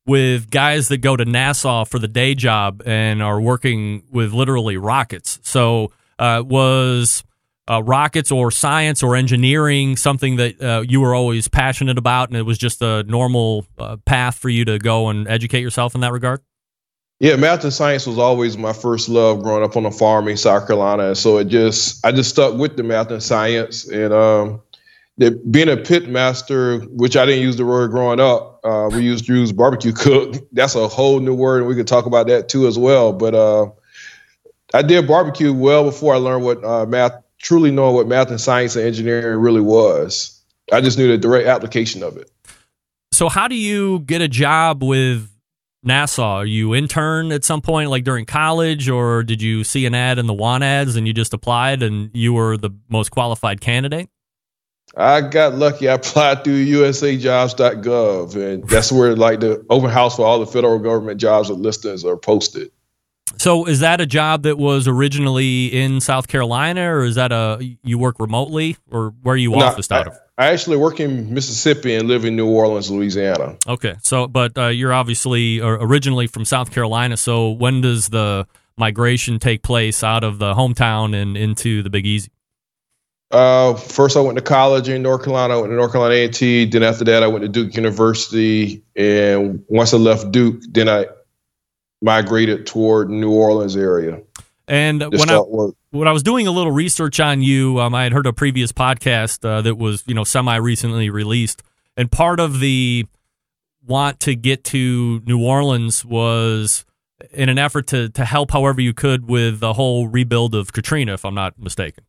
with 0.07 0.51
guys 0.51 0.88
that 0.88 0.99
go 0.99 1.16
to 1.16 1.25
NASA 1.25 1.87
for 1.88 1.99
the 1.99 2.09
day 2.09 2.35
job 2.35 2.83
and 2.87 3.22
are 3.22 3.40
working 3.40 4.05
with 4.11 4.33
literally 4.33 4.77
rockets. 4.77 5.40
So 5.42 5.92
uh, 6.18 6.42
was 6.46 7.25
uh, 7.68 7.83
rockets 7.83 8.31
or 8.31 8.51
science 8.51 9.03
or 9.03 9.16
engineering 9.16 9.96
something 9.96 10.37
that 10.37 10.62
uh, 10.62 10.85
you 10.87 11.01
were 11.01 11.14
always 11.14 11.49
passionate 11.49 11.99
about, 11.99 12.29
and 12.29 12.37
it 12.37 12.42
was 12.42 12.59
just 12.59 12.81
a 12.83 13.03
normal 13.05 13.66
uh, 13.79 13.96
path 14.05 14.38
for 14.38 14.49
you 14.49 14.64
to 14.64 14.79
go 14.79 15.09
and 15.09 15.27
educate 15.27 15.61
yourself 15.61 15.94
in 15.94 16.01
that 16.03 16.12
regard? 16.12 16.40
Yeah, 17.18 17.37
math 17.37 17.64
and 17.64 17.72
science 17.72 18.07
was 18.07 18.18
always 18.18 18.59
my 18.59 18.75
first 18.75 19.09
love 19.09 19.42
growing 19.42 19.64
up 19.64 19.75
on 19.77 19.87
a 19.87 19.90
farm 19.90 20.29
in 20.29 20.37
South 20.37 20.66
Carolina. 20.66 21.14
So 21.14 21.38
it 21.38 21.46
just, 21.46 22.05
I 22.05 22.12
just 22.12 22.29
stuck 22.29 22.59
with 22.59 22.77
the 22.77 22.83
math 22.83 23.11
and 23.11 23.22
science. 23.22 23.88
And 23.88 24.12
um, 24.12 24.61
the, 25.18 25.31
being 25.50 25.68
a 25.68 25.76
pit 25.76 26.09
master, 26.09 26.81
which 26.81 27.16
I 27.16 27.24
didn't 27.24 27.42
use 27.42 27.57
the 27.57 27.64
word 27.64 27.90
growing 27.90 28.20
up, 28.20 28.61
uh, 28.64 28.90
we 28.92 29.02
used 29.02 29.26
to 29.26 29.35
use 29.35 29.52
barbecue 29.52 29.92
cook. 29.92 30.35
That's 30.52 30.74
a 30.74 30.88
whole 30.88 31.20
new 31.20 31.35
word, 31.35 31.59
and 31.61 31.68
we 31.68 31.74
could 31.74 31.87
talk 31.87 32.07
about 32.07 32.26
that 32.26 32.48
too 32.48 32.66
as 32.66 32.79
well. 32.79 33.12
But 33.12 33.35
uh, 33.35 33.70
I 34.74 34.83
did 34.83 35.07
barbecue 35.07 35.52
well 35.52 35.85
before 35.85 36.14
I 36.14 36.18
learned 36.18 36.44
what 36.44 36.64
uh, 36.64 36.85
math, 36.87 37.12
truly 37.38 37.70
knowing 37.70 37.94
what 37.94 38.07
math 38.07 38.31
and 38.31 38.40
science 38.40 38.76
and 38.76 38.87
engineering 38.87 39.38
really 39.40 39.61
was. 39.61 40.33
I 40.72 40.81
just 40.81 40.98
knew 40.98 41.09
the 41.09 41.18
direct 41.18 41.46
application 41.46 42.02
of 42.02 42.16
it. 42.16 42.31
So, 43.12 43.29
how 43.29 43.48
do 43.48 43.55
you 43.55 44.00
get 44.00 44.20
a 44.20 44.29
job 44.29 44.83
with 44.83 45.31
NASA? 45.87 46.22
Are 46.22 46.44
you 46.44 46.74
intern 46.74 47.33
at 47.33 47.44
some 47.44 47.62
point, 47.62 47.88
like 47.88 48.05
during 48.05 48.26
college, 48.26 48.90
or 48.90 49.22
did 49.22 49.40
you 49.40 49.64
see 49.64 49.87
an 49.87 49.94
ad 49.94 50.18
in 50.18 50.26
the 50.26 50.35
want 50.35 50.64
ads 50.64 50.96
and 50.96 51.07
you 51.07 51.14
just 51.14 51.33
applied 51.33 51.83
and 51.83 52.11
you 52.12 52.35
were 52.35 52.59
the 52.59 52.70
most 52.90 53.11
qualified 53.11 53.62
candidate? 53.62 54.11
I 54.96 55.20
got 55.20 55.54
lucky. 55.54 55.88
I 55.88 55.94
applied 55.94 56.42
through 56.42 56.64
USAJobs.gov, 56.64 58.35
and 58.35 58.66
that's 58.66 58.90
where 58.90 59.14
like 59.14 59.40
the 59.40 59.64
open 59.68 59.90
house 59.90 60.16
for 60.16 60.24
all 60.24 60.38
the 60.38 60.46
federal 60.46 60.78
government 60.78 61.20
jobs 61.20 61.50
and 61.50 61.61
listings 61.61 62.04
are 62.04 62.16
posted. 62.16 62.70
So, 63.38 63.66
is 63.66 63.80
that 63.80 64.00
a 64.00 64.06
job 64.06 64.44
that 64.44 64.56
was 64.56 64.88
originally 64.88 65.66
in 65.66 66.00
South 66.00 66.28
Carolina, 66.28 66.90
or 66.94 67.04
is 67.04 67.16
that 67.16 67.32
a 67.32 67.59
you 67.85 67.98
work 67.98 68.18
remotely, 68.18 68.78
or 68.90 69.12
where 69.22 69.35
are 69.35 69.38
you 69.38 69.50
No, 69.50 69.59
officed 69.59 69.92
out 69.92 70.06
I, 70.06 70.11
of? 70.11 70.18
I 70.38 70.46
actually 70.52 70.78
work 70.78 71.00
in 71.00 71.35
Mississippi 71.35 71.94
and 71.94 72.09
live 72.09 72.24
in 72.24 72.35
New 72.35 72.48
Orleans, 72.48 72.90
Louisiana. 72.90 73.56
Okay, 73.66 73.96
so 74.02 74.26
but 74.26 74.56
uh, 74.56 74.68
you're 74.68 74.94
obviously 74.94 75.61
uh, 75.61 75.66
originally 75.66 76.26
from 76.26 76.46
South 76.46 76.70
Carolina. 76.70 77.18
So, 77.18 77.50
when 77.50 77.82
does 77.82 78.09
the 78.09 78.46
migration 78.78 79.38
take 79.38 79.62
place 79.62 80.02
out 80.02 80.24
of 80.24 80.38
the 80.38 80.54
hometown 80.54 81.14
and 81.14 81.37
into 81.37 81.82
the 81.82 81.90
Big 81.90 82.06
Easy? 82.06 82.30
Uh, 83.30 83.74
first, 83.74 84.16
I 84.16 84.20
went 84.20 84.38
to 84.38 84.44
college 84.44 84.88
in 84.88 85.02
North 85.02 85.24
Carolina. 85.24 85.54
I 85.54 85.56
went 85.58 85.70
to 85.70 85.76
North 85.76 85.92
Carolina 85.92 86.14
A&T. 86.14 86.66
Then 86.66 86.82
after 86.82 87.04
that, 87.04 87.22
I 87.22 87.26
went 87.26 87.42
to 87.42 87.48
Duke 87.48 87.74
University. 87.74 88.82
And 88.94 89.64
once 89.68 89.92
I 89.92 89.96
left 89.96 90.30
Duke, 90.30 90.62
then 90.70 90.88
I 90.88 91.06
migrated 92.00 92.66
toward 92.66 93.10
New 93.10 93.32
Orleans 93.32 93.76
area. 93.76 94.22
And 94.68 95.00
when 95.00 95.30
I 95.30 95.40
work. 95.40 95.74
when 95.90 96.08
I 96.08 96.12
was 96.12 96.22
doing 96.22 96.46
a 96.46 96.50
little 96.50 96.72
research 96.72 97.20
on 97.20 97.40
you, 97.40 97.78
um, 97.80 97.94
I 97.94 98.02
had 98.02 98.12
heard 98.12 98.26
a 98.26 98.32
previous 98.32 98.72
podcast 98.72 99.48
uh, 99.48 99.62
that 99.62 99.76
was 99.76 100.02
you 100.06 100.14
know 100.14 100.24
semi 100.24 100.56
recently 100.56 101.08
released, 101.08 101.62
and 101.96 102.10
part 102.10 102.40
of 102.40 102.58
the 102.58 103.06
want 103.86 104.18
to 104.20 104.34
get 104.34 104.64
to 104.64 105.22
New 105.24 105.40
Orleans 105.40 106.04
was 106.04 106.84
in 107.30 107.48
an 107.48 107.58
effort 107.58 107.86
to 107.88 108.08
to 108.08 108.24
help 108.24 108.50
however 108.50 108.80
you 108.80 108.92
could 108.92 109.28
with 109.28 109.60
the 109.60 109.74
whole 109.74 110.08
rebuild 110.08 110.56
of 110.56 110.72
Katrina, 110.72 111.14
if 111.14 111.24
I'm 111.24 111.34
not 111.34 111.56
mistaken. 111.60 112.05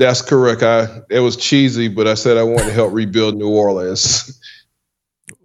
That's 0.00 0.22
correct. 0.22 0.62
I 0.62 1.02
it 1.10 1.20
was 1.20 1.36
cheesy, 1.36 1.88
but 1.88 2.08
I 2.08 2.14
said 2.14 2.38
I 2.38 2.42
wanted 2.42 2.64
to 2.64 2.72
help 2.72 2.92
rebuild 2.92 3.36
New 3.36 3.48
Orleans. 3.50 4.36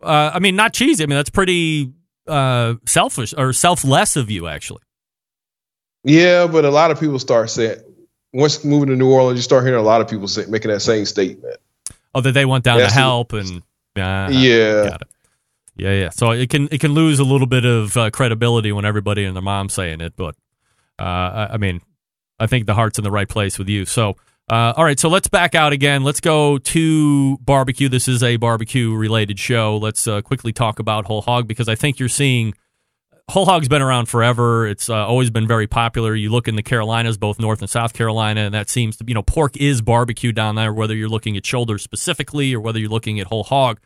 Uh, 0.02 0.32
I 0.34 0.40
mean, 0.40 0.56
not 0.56 0.74
cheesy. 0.74 1.04
I 1.04 1.08
mean, 1.08 1.16
that's 1.16 1.30
pretty 1.32 1.92
uh, 2.28 2.76
selfish 2.86 3.34
or 3.36 3.54
selfless 3.54 4.16
of 4.16 4.30
you, 4.30 4.48
actually. 4.48 4.82
Yeah, 6.04 6.46
but 6.46 6.64
a 6.64 6.70
lot 6.70 6.92
of 6.92 7.00
people 7.00 7.18
start 7.18 7.50
saying 7.50 7.80
once 8.34 8.64
moving 8.64 8.90
to 8.90 8.96
New 8.96 9.12
Orleans, 9.12 9.38
you 9.40 9.42
start 9.44 9.64
hearing 9.64 9.80
a 9.80 9.84
lot 9.84 10.02
of 10.02 10.08
people 10.08 10.28
say, 10.28 10.46
making 10.48 10.70
that 10.70 10.82
same 10.82 11.06
statement. 11.06 11.58
Oh, 12.14 12.22
that 12.22 12.34
they 12.34 12.46
went 12.46 12.64
down 12.64 12.80
Yes. 12.80 12.94
to 12.94 13.00
help 13.00 13.34
and 13.34 13.58
uh, 13.96 14.30
Yeah. 14.32 14.98
Yeah, 15.76 15.94
yeah. 15.94 16.10
So 16.10 16.32
it 16.32 16.50
can 16.52 16.68
it 16.72 16.80
can 16.82 16.94
lose 16.94 17.20
a 17.20 17.24
little 17.24 17.48
bit 17.48 17.66
of 17.66 17.98
uh, 17.98 18.10
credibility 18.12 18.72
when 18.72 18.86
everybody 18.86 19.24
and 19.26 19.36
their 19.36 19.44
mom's 19.44 19.74
saying 19.74 20.02
it, 20.02 20.14
but 20.16 20.36
uh, 21.00 21.04
I, 21.04 21.50
I 21.54 21.58
mean, 21.58 21.82
I 22.40 22.46
think 22.48 22.66
the 22.68 22.76
heart's 22.76 22.98
in 23.00 23.04
the 23.04 23.12
right 23.12 23.28
place 23.30 23.58
with 23.58 23.70
you. 23.70 23.86
So, 23.86 24.16
uh, 24.50 24.74
all 24.78 24.84
right. 24.84 25.00
So 25.00 25.10
let's 25.10 25.28
back 25.28 25.56
out 25.56 25.74
again. 25.74 26.04
Let's 26.04 26.22
go 26.22 26.58
to 26.60 27.38
barbecue. 27.38 27.90
This 27.90 28.08
is 28.08 28.22
a 28.22 28.38
barbecue 28.38 28.94
related 28.94 29.40
show. 29.40 29.78
Let's 29.78 30.08
uh, 30.08 30.22
quickly 30.22 30.54
talk 30.54 30.80
about 30.80 31.06
whole 31.06 31.22
hog 31.22 31.48
because 31.48 31.68
I 31.68 31.76
think 31.76 32.00
you're 32.00 32.10
seeing 32.10 32.54
whole 33.30 33.46
hog's 33.46 33.68
been 33.68 33.82
around 33.82 34.08
forever. 34.08 34.68
It's 34.68 34.90
uh, 34.90 35.08
always 35.08 35.32
been 35.32 35.48
very 35.48 35.66
popular. 35.66 36.14
You 36.14 36.30
look 36.30 36.48
in 36.48 36.56
the 36.56 36.64
Carolinas, 36.64 37.18
both 37.18 37.40
North 37.40 37.62
and 37.62 37.70
South 37.70 37.94
Carolina, 37.94 38.42
and 38.42 38.54
that 38.54 38.70
seems 38.70 38.98
to 38.98 39.06
you 39.08 39.16
know 39.16 39.24
pork 39.24 39.58
is 39.58 39.82
barbecue 39.82 40.32
down 40.32 40.56
there. 40.56 40.72
Whether 40.72 40.96
you're 40.96 41.10
looking 41.10 41.36
at 41.38 41.46
shoulders 41.46 41.82
specifically 41.82 42.54
or 42.54 42.60
whether 42.60 42.80
you're 42.80 42.90
looking 42.90 43.20
at 43.20 43.28
whole 43.28 43.44
hog. 43.44 43.80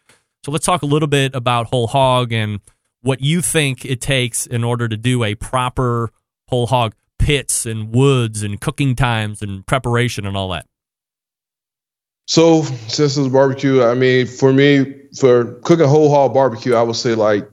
So 0.46 0.52
let's 0.52 0.66
talk 0.66 0.82
a 0.82 0.86
little 0.86 1.08
bit 1.08 1.36
about 1.36 1.68
whole 1.68 1.88
hog 1.88 2.32
and 2.32 2.60
what 3.02 3.22
you 3.22 3.42
think 3.42 3.86
it 3.86 4.02
takes 4.02 4.46
in 4.46 4.64
order 4.64 4.88
to 4.88 4.98
do 4.98 5.24
a 5.24 5.36
proper 5.36 6.12
whole 6.48 6.68
hog 6.68 6.96
pits 7.20 7.66
and 7.66 7.94
woods 7.94 8.42
and 8.42 8.60
cooking 8.60 8.96
times 8.96 9.42
and 9.42 9.66
preparation 9.68 10.26
and 10.26 10.36
all 10.36 10.50
that. 10.50 10.66
So 12.26 12.64
since 12.88 13.18
it's 13.18 13.28
barbecue, 13.28 13.84
I 13.84 13.94
mean, 13.94 14.28
for 14.28 14.54
me, 14.54 14.96
for 15.18 15.54
cooking 15.62 15.88
whole 15.88 16.10
hog 16.10 16.34
barbecue, 16.34 16.76
I 16.76 16.82
would 16.82 16.96
say 16.96 17.16
like 17.16 17.50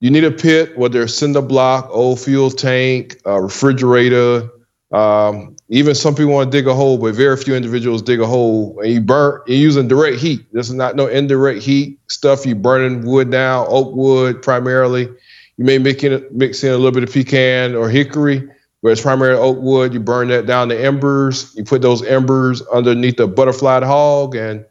you 0.00 0.10
need 0.10 0.24
a 0.24 0.30
pit, 0.30 0.76
whether 0.76 1.02
it's 1.02 1.14
cinder 1.14 1.42
block, 1.42 1.88
old 1.90 2.20
fuel 2.20 2.50
tank, 2.50 3.16
uh, 3.26 3.40
refrigerator. 3.40 4.50
Um, 4.92 5.56
even 5.68 5.94
some 5.94 6.14
people 6.14 6.32
want 6.32 6.52
to 6.52 6.56
dig 6.56 6.66
a 6.66 6.74
hole, 6.74 6.96
but 6.96 7.14
very 7.14 7.36
few 7.36 7.54
individuals 7.54 8.02
dig 8.02 8.20
a 8.20 8.26
hole. 8.26 8.78
And 8.80 8.92
you 8.92 9.00
burn, 9.00 9.40
you're 9.46 9.58
using 9.58 9.88
direct 9.88 10.18
heat. 10.18 10.46
This 10.52 10.68
is 10.68 10.74
not 10.74 10.96
no 10.96 11.06
indirect 11.06 11.62
heat 11.62 11.98
stuff. 12.08 12.46
You 12.46 12.54
burning 12.54 13.04
wood 13.04 13.30
down, 13.30 13.66
oak 13.68 13.94
wood 13.94 14.42
primarily. 14.42 15.08
You 15.56 15.64
may 15.64 15.76
in, 15.76 16.26
mix 16.30 16.62
in 16.62 16.70
a 16.70 16.76
little 16.76 16.92
bit 16.92 17.02
of 17.02 17.12
pecan 17.12 17.74
or 17.74 17.88
hickory, 17.88 18.48
but 18.86 18.92
it's 18.92 19.02
primarily 19.02 19.36
oak 19.36 19.58
wood. 19.58 19.92
You 19.92 19.98
burn 19.98 20.28
that 20.28 20.46
down 20.46 20.68
to 20.68 20.80
embers. 20.80 21.52
You 21.56 21.64
put 21.64 21.82
those 21.82 22.04
embers 22.04 22.62
underneath 22.62 23.16
the 23.16 23.26
butterfly 23.26 23.84
hog, 23.84 24.36
and 24.36 24.64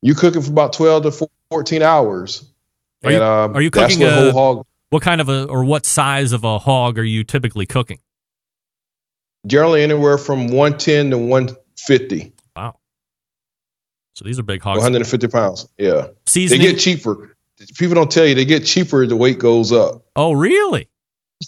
you 0.00 0.16
cook 0.16 0.34
it 0.34 0.40
for 0.40 0.50
about 0.50 0.72
12 0.72 1.04
to 1.04 1.28
14 1.48 1.80
hours. 1.80 2.44
Are 3.04 3.12
you, 3.12 3.16
And, 3.18 3.24
um, 3.24 3.54
are 3.56 3.62
you 3.62 3.70
that's 3.70 3.94
cooking 3.94 4.04
what 4.04 4.18
a 4.18 4.32
whole 4.32 4.54
hog? 4.56 4.66
what 4.90 5.00
kind 5.00 5.20
of 5.20 5.28
a 5.28 5.44
or 5.44 5.62
what 5.62 5.86
size 5.86 6.32
of 6.32 6.42
a 6.42 6.58
hog 6.58 6.98
are 6.98 7.04
you 7.04 7.22
typically 7.22 7.64
cooking? 7.64 8.00
Generally, 9.46 9.84
anywhere 9.84 10.18
from 10.18 10.48
110 10.48 11.10
to 11.10 11.18
150, 11.18 12.32
Wow. 12.56 12.80
So 14.16 14.24
these 14.24 14.40
are 14.40 14.42
big 14.42 14.60
hogs. 14.60 14.78
150 14.78 15.28
pounds. 15.28 15.68
Yeah, 15.78 16.08
Seasoning. 16.26 16.66
they 16.66 16.72
get 16.72 16.80
cheaper. 16.80 17.36
People 17.78 17.94
don't 17.94 18.10
tell 18.10 18.26
you 18.26 18.34
they 18.34 18.44
get 18.44 18.64
cheaper. 18.64 19.06
The 19.06 19.14
weight 19.14 19.38
goes 19.38 19.70
up. 19.70 20.02
oh, 20.16 20.32
really? 20.32 20.88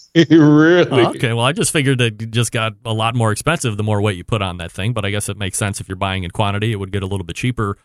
really? 0.14 1.02
Oh, 1.02 1.10
okay. 1.10 1.32
Well, 1.32 1.44
I 1.44 1.52
just 1.52 1.72
figured 1.72 1.98
that 1.98 2.20
it 2.20 2.30
just 2.30 2.52
got 2.52 2.74
a 2.84 2.92
lot 2.92 3.14
more 3.14 3.32
expensive 3.32 3.76
the 3.76 3.82
more 3.82 4.00
weight 4.00 4.16
you 4.16 4.24
put 4.24 4.42
on 4.42 4.58
that 4.58 4.72
thing. 4.72 4.92
But 4.92 5.04
I 5.04 5.10
guess 5.10 5.28
it 5.28 5.36
makes 5.36 5.58
sense 5.58 5.80
if 5.80 5.88
you're 5.88 5.96
buying 5.96 6.24
in 6.24 6.30
quantity, 6.30 6.72
it 6.72 6.76
would 6.76 6.92
get 6.92 7.02
a 7.02 7.06
little 7.06 7.24
bit 7.24 7.36
cheaper. 7.36 7.76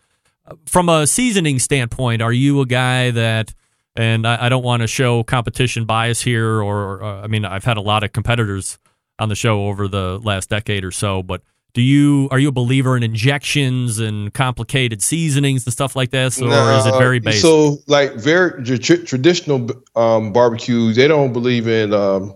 Uh, 0.46 0.56
From 0.66 0.90
a 0.90 1.08
seasoning 1.08 1.60
standpoint, 1.60 2.22
are 2.22 2.34
you 2.34 2.62
a 2.62 2.66
guy 2.66 3.12
that? 3.12 3.54
And 3.96 4.26
I, 4.26 4.46
I 4.46 4.50
don't 4.50 4.64
want 4.64 4.82
to 4.82 4.88
show 4.88 5.24
competition 5.24 5.86
bias 5.86 6.22
here, 6.22 6.62
or 6.62 7.04
uh, 7.04 7.22
I 7.24 7.28
mean, 7.28 7.44
I've 7.44 7.66
had 7.66 7.76
a 7.78 7.82
lot 7.82 8.04
of 8.04 8.14
competitors 8.14 8.80
on 9.18 9.30
the 9.30 9.36
show 9.36 9.68
over 9.68 9.88
the 9.88 10.20
last 10.24 10.50
decade 10.50 10.86
or 10.86 10.92
so. 10.92 11.22
But 11.22 11.42
do 11.74 11.82
you 11.82 12.28
are 12.32 12.40
you 12.40 12.50
a 12.50 12.52
believer 12.52 12.98
in 12.98 13.04
injections 13.04 14.00
and 14.00 14.34
complicated 14.34 15.02
seasonings 15.02 15.66
and 15.66 15.74
stuff 15.74 15.96
like 15.96 16.10
this, 16.10 16.42
or 16.42 16.48
is 16.48 16.86
it 16.86 16.98
very 16.98 17.20
basic? 17.20 17.42
So, 17.42 17.78
like 17.88 18.16
very 18.16 18.64
tr- 18.80 19.04
traditional 19.04 19.70
um, 19.96 20.34
barbecues, 20.34 20.96
they 20.96 21.08
don't 21.08 21.32
believe 21.32 21.68
in 21.68 21.94
um, 21.94 22.36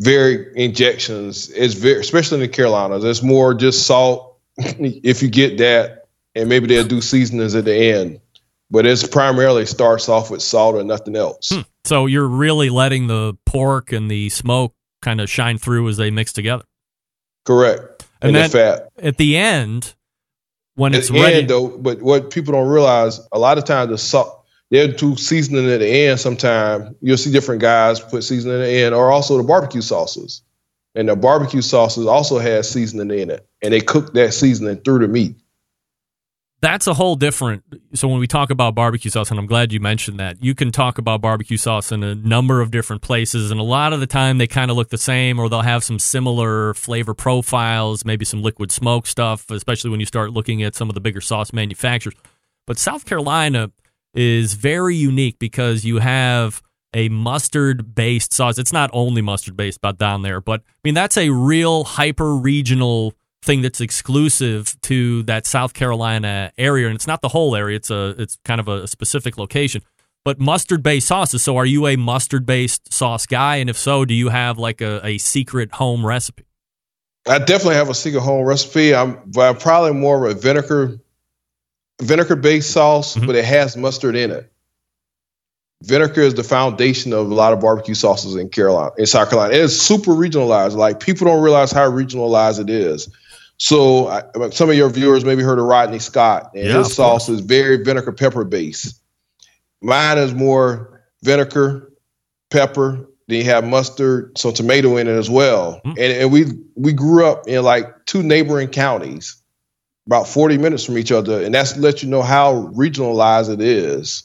very 0.00 0.46
injections. 0.54 1.50
It's 1.50 1.74
very, 1.74 2.00
especially 2.00 2.36
in 2.36 2.42
the 2.42 2.48
Carolinas, 2.48 3.04
it's 3.04 3.22
more 3.22 3.54
just 3.54 3.86
salt. 3.86 4.38
if 4.56 5.20
you 5.20 5.28
get 5.28 5.58
that, 5.58 6.06
and 6.36 6.48
maybe 6.48 6.68
they'll 6.68 6.86
do 6.86 7.00
seasonings 7.00 7.56
at 7.56 7.64
the 7.64 7.74
end, 7.74 8.20
but 8.70 8.86
it's 8.86 9.06
primarily 9.06 9.66
starts 9.66 10.08
off 10.08 10.30
with 10.30 10.42
salt 10.42 10.76
or 10.76 10.84
nothing 10.84 11.16
else. 11.16 11.50
Hmm. 11.50 11.60
so 11.84 12.06
you're 12.06 12.28
really 12.28 12.70
letting 12.70 13.08
the 13.08 13.36
pork 13.46 13.92
and 13.92 14.08
the 14.08 14.28
smoke 14.28 14.74
kind 15.02 15.20
of 15.20 15.28
shine 15.28 15.58
through 15.58 15.88
as 15.88 15.96
they 15.96 16.10
mix 16.10 16.32
together. 16.32 16.64
Correct. 17.44 17.93
And 18.28 18.36
And, 18.36 18.52
fat. 18.52 18.88
at 18.98 19.16
the 19.18 19.36
end, 19.36 19.94
when 20.76 20.94
it's 20.94 21.08
At 21.10 21.14
the 21.14 21.20
ready, 21.22 21.36
end, 21.38 21.50
though, 21.50 21.68
but 21.68 22.02
what 22.02 22.30
people 22.30 22.52
don't 22.52 22.68
realize, 22.68 23.20
a 23.32 23.38
lot 23.38 23.58
of 23.58 23.64
times 23.64 23.90
the 23.90 23.98
salt, 23.98 24.44
they're 24.70 24.88
do 24.88 25.14
seasoning 25.16 25.70
at 25.70 25.80
the 25.80 25.86
end. 25.88 26.18
Sometimes 26.18 26.94
you'll 27.00 27.16
see 27.16 27.30
different 27.30 27.60
guys 27.60 28.00
put 28.00 28.24
seasoning 28.24 28.60
at 28.60 28.64
the 28.64 28.72
end, 28.82 28.94
or 28.94 29.10
also 29.12 29.36
the 29.36 29.44
barbecue 29.44 29.82
sauces. 29.82 30.42
And 30.96 31.08
the 31.08 31.16
barbecue 31.16 31.60
sauces 31.60 32.06
also 32.06 32.38
has 32.38 32.68
seasoning 32.70 33.16
in 33.18 33.30
it, 33.30 33.46
and 33.62 33.72
they 33.72 33.80
cook 33.80 34.14
that 34.14 34.32
seasoning 34.32 34.78
through 34.78 35.00
the 35.00 35.08
meat. 35.08 35.36
That's 36.64 36.86
a 36.86 36.94
whole 36.94 37.14
different. 37.14 37.62
So 37.94 38.08
when 38.08 38.18
we 38.18 38.26
talk 38.26 38.50
about 38.50 38.74
barbecue 38.74 39.10
sauce, 39.10 39.30
and 39.30 39.38
I'm 39.38 39.46
glad 39.46 39.72
you 39.72 39.80
mentioned 39.80 40.18
that, 40.18 40.42
you 40.42 40.54
can 40.54 40.70
talk 40.70 40.98
about 40.98 41.20
barbecue 41.20 41.56
sauce 41.56 41.92
in 41.92 42.02
a 42.02 42.14
number 42.14 42.60
of 42.60 42.70
different 42.70 43.02
places, 43.02 43.50
and 43.50 43.60
a 43.60 43.64
lot 43.64 43.92
of 43.92 44.00
the 44.00 44.06
time 44.06 44.38
they 44.38 44.46
kind 44.46 44.70
of 44.70 44.76
look 44.76 44.88
the 44.88 44.98
same, 44.98 45.38
or 45.38 45.48
they'll 45.48 45.60
have 45.60 45.84
some 45.84 45.98
similar 45.98 46.74
flavor 46.74 47.12
profiles, 47.12 48.04
maybe 48.04 48.24
some 48.24 48.42
liquid 48.42 48.72
smoke 48.72 49.06
stuff, 49.06 49.50
especially 49.50 49.90
when 49.90 50.00
you 50.00 50.06
start 50.06 50.32
looking 50.32 50.62
at 50.62 50.74
some 50.74 50.88
of 50.88 50.94
the 50.94 51.00
bigger 51.00 51.20
sauce 51.20 51.52
manufacturers. 51.52 52.14
But 52.66 52.78
South 52.78 53.04
Carolina 53.04 53.70
is 54.14 54.54
very 54.54 54.96
unique 54.96 55.38
because 55.38 55.84
you 55.84 55.98
have 55.98 56.62
a 56.94 57.08
mustard 57.08 57.94
based 57.94 58.32
sauce. 58.32 58.58
It's 58.58 58.72
not 58.72 58.88
only 58.92 59.20
mustard 59.20 59.56
based 59.56 59.80
but 59.80 59.98
down 59.98 60.22
there, 60.22 60.40
but 60.40 60.60
I 60.60 60.78
mean 60.84 60.94
that's 60.94 61.18
a 61.18 61.30
real 61.30 61.84
hyper 61.84 62.36
regional 62.36 63.14
thing 63.44 63.62
that's 63.62 63.80
exclusive 63.80 64.80
to 64.82 65.22
that 65.24 65.46
South 65.46 65.74
Carolina 65.74 66.52
area 66.58 66.86
and 66.86 66.94
it's 66.94 67.06
not 67.06 67.20
the 67.20 67.28
whole 67.28 67.54
area. 67.54 67.76
It's 67.76 67.90
a 67.90 68.14
it's 68.18 68.38
kind 68.44 68.60
of 68.60 68.68
a 68.68 68.86
specific 68.86 69.38
location. 69.38 69.82
But 70.24 70.40
mustard 70.40 70.82
based 70.82 71.08
sauces. 71.08 71.42
So 71.42 71.56
are 71.58 71.66
you 71.66 71.86
a 71.86 71.96
mustard 71.96 72.46
based 72.46 72.92
sauce 72.92 73.26
guy 73.26 73.56
and 73.56 73.68
if 73.68 73.76
so, 73.76 74.04
do 74.04 74.14
you 74.14 74.30
have 74.30 74.58
like 74.58 74.80
a, 74.80 75.00
a 75.04 75.18
secret 75.18 75.72
home 75.72 76.04
recipe? 76.04 76.44
I 77.26 77.38
definitely 77.38 77.76
have 77.76 77.88
a 77.88 77.94
secret 77.94 78.20
home 78.20 78.44
recipe. 78.44 78.94
I'm, 78.94 79.18
I'm 79.38 79.56
probably 79.56 79.92
more 79.92 80.26
of 80.26 80.36
a 80.36 80.40
vinegar, 80.40 80.98
vinegar 82.02 82.36
based 82.36 82.70
sauce, 82.70 83.16
mm-hmm. 83.16 83.26
but 83.26 83.34
it 83.34 83.44
has 83.44 83.76
mustard 83.76 84.16
in 84.16 84.30
it. 84.30 84.50
Vinegar 85.82 86.22
is 86.22 86.34
the 86.34 86.44
foundation 86.44 87.12
of 87.12 87.30
a 87.30 87.34
lot 87.34 87.52
of 87.52 87.60
barbecue 87.60 87.94
sauces 87.94 88.36
in 88.36 88.48
Carolina, 88.48 88.90
in 88.96 89.06
South 89.06 89.28
Carolina. 89.28 89.54
It 89.54 89.60
is 89.60 89.80
super 89.80 90.12
regionalized. 90.12 90.76
Like 90.76 91.00
people 91.00 91.26
don't 91.26 91.42
realize 91.42 91.72
how 91.72 91.90
regionalized 91.90 92.60
it 92.60 92.70
is. 92.70 93.08
So 93.58 94.08
I, 94.08 94.22
some 94.50 94.68
of 94.68 94.76
your 94.76 94.90
viewers 94.90 95.24
maybe 95.24 95.42
heard 95.42 95.58
of 95.58 95.64
Rodney 95.64 95.98
Scott, 95.98 96.50
and 96.54 96.66
Yeah, 96.66 96.78
his 96.78 96.94
sauce 96.94 97.28
is 97.28 97.40
very 97.40 97.82
vinegar 97.82 98.12
pepper 98.12 98.44
based. 98.44 99.00
Mine 99.80 100.18
is 100.18 100.34
more 100.34 101.02
vinegar, 101.22 101.92
pepper. 102.50 103.08
Then 103.28 103.38
you 103.38 103.44
have 103.44 103.64
mustard, 103.64 104.36
some 104.36 104.52
tomato 104.52 104.96
in 104.96 105.08
it 105.08 105.12
as 105.12 105.30
well. 105.30 105.80
Hmm. 105.84 105.90
And, 105.90 106.00
and 106.00 106.32
we 106.32 106.46
we 106.74 106.92
grew 106.92 107.26
up 107.26 107.46
in 107.46 107.62
like 107.62 108.04
two 108.06 108.22
neighboring 108.22 108.68
counties, 108.68 109.36
about 110.06 110.28
forty 110.28 110.58
minutes 110.58 110.84
from 110.84 110.98
each 110.98 111.12
other, 111.12 111.42
and 111.42 111.54
that's 111.54 111.72
to 111.72 111.80
let 111.80 112.02
you 112.02 112.08
know 112.08 112.22
how 112.22 112.70
regionalized 112.74 113.52
it 113.52 113.60
is. 113.60 114.24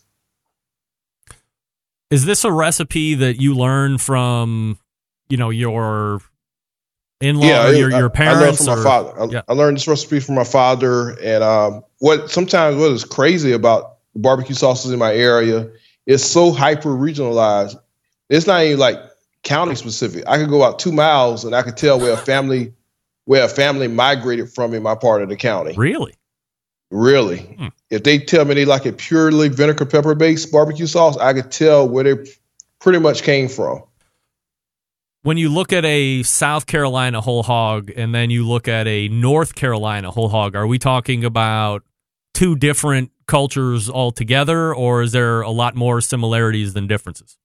Is 2.09 2.25
this 2.25 2.43
a 2.43 2.51
recipe 2.51 3.13
that 3.13 3.39
you 3.39 3.53
learn 3.53 3.99
from, 3.99 4.79
you 5.29 5.37
know, 5.37 5.51
your 5.51 6.21
in 7.21 7.39
law 7.39 7.67
or 7.67 7.73
your, 7.73 7.89
your 7.89 7.97
I, 7.97 8.01
learned 8.01 8.13
parents? 8.13 8.65
from 8.65 8.77
my 8.77 8.83
father. 8.83 9.21
I, 9.21 9.25
Yeah. 9.25 9.41
I 9.47 9.53
learned 9.53 9.77
this 9.77 9.87
recipe 9.87 10.19
from 10.19 10.35
my 10.35 10.43
father, 10.43 11.11
and 11.19 11.43
um, 11.43 11.83
what 11.99 12.29
sometimes 12.29 12.77
what 12.77 12.91
is 12.91 13.03
crazy 13.03 13.51
about 13.51 13.97
barbecue 14.15 14.55
sauces 14.55 14.91
in 14.91 14.99
my 14.99 15.13
area 15.13 15.69
is 16.05 16.23
so 16.23 16.51
hyper 16.51 16.89
regionalized. 16.89 17.75
It's 18.29 18.47
not 18.47 18.63
even 18.63 18.79
like 18.79 18.99
county 19.43 19.75
specific. 19.75 20.23
I 20.27 20.37
could 20.37 20.49
go 20.49 20.63
out 20.63 20.79
two 20.79 20.91
miles 20.91 21.45
and 21.45 21.55
I 21.55 21.61
could 21.61 21.77
tell 21.77 21.99
where 21.99 22.13
a 22.13 22.17
family 22.17 22.73
where 23.25 23.45
a 23.45 23.49
family 23.49 23.87
migrated 23.87 24.51
from 24.51 24.73
in 24.73 24.81
my 24.81 24.95
part 24.95 25.21
of 25.21 25.29
the 25.29 25.35
county. 25.35 25.75
Really? 25.77 26.15
Really. 26.89 27.37
Hmm. 27.37 27.67
If 27.91 28.03
they 28.03 28.17
tell 28.17 28.43
me 28.45 28.55
they 28.55 28.65
like 28.65 28.87
a 28.87 28.91
purely 28.91 29.49
vinegar 29.49 29.85
pepper 29.85 30.15
based 30.15 30.51
barbecue 30.51 30.87
sauce, 30.87 31.15
I 31.17 31.33
could 31.33 31.51
tell 31.51 31.87
where 31.87 32.03
they 32.03 32.31
pretty 32.79 32.97
much 32.97 33.21
came 33.21 33.47
from. 33.47 33.83
When 35.21 35.35
you 35.35 35.49
look 35.49 35.73
at 35.73 35.83
a 35.83 36.23
South 36.23 36.65
Carolina 36.65 37.19
whole 37.19 37.43
hog 37.43 37.91
and 37.93 38.15
then 38.15 38.29
you 38.29 38.47
look 38.47 38.69
at 38.69 38.87
a 38.87 39.09
North 39.09 39.53
Carolina 39.53 40.11
whole 40.11 40.29
hog, 40.29 40.55
are 40.55 40.65
we 40.65 40.79
talking 40.79 41.25
about 41.25 41.83
two 42.33 42.55
different 42.55 43.11
cultures 43.27 43.89
altogether, 43.89 44.73
or 44.73 45.01
is 45.01 45.11
there 45.11 45.41
a 45.41 45.51
lot 45.51 45.75
more 45.75 45.99
similarities 45.99 46.73
than 46.73 46.87
differences? 46.87 47.37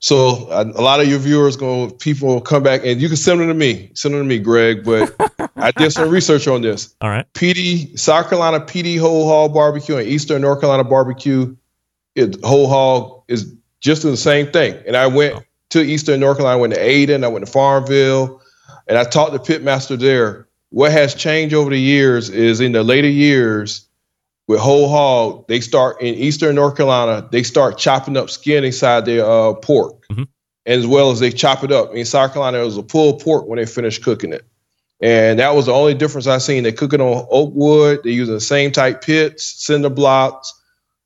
So 0.00 0.48
a, 0.50 0.64
a 0.64 0.82
lot 0.82 0.98
of 0.98 1.06
your 1.06 1.20
viewers 1.20 1.56
going 1.56 1.92
people 1.92 2.40
come 2.40 2.64
back 2.64 2.80
and 2.84 3.00
you 3.00 3.06
can 3.06 3.16
send 3.16 3.38
them 3.38 3.46
to 3.46 3.54
me. 3.54 3.92
Send 3.94 4.14
them 4.14 4.22
to 4.22 4.28
me, 4.28 4.40
Greg. 4.40 4.82
But 4.82 5.14
I 5.56 5.70
did 5.70 5.92
some 5.92 6.10
research 6.10 6.48
on 6.48 6.62
this. 6.62 6.92
All 7.00 7.08
right. 7.08 7.24
Pee 7.34 7.52
Dee 7.52 7.96
South 7.96 8.28
Carolina 8.28 8.58
Pee 8.58 8.82
Dee 8.82 8.96
whole 8.96 9.28
hog 9.28 9.54
barbecue 9.54 9.96
and 9.96 10.08
Eastern 10.08 10.42
North 10.42 10.60
Carolina 10.60 10.82
barbecue, 10.82 11.54
it, 12.16 12.42
whole 12.42 12.66
hog 12.66 13.22
is 13.28 13.54
just 13.78 14.02
the 14.02 14.16
same 14.16 14.50
thing. 14.50 14.74
And 14.88 14.96
I 14.96 15.06
went 15.06 15.36
oh. 15.36 15.42
To 15.70 15.80
Eastern 15.82 16.20
North 16.20 16.38
Carolina, 16.38 16.58
I 16.58 16.60
went 16.60 16.74
to 16.74 16.80
Ayden, 16.80 17.24
I 17.24 17.28
went 17.28 17.46
to 17.46 17.50
Farmville, 17.50 18.42
and 18.88 18.98
I 18.98 19.04
talked 19.04 19.32
to 19.32 19.38
pitmaster 19.38 19.98
there. 19.98 20.48
What 20.70 20.92
has 20.92 21.14
changed 21.14 21.54
over 21.54 21.70
the 21.70 21.78
years 21.78 22.28
is 22.28 22.60
in 22.60 22.72
the 22.72 22.82
later 22.82 23.08
years 23.08 23.86
with 24.48 24.58
whole 24.60 24.88
hog, 24.88 25.46
they 25.46 25.60
start 25.60 26.00
in 26.00 26.14
Eastern 26.16 26.56
North 26.56 26.76
Carolina, 26.76 27.28
they 27.30 27.44
start 27.44 27.78
chopping 27.78 28.16
up 28.16 28.30
skin 28.30 28.64
inside 28.64 29.04
their 29.04 29.24
uh, 29.24 29.54
pork, 29.54 30.06
Mhm. 30.10 30.26
as 30.66 30.86
well 30.88 31.12
as 31.12 31.20
they 31.20 31.30
chop 31.30 31.62
it 31.62 31.70
up. 31.70 31.94
In 31.94 32.04
South 32.04 32.32
Carolina, 32.32 32.58
it 32.58 32.64
was 32.64 32.76
a 32.76 32.82
pulled 32.82 33.22
pork 33.22 33.46
when 33.46 33.58
they 33.58 33.66
finished 33.66 34.02
cooking 34.02 34.32
it. 34.32 34.44
And 35.00 35.38
that 35.38 35.54
was 35.54 35.66
the 35.66 35.72
only 35.72 35.94
difference 35.94 36.26
I 36.26 36.38
seen. 36.38 36.64
They 36.64 36.72
cook 36.72 36.92
it 36.92 37.00
on 37.00 37.26
oak 37.30 37.52
wood. 37.54 38.00
They're 38.02 38.12
using 38.12 38.34
the 38.34 38.40
same 38.40 38.70
type 38.72 39.02
pits, 39.02 39.64
cinder 39.64 39.88
blocks. 39.88 40.52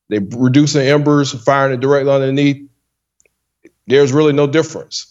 They 0.09 0.19
reducing 0.19 0.87
embers, 0.87 1.33
firing 1.45 1.75
it 1.75 1.81
directly 1.81 2.13
underneath. 2.13 2.67
There's 3.87 4.13
really 4.13 4.33
no 4.33 4.47
difference. 4.47 5.07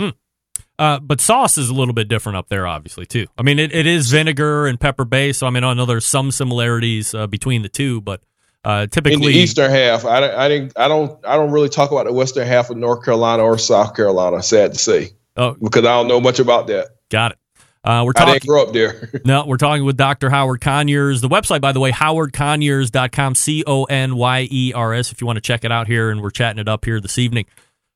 Uh, 0.79 0.99
but 0.99 1.21
sauce 1.21 1.57
is 1.57 1.69
a 1.69 1.73
little 1.73 1.93
bit 1.93 2.07
different 2.07 2.37
up 2.37 2.49
there, 2.49 2.65
obviously, 2.65 3.05
too. 3.05 3.27
I 3.37 3.43
mean, 3.43 3.59
it, 3.59 3.73
it 3.73 3.85
is 3.85 4.09
vinegar 4.09 4.65
and 4.65 4.79
pepper 4.79 5.05
base. 5.05 5.37
so 5.37 5.47
I 5.47 5.51
mean, 5.51 5.63
I 5.63 5.73
know 5.73 5.85
there's 5.85 6.05
some 6.05 6.31
similarities 6.31 7.13
uh, 7.13 7.27
between 7.27 7.61
the 7.61 7.69
two, 7.69 8.01
but 8.01 8.21
uh, 8.65 8.81
In 8.83 8.89
typically. 8.89 9.33
the 9.33 9.39
eastern 9.39 9.69
half, 9.69 10.03
I, 10.05 10.27
I 10.35 10.47
didn't, 10.49 10.73
I 10.75 10.87
don't, 10.87 11.23
I 11.25 11.35
don't 11.35 11.51
really 11.51 11.69
talk 11.69 11.91
about 11.91 12.05
the 12.07 12.13
western 12.13 12.47
half 12.47 12.69
of 12.71 12.77
North 12.77 13.03
Carolina 13.05 13.43
or 13.43 13.57
South 13.59 13.95
Carolina. 13.95 14.41
Sad 14.41 14.73
to 14.73 14.79
say, 14.79 15.11
oh, 15.37 15.53
because 15.61 15.81
I 15.85 15.89
don't 15.95 16.07
know 16.07 16.19
much 16.19 16.39
about 16.39 16.67
that. 16.67 16.87
got 17.09 17.33
it. 17.33 17.37
Uh, 17.85 18.03
we're 18.05 18.13
I 18.15 18.19
talking. 18.19 18.33
didn't 18.35 18.47
grow 18.47 18.63
up 18.63 18.73
there. 18.73 19.09
No, 19.25 19.45
we're 19.45 19.57
talking 19.57 19.83
with 19.83 19.97
Dr. 19.97 20.29
Howard 20.29 20.61
Conyers. 20.61 21.19
The 21.21 21.27
website, 21.29 21.59
by 21.61 21.73
the 21.73 21.81
way, 21.81 21.91
howardconyers.com, 21.91 23.35
C 23.35 23.63
O 23.67 23.83
N 23.85 24.15
Y 24.15 24.47
E 24.49 24.73
R 24.73 24.93
S, 24.93 25.11
if 25.11 25.21
you 25.21 25.27
want 25.27 25.37
to 25.37 25.41
check 25.41 25.63
it 25.65 25.71
out 25.71 25.87
here. 25.87 26.09
And 26.09 26.21
we're 26.21 26.29
chatting 26.31 26.59
it 26.59 26.67
up 26.69 26.85
here 26.85 26.99
this 27.01 27.17
evening. 27.17 27.45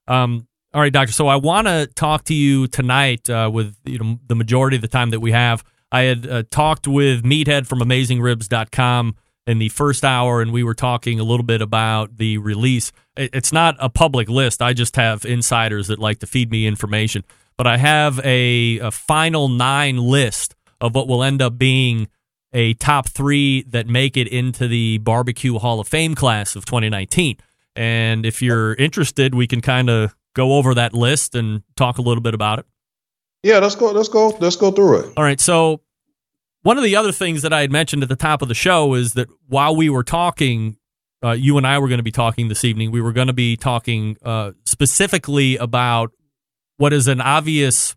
Um, 0.08 0.47
all 0.74 0.82
right, 0.82 0.92
Doctor. 0.94 1.14
So 1.14 1.28
I 1.28 1.38
want 1.38 1.68
to 1.68 1.88
talk 1.96 2.26
to 2.26 2.34
you 2.34 2.68
tonight 2.68 3.30
uh, 3.30 3.50
with 3.52 3.76
you 3.86 4.00
know 4.00 4.20
the 4.28 4.36
majority 4.36 4.76
of 4.76 4.82
the 4.82 4.88
time 4.88 5.12
that 5.12 5.20
we 5.20 5.32
have. 5.32 5.64
I 5.92 6.02
had 6.02 6.28
uh, 6.28 6.44
talked 6.52 6.88
with 6.88 7.24
Meathead 7.24 7.66
from 7.66 7.80
AmazingRibs.com 7.80 9.16
in 9.48 9.60
the 9.60 9.70
first 9.70 10.04
hour, 10.04 10.42
and 10.42 10.52
we 10.52 10.64
were 10.64 10.74
talking 10.74 11.20
a 11.20 11.24
little 11.24 11.46
bit 11.46 11.62
about 11.62 12.18
the 12.18 12.38
release. 12.38 12.92
It's 13.16 13.54
not 13.54 13.78
a 13.80 13.90
public 13.90 14.28
list. 14.28 14.62
I 14.62 14.74
just 14.74 14.98
have 14.98 15.24
insiders 15.24 15.88
that 15.88 16.00
like 16.00 16.20
to 16.20 16.28
feed 16.28 16.52
me 16.52 16.68
information. 16.68 17.24
but 17.58 17.66
I 17.66 17.78
have 17.78 18.20
a, 18.24 18.78
a 18.80 18.92
final 18.92 19.50
nine 19.50 19.98
list 19.98 20.56
of 20.80 20.94
what 20.94 21.08
will 21.08 21.24
end 21.24 21.42
up 21.42 21.58
being 21.58 22.08
a 22.54 22.74
top 22.76 23.10
three 23.10 23.64
that 23.64 23.88
make 23.88 24.16
it 24.16 24.28
into 24.28 24.68
the 24.68 25.00
Barbecue 25.00 25.58
Hall 25.58 25.80
of 25.80 25.88
Fame 25.88 26.14
class 26.14 26.56
of 26.56 26.66
2019. 26.66 27.38
And 27.76 28.26
if 28.26 28.42
you're 28.42 28.74
interested, 28.76 29.34
we 29.34 29.48
can 29.48 29.62
kind 29.62 29.90
of 29.90 30.16
go 30.38 30.54
over 30.54 30.76
that 30.76 30.93
list 30.93 31.36
and 31.36 31.63
talk 31.76 31.97
a 31.97 32.02
little 32.02 32.21
bit 32.21 32.34
about 32.34 32.60
it. 32.60 32.65
Yeah, 33.43 33.60
let's 33.60 33.76
go. 33.76 33.91
Let's 33.91 34.08
go. 34.08 34.30
Let's 34.39 34.56
go 34.56 34.71
through 34.71 35.00
it. 35.00 35.13
All 35.17 35.23
right. 35.23 35.39
So 35.39 35.82
one 36.62 36.78
of 36.78 36.84
the 36.84 36.95
other 36.95 37.12
things 37.12 37.41
that 37.41 37.52
I 37.52 37.62
had 37.62 37.71
mentioned 37.71 38.04
at 38.04 38.10
the 38.10 38.15
top 38.15 38.41
of 38.41 38.47
the 38.47 38.54
show 38.54 38.93
is 38.93 39.13
that 39.13 39.28
while 39.47 39.76
we 39.76 39.89
were 39.89 40.04
talking, 40.04 40.78
uh, 41.23 41.32
you 41.32 41.58
and 41.58 41.65
I 41.65 41.80
were 41.80 41.88
going 41.88 42.00
to 42.00 42.04
be 42.04 42.12
talking 42.12 42.47
this 42.47 42.63
evening. 42.63 42.91
We 42.91 43.02
were 43.02 43.13
going 43.13 43.28
to 43.28 43.34
be 43.34 43.58
talking 43.58 44.17
uh, 44.23 44.52
specifically 44.65 45.58
about 45.58 46.12
what 46.78 46.93
is 46.93 47.08
an 47.08 47.19
obvious 47.19 47.95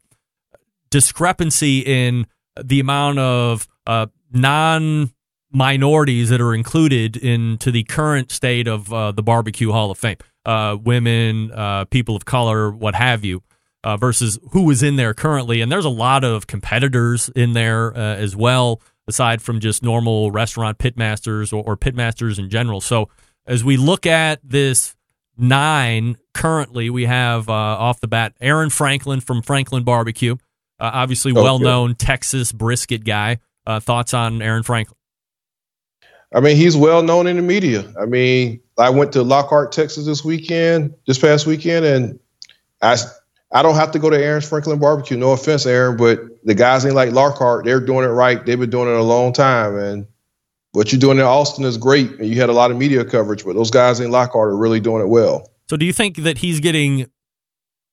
discrepancy 0.91 1.81
in 1.81 2.27
the 2.63 2.81
amount 2.81 3.19
of 3.19 3.69
uh, 3.87 4.07
non 4.33 5.13
minorities 5.53 6.31
that 6.31 6.41
are 6.41 6.55
included 6.55 7.17
into 7.17 7.71
the 7.71 7.83
current 7.85 8.31
state 8.31 8.69
of 8.69 8.93
uh, 8.93 9.13
the 9.13 9.23
Barbecue 9.23 9.73
Hall 9.73 9.91
of 9.91 9.99
Fame. 9.99 10.17
Uh, 10.45 10.77
women, 10.83 11.51
uh, 11.53 11.85
people 11.87 12.17
of 12.17 12.25
color, 12.25 12.71
what 12.71 12.95
have 12.95 13.25
you, 13.25 13.43
uh, 13.85 13.97
versus 13.97 14.39
who 14.53 14.71
is 14.71 14.83
in 14.83 14.97
there 14.97 15.13
currently. 15.13 15.61
And 15.61 15.71
there's 15.71 15.85
a 15.85 15.91
lot 15.91 16.25
of 16.25 16.47
competitors 16.47 17.29
in 17.37 17.53
there 17.53 17.95
uh, 17.95 18.17
as 18.17 18.35
well, 18.35 18.81
aside 19.07 19.43
from 19.43 19.61
just 19.61 19.83
normal 19.83 20.31
restaurant 20.31 20.79
pitmasters 20.79 21.53
or, 21.53 21.63
or 21.65 21.77
pitmasters 21.77 22.39
in 22.39 22.49
general. 22.49 22.81
So 22.81 23.11
as 23.47 23.63
we 23.63 23.77
look 23.77 24.07
at 24.07 24.41
this 24.43 24.95
nine 25.37 26.17
currently, 26.35 26.91
we 26.91 27.05
have 27.05 27.49
uh, 27.49 27.53
off 27.53 28.01
the 28.01 28.09
bat 28.09 28.35
Aaron 28.41 28.71
Franklin 28.71 29.21
from 29.21 29.43
Franklin 29.43 29.85
Barbecue, 29.85 30.35
uh, 30.79 30.91
obviously 30.95 31.33
Okay. 31.33 31.41
well 31.43 31.59
known 31.59 31.95
Texas 31.95 32.53
brisket 32.53 33.05
guy. 33.05 33.39
Uh, 33.67 33.79
thoughts 33.79 34.15
on 34.15 34.41
Aaron 34.41 34.63
Franklin? 34.63 34.97
I 36.33 36.41
mean, 36.41 36.57
he's 36.57 36.77
well 36.77 37.03
known 37.03 37.27
in 37.27 37.37
the 37.37 37.43
media. 37.43 37.85
I 38.01 38.07
mean, 38.07 38.61
I 38.79 38.91
went 38.91 39.13
to 39.13 39.23
Lockhart, 39.23 39.73
Texas 39.73 40.07
this 40.07 40.25
weekend, 40.25 40.95
this 41.07 41.19
past 41.19 41.47
weekend, 41.47 41.85
and 41.85 42.21
I 42.83 42.97
I 43.53 43.63
don't 43.63 43.75
have 43.75 43.91
to 43.93 43.99
go 43.99 44.11
to 44.11 44.17
Aaron's 44.17 44.49
Franklin 44.49 44.79
Barbecue. 44.79 45.17
No 45.17 45.33
offense, 45.33 45.67
Aaron, 45.67 45.97
but 45.97 46.21
the 46.45 46.55
guys 46.55 46.87
ain't 46.87 46.95
like 46.95 47.13
Lockhart. 47.13 47.65
They're 47.65 47.81
doing 47.81 48.05
it 48.05 48.13
right. 48.13 48.45
They've 48.45 48.59
been 48.59 48.71
doing 48.71 48.89
it 48.89 48.95
a 48.95 49.03
long 49.03 49.33
time, 49.33 49.77
and 49.77 50.07
what 50.73 50.93
you're 50.93 51.01
doing 51.01 51.19
in 51.19 51.25
Austin 51.25 51.65
is 51.65 51.77
great. 51.77 52.11
And 52.21 52.29
you 52.29 52.41
had 52.41 52.49
a 52.49 52.53
lot 52.53 52.71
of 52.71 52.77
media 52.77 53.05
coverage, 53.05 53.45
but 53.45 53.55
those 53.55 53.71
guys 53.71 53.99
in 53.99 54.13
Lockhart 54.13 54.51
are 54.51 54.57
really 54.57 54.81
doing 54.81 55.03
it 55.03 55.09
well. 55.09 55.51
So 55.69 55.77
do 55.77 55.85
you 55.85 55.93
think 55.93 56.19
that 56.19 56.39
he's 56.39 56.61
getting 56.61 57.07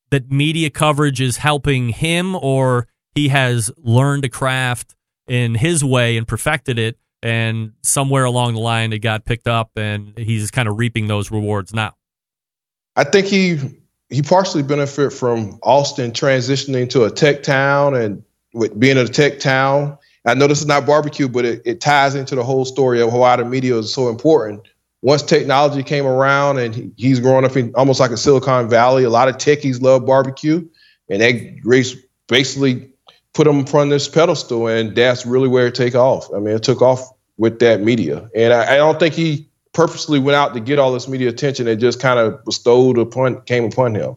that 0.10 0.32
media 0.32 0.70
coverage 0.70 1.20
is 1.22 1.38
helping 1.38 1.90
him 1.90 2.36
or 2.36 2.88
he 3.14 3.30
has 3.30 3.72
learned 3.78 4.26
a 4.26 4.30
craft 4.30 4.96
in 5.28 5.56
his 5.56 5.84
way 5.84 6.18
and 6.18 6.28
perfected 6.28 6.80
it 6.80 6.98
and 7.28 7.74
somewhere 7.84 8.24
along 8.24 8.54
the 8.54 8.62
line 8.62 8.94
it 8.94 9.00
got 9.00 9.26
picked 9.26 9.50
up 9.50 9.72
and 9.76 10.18
he's 10.18 10.50
kind 10.50 10.70
of 10.70 10.78
reaping 10.78 11.08
those 11.08 11.30
rewards 11.30 11.74
now? 11.74 11.94
I 12.96 13.04
think 13.04 13.28
he 13.28 13.60
he 14.10 14.22
partially 14.22 14.64
benefit 14.64 15.12
from 15.12 15.60
Austin 15.62 16.12
transitioning 16.12 16.90
to 16.92 17.04
a 17.04 17.12
tech 17.12 17.44
town 17.44 17.96
and 17.96 18.24
with 18.54 18.80
being 18.80 18.98
a 18.98 19.06
tech 19.06 19.40
town. 19.40 19.98
I 20.26 20.36
know 20.36 20.48
this 20.48 20.62
is 20.62 20.68
not 20.68 20.86
barbecue, 20.86 21.28
but 21.28 21.44
it, 21.44 21.62
it 21.66 21.82
ties 21.82 22.16
into 22.16 22.34
the 22.36 22.44
whole 22.44 22.64
story 22.64 23.02
of 23.02 23.14
why 23.14 23.36
the 23.36 23.44
media 23.44 23.78
is 23.78 23.94
so 23.94 24.08
important. 24.08 24.62
Once 25.02 25.22
technology 25.22 25.84
came 25.84 26.06
around 26.06 26.60
and 26.60 26.74
he, 26.74 26.92
he's 26.96 27.20
growing 27.20 27.44
up 27.44 27.58
in 27.58 27.74
almost 27.76 28.00
like 28.00 28.12
a 28.12 28.18
Silicon 28.18 28.70
Valley, 28.70 29.04
a 29.04 29.10
lot 29.10 29.28
of 29.28 29.36
techies 29.36 29.82
love 29.82 30.06
barbecue, 30.06 30.66
and 31.10 31.60
race 31.66 31.96
basically 32.28 32.90
put 33.34 33.46
him 33.46 33.60
upon 33.60 33.90
this 33.90 34.08
pedestal, 34.08 34.68
and 34.68 34.96
that's 34.96 35.26
really 35.26 35.48
where 35.50 35.68
it 35.68 35.76
take 35.76 35.96
off. 35.96 36.34
I 36.34 36.40
mean, 36.40 36.56
it 36.56 36.64
took 36.64 36.82
off 36.82 37.08
with 37.38 37.60
that 37.60 37.82
media, 37.82 38.30
and 38.36 38.54
I, 38.54 38.74
I 38.74 38.78
don't 38.78 39.00
think 39.00 39.14
he 39.14 39.50
purposely 39.74 40.18
went 40.18 40.36
out 40.36 40.56
to 40.56 40.60
get 40.60 40.80
all 40.80 40.92
this 40.92 41.08
media 41.08 41.30
attention. 41.30 41.68
It 41.68 41.76
just 41.76 42.00
kind 42.00 42.20
of 42.20 42.44
bestowed 42.46 42.98
upon 42.98 43.42
came 43.42 43.64
upon 43.64 43.94
him. 43.94 44.16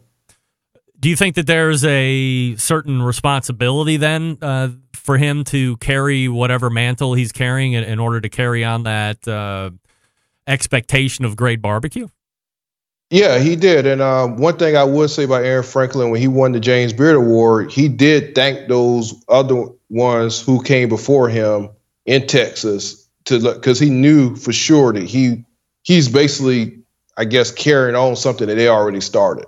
Do 0.99 1.09
you 1.09 1.15
think 1.15 1.35
that 1.35 1.47
there's 1.47 1.83
a 1.83 2.55
certain 2.57 3.01
responsibility 3.01 3.97
then 3.97 4.37
uh, 4.41 4.69
for 4.93 5.17
him 5.17 5.43
to 5.45 5.77
carry 5.77 6.27
whatever 6.27 6.69
mantle 6.69 7.15
he's 7.15 7.31
carrying 7.31 7.73
in, 7.73 7.83
in 7.83 7.99
order 7.99 8.21
to 8.21 8.29
carry 8.29 8.63
on 8.63 8.83
that 8.83 9.27
uh, 9.27 9.71
expectation 10.47 11.25
of 11.25 11.35
great 11.35 11.61
barbecue? 11.61 12.07
Yeah, 13.11 13.39
he 13.39 13.55
did. 13.55 13.85
And 13.85 13.99
uh, 14.01 14.27
one 14.27 14.57
thing 14.57 14.77
I 14.77 14.83
would 14.83 15.09
say 15.09 15.25
about 15.25 15.43
Aaron 15.43 15.63
Franklin, 15.63 16.11
when 16.11 16.21
he 16.21 16.27
won 16.27 16.53
the 16.53 16.59
James 16.59 16.93
Beard 16.93 17.15
Award, 17.15 17.71
he 17.71 17.89
did 17.89 18.35
thank 18.35 18.67
those 18.67 19.13
other 19.27 19.65
ones 19.89 20.39
who 20.41 20.63
came 20.63 20.87
before 20.87 21.29
him 21.29 21.69
in 22.05 22.25
Texas 22.25 23.00
to 23.25 23.39
look 23.39 23.55
because 23.57 23.79
he 23.79 23.89
knew 23.89 24.35
for 24.35 24.53
sure 24.53 24.93
that 24.93 25.03
he 25.03 25.43
he's 25.83 26.09
basically, 26.09 26.79
I 27.17 27.25
guess, 27.25 27.51
carrying 27.51 27.95
on 27.95 28.15
something 28.15 28.47
that 28.47 28.55
they 28.55 28.67
already 28.67 29.01
started. 29.01 29.45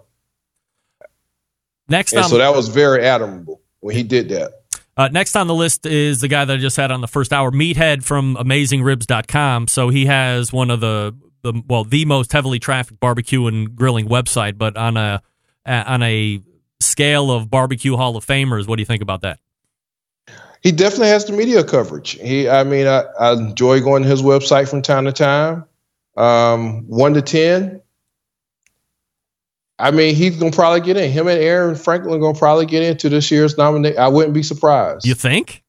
Next 1.90 2.14
And 2.14 2.24
on 2.24 2.30
so 2.30 2.38
that 2.38 2.56
was 2.56 2.70
very 2.70 3.06
admirable 3.06 3.62
when 3.82 3.96
he 3.96 4.04
did 4.04 4.30
that. 4.30 4.64
Uh, 4.96 5.10
next 5.12 5.36
on 5.36 5.48
the 5.48 5.56
list 5.56 5.86
is 5.86 6.22
the 6.22 6.28
guy 6.28 6.46
that 6.46 6.54
I 6.54 6.58
just 6.58 6.78
had 6.78 6.92
on 6.92 7.02
the 7.02 7.08
first 7.08 7.34
hour, 7.34 7.52
Meathead 7.52 8.04
from 8.04 8.36
AmazingRibs.com. 8.36 9.68
So 9.68 9.90
he 9.90 10.06
has 10.06 10.54
one 10.54 10.70
of 10.70 10.82
the, 10.82 11.16
the 11.42 11.62
well, 11.68 11.84
the 11.84 12.06
most 12.06 12.32
heavily 12.32 12.60
trafficked 12.60 13.00
barbecue 13.00 13.48
and 13.48 13.76
grilling 13.76 14.08
website, 14.08 14.58
but 14.58 14.78
on 14.78 14.98
a 14.98 15.22
on 15.66 16.04
a 16.04 16.42
scale 16.80 17.32
of 17.32 17.50
barbecue 17.50 17.96
Hall 17.96 18.16
of 18.18 18.26
Famers, 18.26 18.68
what 18.68 18.76
do 18.76 18.82
you 18.82 18.86
think 18.86 19.02
about 19.02 19.22
that? 19.22 19.40
He 20.64 20.72
definitely 20.72 21.10
has 21.10 21.26
the 21.26 21.34
media 21.34 21.64
coverage. 21.64 22.12
He, 22.20 22.48
I 22.50 22.64
mean, 22.64 22.88
I, 22.88 23.04
I 23.20 23.34
enjoy 23.34 23.82
going 23.82 24.02
to 24.04 24.10
his 24.10 24.22
website 24.22 24.70
from 24.70 24.82
time 24.82 25.04
to 25.06 25.12
time. 25.12 25.66
Um, 26.18 26.88
one 26.88 27.14
to 27.16 27.22
ten. 27.22 27.82
I 29.80 29.92
mean, 29.92 30.16
he's 30.16 30.38
gonna 30.38 30.52
probably 30.52 30.82
get 30.82 30.98
in. 30.98 31.12
Him 31.12 31.28
and 31.28 31.40
Aaron 31.40 31.76
Franklin 31.76 32.20
gonna 32.22 32.38
probably 32.38 32.66
get 32.66 32.84
into 32.84 33.10
this 33.10 33.30
year's 33.32 33.58
nomination. 33.58 33.98
I 34.00 34.08
wouldn't 34.08 34.34
be 34.34 34.44
surprised. 34.44 35.06
You 35.06 35.16
think? 35.16 35.64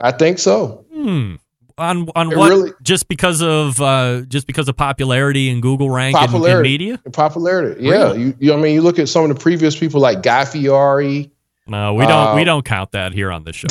I 0.00 0.12
think 0.12 0.38
so. 0.38 0.84
Hmm. 0.92 1.34
On 1.78 2.08
on 2.14 2.32
It 2.32 2.38
what? 2.38 2.48
really- 2.50 2.70
just 2.82 3.08
because 3.08 3.42
of 3.42 3.80
uh, 3.80 4.22
just 4.28 4.46
because 4.46 4.68
of 4.68 4.76
popularity 4.76 5.50
and 5.50 5.60
Google 5.60 5.90
rank 5.90 6.14
and- 6.14 6.22
and, 6.24 6.32
Popularity, 6.32 6.68
media? 6.70 7.00
popularity. 7.12 7.82
Yeah, 7.84 7.90
Really? 7.90 8.22
you, 8.22 8.34
you. 8.38 8.52
I 8.54 8.56
mean, 8.56 8.74
you 8.74 8.82
look 8.82 8.98
at 8.98 9.08
some 9.08 9.28
of 9.28 9.36
the 9.36 9.40
previous 9.42 9.78
people 9.78 10.00
like 10.00 10.22
Guy 10.22 10.44
Fieri. 10.44 11.30
No, 11.72 11.94
we 11.94 12.06
don't. 12.06 12.28
Uh, 12.28 12.34
we 12.36 12.44
don't 12.44 12.64
count 12.64 12.92
that 12.92 13.12
here 13.12 13.32
on 13.32 13.44
this 13.44 13.56
show. 13.56 13.66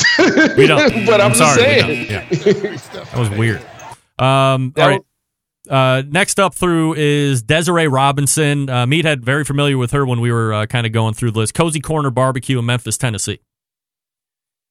We 0.56 0.66
don't. 0.66 1.06
But 1.06 1.20
I'm 1.20 1.32
just 1.32 1.54
sorry. 1.54 1.80
saying. 1.80 2.10
Yeah. 2.10 2.28
That 2.92 3.16
was 3.16 3.30
weird. 3.30 3.60
Um, 4.18 4.74
all 4.76 4.88
right. 4.88 5.00
Uh, 5.70 6.02
next 6.08 6.40
up 6.40 6.54
through 6.54 6.94
is 6.94 7.42
Desiree 7.42 7.86
Robinson. 7.86 8.68
Uh, 8.68 8.84
Meathead, 8.86 9.20
very 9.20 9.44
familiar 9.44 9.78
with 9.78 9.92
her 9.92 10.04
when 10.04 10.20
we 10.20 10.32
were 10.32 10.52
uh, 10.52 10.66
kind 10.66 10.86
of 10.86 10.92
going 10.92 11.14
through 11.14 11.30
the 11.30 11.38
list. 11.38 11.54
Cozy 11.54 11.80
Corner 11.80 12.10
Barbecue 12.10 12.58
in 12.58 12.66
Memphis, 12.66 12.98
Tennessee. 12.98 13.40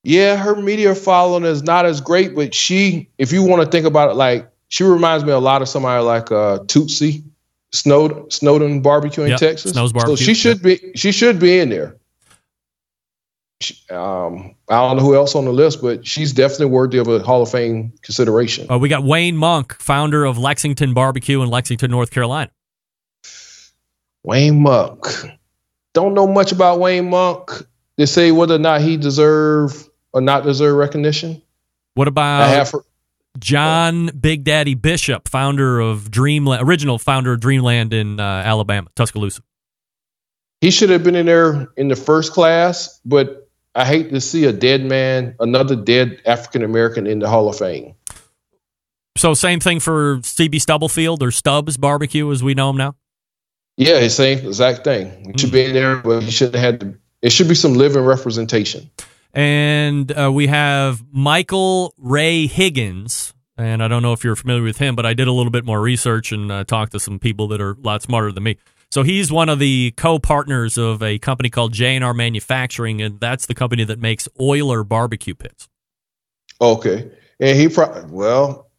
Yeah, 0.04 0.36
her 0.36 0.54
media 0.56 0.94
following 0.94 1.44
is 1.44 1.62
not 1.62 1.86
as 1.86 2.00
great, 2.00 2.34
but 2.34 2.54
she, 2.54 3.08
if 3.18 3.32
you 3.32 3.42
want 3.42 3.62
to 3.62 3.70
think 3.70 3.86
about 3.86 4.10
it, 4.10 4.14
like 4.14 4.48
she 4.68 4.84
reminds 4.84 5.24
me 5.24 5.32
a 5.32 5.38
lot 5.38 5.62
of 5.62 5.68
somebody 5.68 6.02
like 6.04 6.30
uh, 6.30 6.58
Tootsie 6.66 7.24
Snowden, 7.72 8.30
Snowden 8.30 8.82
Barbecue 8.82 9.24
in 9.24 9.30
Yep, 9.30 9.38
Texas. 9.40 9.72
Snow's 9.72 9.90
So 9.90 9.94
Barbecue, 9.94 10.16
she 10.26 10.34
should 10.34 10.62
be 10.62 10.92
she 10.94 11.10
should 11.12 11.38
be 11.38 11.58
in 11.58 11.70
there. 11.70 11.96
Um, 13.90 14.54
I 14.68 14.76
don't 14.76 14.96
know 14.96 15.02
who 15.02 15.14
else 15.14 15.34
on 15.34 15.44
the 15.44 15.52
list, 15.52 15.82
but 15.82 16.06
she's 16.06 16.32
definitely 16.32 16.66
worthy 16.66 16.98
of 16.98 17.08
a 17.08 17.20
Hall 17.20 17.42
of 17.42 17.50
Fame 17.50 17.92
consideration. 18.02 18.70
Uh, 18.70 18.78
we 18.78 18.88
got 18.88 19.04
Wayne 19.04 19.36
Monk, 19.36 19.74
founder 19.80 20.24
of 20.24 20.38
Lexington 20.38 20.94
Barbecue 20.94 21.42
in 21.42 21.48
Lexington, 21.48 21.90
North 21.90 22.10
Carolina. 22.10 22.50
Wayne 24.22 24.60
Monk. 24.60 25.06
Don't 25.94 26.14
know 26.14 26.26
much 26.26 26.52
about 26.52 26.80
Wayne 26.80 27.10
Monk 27.10 27.50
to 27.98 28.06
say 28.06 28.32
whether 28.32 28.54
or 28.54 28.58
not 28.58 28.80
he 28.80 28.96
deserve 28.96 29.88
or 30.12 30.20
not 30.20 30.44
deserve 30.44 30.76
recognition. 30.76 31.42
What 31.94 32.08
about 32.08 32.70
her, 32.72 32.80
John 33.38 34.06
Big 34.18 34.44
Daddy 34.44 34.74
Bishop, 34.74 35.28
founder 35.28 35.80
of 35.80 36.10
Dreamland, 36.10 36.66
original 36.66 36.98
founder 36.98 37.32
of 37.32 37.40
Dreamland 37.40 37.92
in 37.92 38.18
uh, 38.20 38.22
Alabama, 38.22 38.88
Tuscaloosa? 38.94 39.42
he 40.62 40.70
should 40.70 40.90
have 40.90 41.02
been 41.02 41.16
in 41.16 41.26
there 41.26 41.68
in 41.76 41.88
the 41.88 41.96
first 41.96 42.32
class, 42.32 43.00
but 43.04 43.41
I 43.74 43.86
hate 43.86 44.10
to 44.10 44.20
see 44.20 44.44
a 44.44 44.52
dead 44.52 44.84
man, 44.84 45.34
another 45.40 45.76
dead 45.76 46.20
African 46.26 46.62
American 46.62 47.06
in 47.06 47.20
the 47.20 47.28
Hall 47.28 47.48
of 47.48 47.56
Fame. 47.56 47.94
So 49.16 49.34
same 49.34 49.60
thing 49.60 49.80
for 49.80 50.18
CB 50.18 50.60
Stubblefield 50.60 51.22
or 51.22 51.30
Stubbs 51.30 51.76
Barbecue 51.76 52.30
as 52.30 52.42
we 52.42 52.54
know 52.54 52.70
him 52.70 52.76
now. 52.76 52.94
Yeah, 53.76 54.06
same 54.08 54.46
exact 54.46 54.84
thing. 54.84 55.32
He 55.32 55.38
should 55.38 55.52
be 55.52 55.64
in 55.64 55.72
there, 55.72 55.96
but 55.96 56.22
he 56.22 56.30
should 56.30 56.54
have 56.54 56.62
had 56.62 56.80
to. 56.80 56.94
It 57.22 57.32
should 57.32 57.48
be 57.48 57.54
some 57.54 57.74
living 57.74 58.04
representation. 58.04 58.90
And 59.32 60.10
uh, 60.12 60.30
we 60.32 60.48
have 60.48 61.02
Michael 61.10 61.94
Ray 61.96 62.46
Higgins. 62.46 63.32
And 63.56 63.82
I 63.82 63.88
don't 63.88 64.02
know 64.02 64.12
if 64.12 64.24
you're 64.24 64.36
familiar 64.36 64.62
with 64.62 64.78
him, 64.78 64.96
but 64.96 65.06
I 65.06 65.14
did 65.14 65.28
a 65.28 65.32
little 65.32 65.50
bit 65.50 65.64
more 65.64 65.80
research 65.80 66.32
and 66.32 66.50
uh, 66.50 66.64
talked 66.64 66.92
to 66.92 67.00
some 67.00 67.18
people 67.18 67.48
that 67.48 67.60
are 67.60 67.72
a 67.72 67.80
lot 67.80 68.02
smarter 68.02 68.32
than 68.32 68.42
me. 68.42 68.56
So 68.92 69.02
he's 69.02 69.32
one 69.32 69.48
of 69.48 69.58
the 69.58 69.94
co-partners 69.96 70.76
of 70.76 71.02
a 71.02 71.18
company 71.18 71.48
called 71.48 71.72
J&R 71.72 72.12
Manufacturing, 72.12 73.00
and 73.00 73.18
that's 73.18 73.46
the 73.46 73.54
company 73.54 73.84
that 73.84 73.98
makes 73.98 74.28
Oyler 74.38 74.86
barbecue 74.86 75.34
pits. 75.34 75.66
Okay, 76.60 77.10
and 77.40 77.58
he 77.58 77.70
pro- 77.70 78.04
well, 78.10 78.70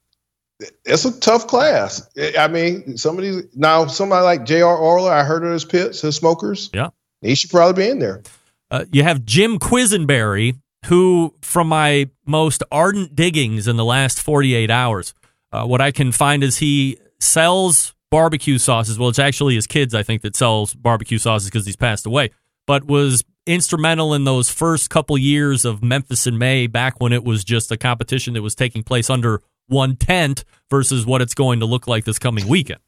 it's 0.86 1.05
a 1.05 1.20
tough 1.20 1.47
class. 1.47 2.07
I 2.38 2.47
mean, 2.47 2.95
some 2.95 3.18
of 3.18 3.24
these 3.24 3.45
now 3.55 3.88
somebody 3.88 4.24
like 4.24 4.45
J.R. 4.45 4.78
Orler, 4.78 5.09
I 5.09 5.24
heard 5.24 5.43
of 5.43 5.51
his 5.51 5.66
pits, 5.66 6.01
his 6.01 6.16
smokers. 6.16 6.70
Yeah, 6.76 6.89
he 7.22 7.34
should 7.34 7.49
probably 7.49 7.84
be 7.84 7.89
in 7.89 7.97
there. 7.97 8.22
Uh, 8.70 8.86
you 8.91 9.01
have 9.01 9.26
Jim 9.26 9.57
Quessenberry, 9.57 10.59
who, 10.86 11.34
from 11.41 11.70
my 11.70 12.07
most 12.24 12.61
ardent 12.72 13.16
diggings 13.16 13.68
in 13.68 13.78
the 13.78 13.86
last 13.86 14.22
48 14.22 14.70
hours, 14.70 15.16
uh, 15.51 15.66
what 15.66 15.82
I 15.82 15.89
can 15.89 16.11
find 16.11 16.43
is 16.43 16.59
he 16.59 16.99
sells 17.20 17.95
barbecue 18.14 18.59
sauces. 18.59 18.99
Well, 18.99 19.09
it's 19.09 19.18
actually 19.18 19.55
his 19.55 19.66
kids, 19.66 19.95
I 19.95 20.03
think, 20.03 20.22
that 20.22 20.36
sells 20.36 20.76
barbecue 20.76 21.18
sauces 21.18 21.49
because 21.49 21.66
he's 21.66 21.76
passed 21.76 22.05
away, 22.05 22.30
but 22.68 22.86
was 22.86 23.24
instrumental 23.47 24.14
in 24.14 24.24
those 24.24 24.51
first 24.51 24.91
couple 24.91 25.18
years 25.18 25.66
of 25.66 25.82
Memphis 25.82 26.28
in 26.28 26.38
May, 26.38 26.68
back 26.68 27.01
when 27.01 27.11
it 27.11 27.24
was 27.24 27.43
just 27.43 27.72
a 27.72 27.78
competition 27.78 28.36
that 28.36 28.43
was 28.43 28.53
taking 28.53 28.84
place 28.84 29.09
under 29.09 29.41
one 29.66 29.95
tent 29.95 30.45
versus 30.70 31.07
what 31.07 31.24
it's 31.24 31.34
going 31.34 31.61
to 31.61 31.66
look 31.66 31.88
like 31.88 32.05
this 32.05 32.20
coming 32.20 32.47
weekend. 32.47 32.82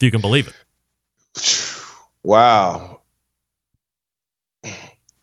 If 0.00 0.02
you 0.02 0.10
can 0.10 0.20
believe 0.20 0.48
it. 0.48 0.54
Wow. 2.24 3.02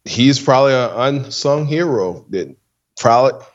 He's 0.05 0.39
probably 0.39 0.75
an 0.75 0.91
unsung 0.95 1.65
hero 1.65 2.25
that 2.29 2.55
probably 2.97 3.45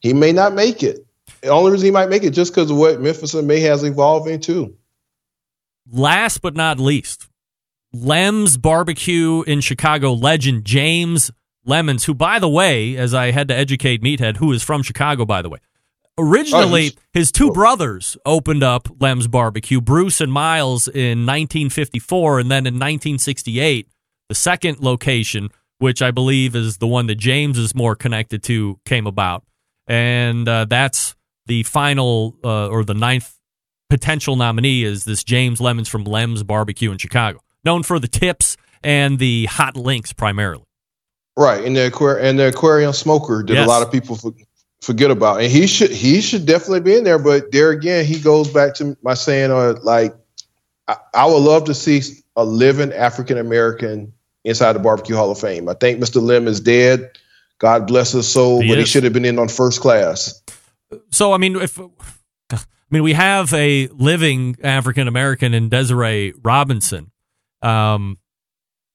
he 0.00 0.12
may 0.12 0.32
not 0.32 0.52
make 0.52 0.82
it. 0.82 1.06
The 1.40 1.48
only 1.48 1.72
reason 1.72 1.86
he 1.86 1.92
might 1.92 2.10
make 2.10 2.24
it 2.24 2.32
just 2.32 2.54
because 2.54 2.70
of 2.70 2.76
what 2.76 3.00
Memphis 3.00 3.32
in 3.32 3.46
May 3.46 3.60
has 3.60 3.84
evolved 3.84 4.28
into. 4.28 4.76
Last 5.90 6.42
but 6.42 6.54
not 6.54 6.78
least, 6.80 7.28
Lem's 7.92 8.56
Barbecue 8.56 9.42
in 9.42 9.60
Chicago 9.60 10.12
legend 10.12 10.64
James 10.64 11.30
Lemons, 11.64 12.04
who, 12.04 12.14
by 12.14 12.38
the 12.38 12.48
way, 12.48 12.96
as 12.96 13.14
I 13.14 13.30
had 13.30 13.48
to 13.48 13.54
educate 13.56 14.02
Meathead, 14.02 14.36
who 14.36 14.52
is 14.52 14.62
from 14.62 14.82
Chicago, 14.82 15.24
by 15.24 15.42
the 15.42 15.48
way. 15.48 15.58
Originally, 16.18 16.92
Oh, 16.96 17.00
his 17.12 17.30
two 17.30 17.50
brothers 17.50 18.16
opened 18.24 18.62
up 18.62 18.88
Lem's 19.00 19.28
Barbecue, 19.28 19.80
Bruce 19.80 20.20
and 20.20 20.32
Miles, 20.32 20.88
in 20.88 21.26
1954, 21.26 22.40
and 22.40 22.50
then 22.50 22.66
in 22.66 22.74
1968, 22.74 23.88
the 24.28 24.34
second 24.34 24.80
location, 24.80 25.50
which 25.78 26.00
I 26.00 26.10
believe 26.10 26.56
is 26.56 26.78
the 26.78 26.86
one 26.86 27.06
that 27.08 27.16
James 27.16 27.58
is 27.58 27.74
more 27.74 27.94
connected 27.94 28.42
to, 28.44 28.78
came 28.86 29.06
about, 29.06 29.44
and 29.86 30.48
uh, 30.48 30.64
that's 30.64 31.14
the 31.46 31.62
final 31.64 32.36
uh, 32.42 32.68
or 32.68 32.82
the 32.82 32.94
ninth 32.94 33.35
potential 33.88 34.36
nominee 34.36 34.82
is 34.84 35.04
this 35.04 35.22
James 35.24 35.60
Lemons 35.60 35.88
from 35.88 36.04
Lem's 36.04 36.42
Barbecue 36.42 36.90
in 36.90 36.98
Chicago, 36.98 37.40
known 37.64 37.82
for 37.82 37.98
the 37.98 38.08
tips 38.08 38.56
and 38.82 39.18
the 39.18 39.46
hot 39.46 39.76
links 39.76 40.12
primarily. 40.12 40.64
Right, 41.36 41.64
and 41.64 41.76
the 41.76 41.90
aquar- 41.90 42.20
and 42.22 42.38
the 42.38 42.48
aquarium 42.48 42.92
smoker 42.92 43.44
that 43.46 43.52
Yes. 43.52 43.66
a 43.66 43.68
lot 43.68 43.82
of 43.82 43.92
people 43.92 44.16
for- 44.16 44.32
forget 44.80 45.10
about, 45.10 45.40
and 45.40 45.50
he 45.50 45.66
should 45.66 45.90
he 45.90 46.20
should 46.20 46.46
definitely 46.46 46.80
be 46.80 46.96
in 46.96 47.04
there. 47.04 47.18
But 47.18 47.52
there 47.52 47.70
again, 47.70 48.04
he 48.04 48.18
goes 48.18 48.48
back 48.48 48.74
to 48.76 48.96
my 49.02 49.14
saying, 49.14 49.50
uh, 49.50 49.74
like 49.82 50.14
I, 50.88 50.96
I 51.14 51.26
would 51.26 51.42
love 51.42 51.64
to 51.64 51.74
see 51.74 52.00
a 52.36 52.44
living 52.44 52.92
African 52.92 53.36
American 53.38 54.12
inside 54.44 54.72
the 54.74 54.78
Barbecue 54.78 55.16
Hall 55.16 55.30
of 55.30 55.38
Fame. 55.38 55.68
I 55.68 55.74
think 55.74 56.00
Mr. 56.00 56.22
Lim 56.22 56.46
is 56.46 56.60
dead. 56.60 57.10
God 57.58 57.86
bless 57.86 58.12
his 58.12 58.28
soul, 58.28 58.60
He 58.62 58.68
but 58.68 58.78
he 58.78 58.84
should 58.84 59.02
have 59.04 59.12
been 59.12 59.24
in 59.24 59.38
on 59.38 59.48
first 59.48 59.80
class. 59.80 60.40
So 61.10 61.32
I 61.32 61.38
mean, 61.38 61.56
if 61.56 61.78
I 62.90 62.94
mean 62.94 63.02
we 63.02 63.14
have 63.14 63.52
a 63.52 63.88
living 63.88 64.56
African 64.62 65.08
American 65.08 65.54
in 65.54 65.68
Desiree 65.68 66.32
Robinson. 66.42 67.10
Um, 67.62 68.18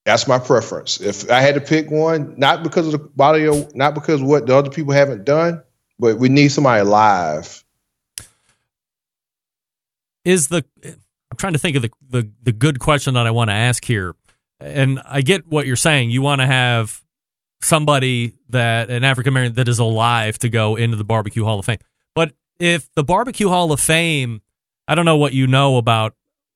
That's 0.06 0.28
my 0.28 0.40
preference. 0.40 1.02
If 1.02 1.30
I 1.30 1.42
had 1.42 1.56
to 1.56 1.62
pick 1.62 1.92
one, 1.92 2.36
not 2.38 2.64
because 2.64 2.86
of 2.86 2.94
the 2.94 3.00
body, 3.00 3.48
of, 3.48 3.76
not 3.76 3.94
because 3.94 4.22
what 4.22 4.48
the 4.48 4.56
other 4.56 4.70
people 4.70 4.94
haven't 4.94 5.26
done, 5.26 5.62
but 6.00 6.18
we 6.18 6.30
need 6.30 6.50
somebody 6.50 6.82
alive. 6.82 7.64
is 10.24 10.48
the 10.48 10.64
I'm 10.84 11.38
trying 11.38 11.54
to 11.54 11.60
think 11.60 11.76
of 11.76 11.82
the, 11.82 11.92
the 12.10 12.32
the 12.44 12.52
good 12.52 12.80
question 12.80 13.14
that 13.16 13.28
I 13.28 13.32
want 13.32 13.50
to 13.50 13.54
ask 13.56 13.84
here. 13.84 14.16
And 14.60 15.02
I 15.06 15.22
get 15.22 15.48
what 15.48 15.66
you're 15.66 15.76
saying. 15.76 16.12
You 16.12 16.22
want 16.22 16.42
to 16.42 16.48
have 16.48 17.02
somebody 17.62 18.36
that 18.50 18.90
an 18.90 19.04
African 19.04 19.34
American 19.34 19.56
that 19.56 19.68
is 19.68 19.80
alive 19.80 20.38
to 20.40 20.50
go 20.50 20.76
into 20.76 20.98
the 20.98 21.04
barbecue 21.04 21.44
hall 21.44 21.60
of 21.60 21.66
fame. 21.66 21.80
If 22.62 22.94
the 22.94 23.04
barbecue 23.04 23.50
hall 23.50 23.72
of 23.72 23.80
fame, 23.80 24.42
I 24.88 24.94
don't 24.96 25.06
know 25.06 25.18
what 25.18 25.34
you 25.34 25.48
know 25.48 25.78
about 25.78 26.16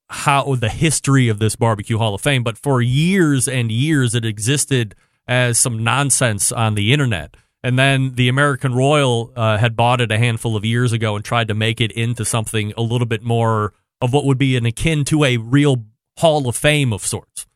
how 0.10 0.54
the 0.56 0.70
history 0.70 1.30
of 1.30 1.40
this 1.40 1.56
barbecue 1.56 1.98
hall 1.98 2.14
of 2.14 2.22
fame, 2.22 2.44
but 2.44 2.58
for 2.60 2.80
years 2.82 3.48
and 3.48 3.72
years 3.72 4.14
it 4.14 4.24
existed 4.24 4.94
as 5.28 5.58
some 5.58 5.84
nonsense 5.84 6.52
on 6.52 6.76
the 6.76 6.94
internet. 6.94 7.36
And 7.64 7.80
then 7.80 8.14
the 8.14 8.30
American 8.30 8.76
Royal 8.76 9.34
uh, 9.36 9.58
had 9.58 9.76
bought 9.76 10.00
it 10.00 10.12
a 10.12 10.20
handful 10.20 10.56
of 10.56 10.64
years 10.64 10.94
ago 10.94 11.16
and 11.16 11.26
tried 11.26 11.48
to 11.48 11.56
make 11.56 11.82
it 11.82 11.92
into 11.94 12.24
something 12.24 12.72
a 12.78 12.82
little 12.84 13.08
bit 13.08 13.24
more 13.24 13.74
of 14.00 14.14
what 14.14 14.26
would 14.26 14.38
be 14.38 14.56
an 14.56 14.66
akin 14.68 15.04
to 15.06 15.24
a 15.24 15.38
real 15.38 15.86
Hall 16.20 16.48
of 16.48 16.56
Fame 16.56 16.94
of 16.94 17.02
sorts. 17.06 17.48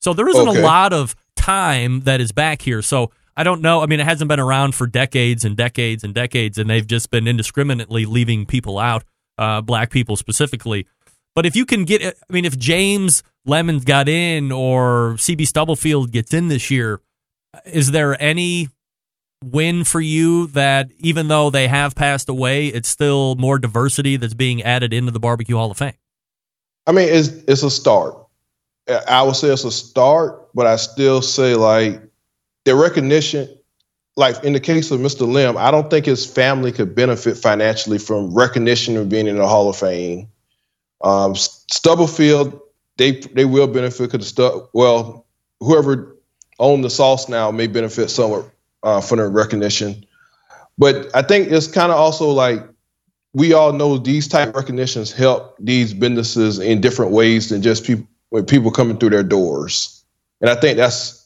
So 0.00 0.12
there 0.14 0.28
isn't 0.28 0.48
Okay. 0.48 0.60
a 0.60 0.64
lot 0.64 0.92
of 0.92 1.16
time 1.34 2.02
that 2.02 2.20
is 2.20 2.30
back 2.30 2.62
here. 2.62 2.80
So 2.82 3.10
I 3.36 3.42
don't 3.44 3.60
know. 3.60 3.82
I 3.82 3.86
mean, 3.86 4.00
it 4.00 4.06
hasn't 4.06 4.28
been 4.28 4.40
around 4.40 4.74
for 4.74 4.86
decades 4.86 5.44
and 5.44 5.56
decades 5.56 6.02
and 6.04 6.14
decades, 6.14 6.56
and 6.58 6.70
they've 6.70 6.86
just 6.86 7.10
been 7.10 7.28
indiscriminately 7.28 8.06
leaving 8.06 8.46
people 8.46 8.78
out, 8.78 9.04
uh, 9.36 9.60
black 9.60 9.90
people 9.90 10.16
specifically. 10.16 10.86
But 11.34 11.44
if 11.44 11.54
you 11.54 11.66
can 11.66 11.84
get, 11.84 12.02
I 12.02 12.32
mean, 12.32 12.46
if 12.46 12.58
James 12.58 13.22
Lemons 13.44 13.84
got 13.84 14.08
in 14.08 14.50
or 14.52 15.16
CB 15.18 15.46
Stubblefield 15.46 16.12
gets 16.12 16.32
in 16.32 16.48
this 16.48 16.70
year, 16.70 17.00
is 17.66 17.90
there 17.90 18.20
any 18.20 18.68
win 19.44 19.84
for 19.84 20.00
you 20.00 20.46
that 20.48 20.90
even 20.98 21.28
though 21.28 21.50
they 21.50 21.68
have 21.68 21.94
passed 21.94 22.30
away, 22.30 22.68
it's 22.68 22.88
still 22.88 23.34
more 23.36 23.58
diversity 23.58 24.16
that's 24.16 24.32
being 24.32 24.62
added 24.62 24.94
into 24.94 25.12
the 25.12 25.20
Barbecue 25.20 25.56
Hall 25.56 25.70
of 25.70 25.76
Fame? 25.76 25.92
I 26.86 26.92
mean, 26.92 27.08
it's 27.10 27.28
it's 27.28 27.62
a 27.62 27.70
start. 27.70 28.16
I- 28.88 29.02
I 29.08 29.22
would 29.22 29.36
say 29.36 29.48
it's 29.48 29.64
a 29.64 29.70
start, 29.72 30.48
but 30.54 30.66
I 30.66 30.76
still 30.76 31.20
say 31.20 31.54
like 31.54 32.00
the 32.66 32.74
recognition. 32.74 33.48
Like 34.18 34.44
in 34.44 34.52
the 34.52 34.60
case 34.60 34.90
of 34.90 35.00
Mr. 35.00 35.26
Lim, 35.26 35.56
I 35.56 35.70
don't 35.70 35.90
think 35.90 36.06
his 36.06 36.26
family 36.26 36.72
could 36.72 36.94
benefit 36.94 37.36
financially 37.36 37.98
from 37.98 38.34
recognition 38.34 38.96
of 38.96 39.08
being 39.08 39.26
in 39.26 39.36
the 39.36 39.46
Hall 39.46 39.68
of 39.68 39.76
Fame. 39.76 40.28
Um, 41.02 41.34
Stubblefield, 41.34 42.58
they 42.96 43.12
they 43.12 43.44
will 43.44 43.66
benefit 43.66 44.10
because 44.10 44.28
Stu- 44.28 44.68
well, 44.72 45.26
whoever 45.60 46.16
owned 46.58 46.82
the 46.82 46.90
sauce 46.90 47.28
now 47.28 47.50
may 47.50 47.66
benefit 47.66 48.08
somewhat 48.08 48.50
uh, 48.82 49.02
from 49.02 49.18
the 49.18 49.28
recognition. 49.28 50.06
But 50.78 51.14
I 51.14 51.20
think 51.20 51.50
it's 51.50 51.66
kind 51.66 51.92
of 51.92 51.98
also 51.98 52.30
like 52.30 52.66
we 53.34 53.52
all 53.52 53.74
know 53.74 53.98
these 53.98 54.28
type 54.28 54.48
of 54.48 54.54
recognitions 54.54 55.12
help 55.12 55.56
these 55.60 55.92
businesses 55.92 56.58
in 56.58 56.80
different 56.80 57.12
ways 57.12 57.50
than 57.50 57.60
just 57.60 57.84
people 57.84 58.06
when 58.30 58.46
people 58.46 58.70
coming 58.70 58.96
through 58.96 59.10
their 59.10 59.22
doors. 59.22 60.02
And 60.40 60.48
I 60.48 60.54
think 60.54 60.78
that's 60.78 61.25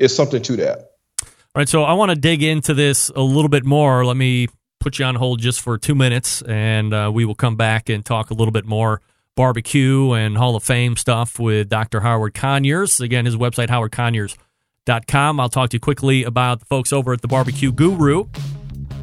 it's 0.00 0.14
something 0.14 0.42
to 0.42 0.56
that. 0.56 0.78
All 1.22 1.26
right, 1.56 1.68
so 1.68 1.84
I 1.84 1.92
want 1.92 2.10
to 2.10 2.16
dig 2.16 2.42
into 2.42 2.74
this 2.74 3.10
a 3.14 3.20
little 3.20 3.48
bit 3.48 3.64
more. 3.64 4.04
Let 4.04 4.16
me 4.16 4.48
put 4.80 4.98
you 4.98 5.04
on 5.04 5.14
hold 5.14 5.40
just 5.40 5.60
for 5.60 5.78
two 5.78 5.94
minutes, 5.94 6.42
and 6.42 6.92
uh, 6.92 7.10
we 7.12 7.24
will 7.24 7.34
come 7.34 7.56
back 7.56 7.88
and 7.88 8.04
talk 8.04 8.30
a 8.30 8.34
little 8.34 8.52
bit 8.52 8.64
more 8.64 9.00
barbecue 9.36 10.12
and 10.12 10.36
Hall 10.36 10.56
of 10.56 10.64
Fame 10.64 10.96
stuff 10.96 11.38
with 11.38 11.68
Dr. 11.68 12.00
Howard 12.00 12.34
Conyers. 12.34 13.00
Again, 13.00 13.26
his 13.26 13.36
website, 13.36 13.68
howardconyers.com. 13.68 15.40
I'll 15.40 15.48
talk 15.48 15.70
to 15.70 15.76
you 15.76 15.80
quickly 15.80 16.24
about 16.24 16.60
the 16.60 16.66
folks 16.66 16.92
over 16.92 17.12
at 17.12 17.20
the 17.20 17.28
Barbecue 17.28 17.72
Guru. 17.72 18.26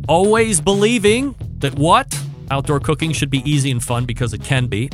Always 0.07 0.59
believing 0.59 1.35
that 1.59 1.75
what? 1.75 2.19
Outdoor 2.49 2.79
cooking 2.79 3.11
should 3.11 3.29
be 3.29 3.47
easy 3.49 3.71
and 3.71 3.83
fun 3.83 4.05
because 4.05 4.33
it 4.33 4.41
can 4.41 4.67
be 4.67 4.89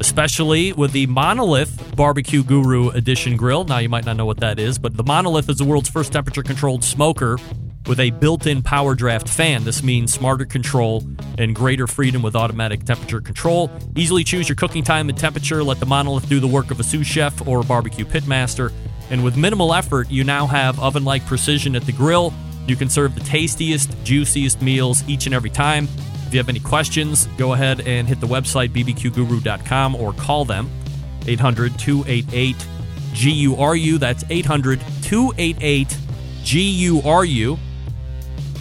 especially 0.00 0.72
with 0.72 0.92
the 0.92 1.06
Monolith 1.06 1.96
Barbecue 1.96 2.42
Guru 2.42 2.90
Edition 2.90 3.36
grill. 3.36 3.64
Now, 3.64 3.78
you 3.78 3.88
might 3.88 4.04
not 4.04 4.16
know 4.16 4.26
what 4.26 4.38
that 4.40 4.58
is, 4.58 4.78
but 4.78 4.96
the 4.96 5.04
Monolith 5.04 5.48
is 5.48 5.58
the 5.58 5.64
world's 5.64 5.88
first 5.88 6.12
temperature 6.12 6.42
controlled 6.42 6.84
smoker 6.84 7.38
with 7.86 8.00
a 8.00 8.10
built 8.10 8.46
in 8.46 8.62
power 8.62 8.94
draft 8.94 9.28
fan. 9.28 9.64
This 9.64 9.82
means 9.82 10.12
smarter 10.12 10.44
control 10.44 11.04
and 11.38 11.54
greater 11.54 11.86
freedom 11.86 12.22
with 12.22 12.34
automatic 12.34 12.84
temperature 12.84 13.20
control. 13.20 13.70
Easily 13.96 14.24
choose 14.24 14.48
your 14.48 14.56
cooking 14.56 14.82
time 14.82 15.08
and 15.08 15.18
temperature. 15.18 15.62
Let 15.62 15.80
the 15.80 15.86
Monolith 15.86 16.28
do 16.28 16.40
the 16.40 16.46
work 16.46 16.70
of 16.70 16.80
a 16.80 16.84
sous 16.84 17.06
chef 17.06 17.46
or 17.46 17.60
a 17.60 17.64
barbecue 17.64 18.04
pitmaster. 18.04 18.72
And 19.10 19.22
with 19.22 19.36
minimal 19.36 19.74
effort, 19.74 20.10
you 20.10 20.24
now 20.24 20.46
have 20.46 20.80
oven 20.80 21.04
like 21.04 21.26
precision 21.26 21.76
at 21.76 21.84
the 21.84 21.92
grill. 21.92 22.32
You 22.66 22.76
can 22.76 22.88
serve 22.88 23.14
the 23.14 23.20
tastiest, 23.20 23.94
juiciest 24.04 24.62
meals 24.62 25.06
each 25.06 25.26
and 25.26 25.34
every 25.34 25.50
time. 25.50 25.88
If 26.26 26.32
you 26.32 26.38
have 26.38 26.48
any 26.48 26.60
questions, 26.60 27.26
go 27.36 27.52
ahead 27.52 27.80
and 27.86 28.08
hit 28.08 28.20
the 28.20 28.26
website 28.26 28.70
bbqguru.com 28.70 29.94
or 29.94 30.12
call 30.14 30.44
them 30.44 30.70
800 31.26 31.78
288 31.78 32.56
GURU. 33.14 33.98
That's 33.98 34.24
800 34.28 34.80
288 35.02 35.96
GURU. 36.44 37.58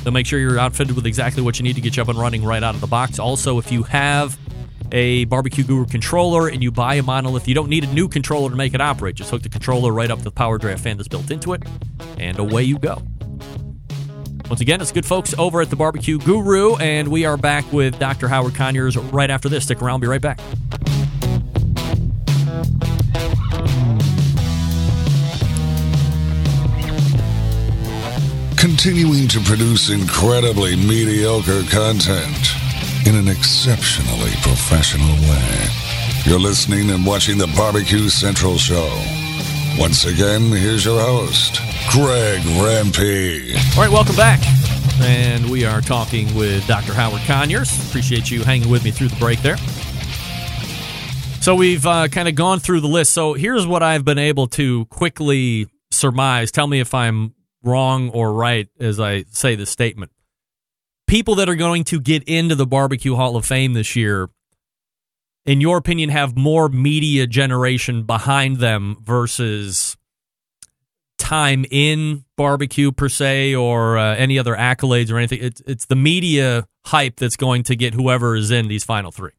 They'll 0.04 0.14
make 0.14 0.26
sure 0.26 0.40
you're 0.40 0.60
outfitted 0.60 0.96
with 0.96 1.06
exactly 1.06 1.42
what 1.42 1.60
you 1.60 1.64
need 1.64 1.76
to 1.76 1.82
get 1.82 1.96
you 1.96 2.04
up 2.04 2.10
and 2.10 2.20
running 2.20 2.44
right 2.44 2.62
out 2.62 2.76
of 2.76 2.82
the 2.82 2.88
box. 2.88 3.20
Also, 3.20 3.58
if 3.58 3.72
you 3.72 3.84
have 3.84 4.38
a 4.92 5.26
Barbecue 5.26 5.64
Guru 5.64 5.86
controller 5.86 6.48
and 6.48 6.62
you 6.62 6.72
buy 6.72 6.96
a 6.96 7.04
monolith, 7.04 7.48
you 7.48 7.56
don't 7.56 7.70
need 7.70 7.84
a 7.84 7.94
new 7.94 8.08
controller 8.08 8.50
to 8.50 8.56
make 8.56 8.74
it 8.74 8.82
operate. 8.82 9.16
Just 9.16 9.32
hook 9.32 9.42
the 9.42 9.50
controller 9.50 9.92
right 9.92 10.12
up 10.12 10.20
to 10.20 10.24
the 10.24 10.32
power 10.32 10.58
draft 10.58 10.84
fan 10.84 10.98
that's 10.98 11.08
built 11.08 11.32
into 11.32 11.54
it, 11.54 11.64
and 12.20 12.38
away 12.38 12.64
you 12.64 12.78
go. 12.78 13.02
Once 14.50 14.62
again, 14.62 14.82
it's 14.82 14.92
good 14.92 15.06
folks 15.06 15.34
over 15.38 15.62
at 15.62 15.70
the 15.70 15.76
Barbecue 15.76 16.20
Guru, 16.20 16.76
and 16.76 17.08
we 17.08 17.26
are 17.26 17.38
back 17.38 17.72
with 17.72 17.98
Dr. 18.00 18.28
Howard 18.28 18.56
Conyers 18.56 18.98
right 18.98 19.30
after 19.30 19.50
this. 19.50 19.64
Stick 19.64 19.82
around, 19.82 20.02
be 20.02 20.08
right 20.08 20.22
back. 20.22 20.40
continuing 28.84 29.30
to 29.30 29.40
produce 29.42 29.90
incredibly 29.90 30.76
mediocre 30.76 31.64
content 31.70 32.52
in 33.06 33.16
an 33.16 33.28
exceptionally 33.28 34.32
professional 34.42 35.16
way. 35.30 35.68
You're 36.26 36.40
listening 36.40 36.90
and 36.90 37.06
watching 37.06 37.38
the 37.38 37.48
Barbecue 37.56 38.10
Central 38.10 38.58
Show. 38.58 39.23
Once 39.78 40.06
again, 40.06 40.52
here's 40.52 40.86
your 40.86 41.00
host, 41.00 41.60
Greg 41.90 42.46
Rampy. 42.62 43.56
All 43.76 43.84
right, 43.84 43.92
welcome 43.92 44.16
back. 44.16 44.40
And 45.02 45.50
we 45.50 45.66
are 45.66 45.82
talking 45.82 46.34
with 46.36 46.66
Dr. 46.68 46.94
Howard 46.94 47.22
Conyers. 47.24 47.72
Appreciate 47.90 48.30
you 48.30 48.44
hanging 48.44 48.70
with 48.70 48.84
me 48.84 48.92
through 48.92 49.08
the 49.08 49.16
break 49.16 49.42
there. 49.42 49.58
So 51.42 51.56
we've 51.56 51.86
uh, 51.86 52.08
kind 52.08 52.28
of 52.28 52.36
gone 52.36 52.60
through 52.60 52.82
the 52.82 52.88
list. 52.88 53.14
So 53.14 53.34
here's 53.34 53.66
what 53.66 53.82
I've 53.82 54.06
been 54.06 54.20
able 54.20 54.48
to 54.50 54.86
quickly 54.86 55.68
surmise. 55.92 56.52
Tell 56.52 56.68
me 56.68 56.80
if 56.80 56.94
I'm 56.94 57.34
wrong 57.64 58.10
or 58.12 58.32
right 58.32 58.70
as 58.80 59.00
I 59.00 59.26
say 59.32 59.56
this 59.56 59.72
statement. 59.72 60.12
People 61.08 61.36
that 61.36 61.50
are 61.50 61.56
going 61.56 61.84
to 61.86 62.00
get 62.00 62.24
into 62.24 62.56
the 62.56 62.68
Barbecue 62.68 63.16
Hall 63.16 63.36
of 63.36 63.46
Fame 63.46 63.74
this 63.74 63.96
year, 63.96 64.30
in 65.46 65.62
your 65.62 65.78
opinion, 65.78 66.10
have 66.10 66.38
more 66.38 66.70
media 66.70 67.28
generation 67.28 68.04
behind 68.04 68.58
them 68.58 68.98
versus 69.02 69.98
time 71.18 71.66
in 71.72 72.26
barbecue 72.36 72.92
per 72.92 73.10
se 73.10 73.56
or 73.56 73.98
uh, 73.98 74.16
any 74.16 74.38
other 74.38 74.56
accolades 74.56 75.12
or 75.12 75.18
anything. 75.18 75.40
It's, 75.42 75.62
it's 75.66 75.86
the 75.86 75.96
media 75.96 76.68
hype 76.86 77.16
that's 77.18 77.38
going 77.38 77.64
to 77.64 77.76
get 77.76 77.94
whoever 77.94 78.36
is 78.36 78.52
in 78.52 78.68
these 78.68 78.84
final 78.84 79.12
three. 79.12 79.32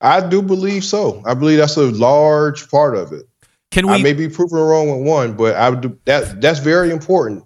I 0.00 0.26
do 0.26 0.42
believe 0.42 0.84
so. 0.84 1.22
I 1.24 1.34
believe 1.34 1.58
that's 1.58 1.76
a 1.76 1.90
large 1.90 2.70
part 2.70 2.96
of 2.96 3.12
it. 3.12 3.26
Can 3.70 3.86
we? 3.86 3.94
I 3.94 4.02
may 4.02 4.12
be 4.12 4.28
proven 4.28 4.58
wrong 4.58 4.90
with 4.90 5.06
one, 5.06 5.36
but 5.36 5.56
I 5.56 5.70
would, 5.70 5.98
that 6.04 6.40
that's 6.40 6.60
very 6.60 6.90
important. 6.90 7.44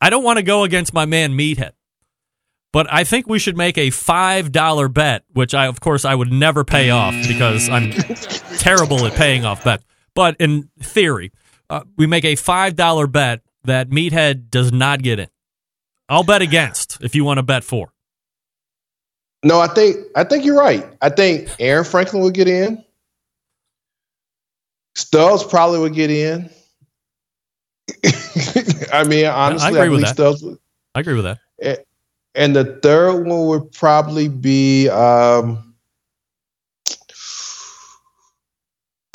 I 0.00 0.10
don't 0.10 0.24
want 0.24 0.38
to 0.38 0.42
go 0.42 0.64
against 0.64 0.92
my 0.92 1.06
man 1.06 1.32
Meathead, 1.32 1.72
but 2.72 2.92
I 2.92 3.04
think 3.04 3.28
we 3.28 3.38
should 3.38 3.56
make 3.56 3.76
a 3.76 3.90
five 3.90 4.50
dollar 4.50 4.88
bet, 4.88 5.24
which 5.32 5.54
I, 5.54 5.66
of 5.66 5.80
course, 5.80 6.04
I 6.04 6.14
would 6.14 6.32
never 6.32 6.64
pay 6.64 6.90
off 6.90 7.14
because 7.28 7.68
I'm 7.68 7.90
terrible 8.58 9.04
at 9.06 9.12
paying 9.12 9.44
off 9.44 9.62
bets. 9.62 9.84
But 10.14 10.36
in 10.38 10.70
theory, 10.80 11.32
uh, 11.68 11.82
we 11.96 12.06
make 12.06 12.24
a 12.24 12.34
five 12.34 12.74
dollar 12.74 13.06
bet 13.06 13.42
that 13.64 13.90
Meathead 13.90 14.50
does 14.50 14.72
not 14.72 15.02
get 15.02 15.18
in. 15.18 15.28
I'll 16.08 16.24
bet 16.24 16.42
against 16.42 16.98
if 17.02 17.14
you 17.14 17.24
want 17.24 17.38
to 17.38 17.42
bet 17.42 17.62
for. 17.62 17.92
No, 19.44 19.60
I 19.60 19.68
think 19.68 19.96
I 20.16 20.24
think 20.24 20.44
you're 20.44 20.58
right. 20.58 20.86
I 21.00 21.10
think 21.10 21.50
Aaron 21.58 21.84
Franklin 21.84 22.22
would 22.22 22.34
get 22.34 22.48
in. 22.48 22.82
Stubbs 24.94 25.44
probably 25.44 25.78
would 25.78 25.94
get 25.94 26.10
in. 26.10 26.50
I 28.92 29.04
mean, 29.04 29.26
honestly, 29.26 29.66
I 29.66 29.70
agree 29.70 29.86
I 29.86 29.88
with 29.88 30.00
that. 30.02 30.14
Stubbs. 30.14 30.42
Would, 30.42 30.58
I 30.94 31.00
agree 31.00 31.14
with 31.14 31.24
that. 31.24 31.38
And, 32.34 32.56
the 32.56 32.64
third 32.82 33.26
one 33.26 33.46
would 33.46 33.72
probably 33.72 34.28
be 34.28 34.88
um, 34.88 35.74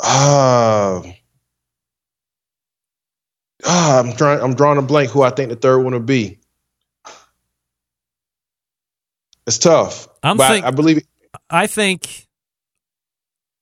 uh, 0.00 1.02
ah, 3.64 3.98
I'm 3.98 4.12
trying. 4.14 4.40
I'm 4.40 4.54
drawing 4.54 4.78
a 4.78 4.82
blank. 4.82 5.10
Who 5.10 5.22
I 5.22 5.30
think 5.30 5.50
the 5.50 5.56
third 5.56 5.80
one 5.80 5.92
would 5.94 6.06
be. 6.06 6.38
It's 9.46 9.58
tough. 9.58 10.08
I'm 10.22 10.36
but 10.36 10.50
I- 10.50 10.54
think- 10.54 10.66
I 10.66 10.70
believe. 10.70 11.02
I 11.50 11.66
think 11.66 12.26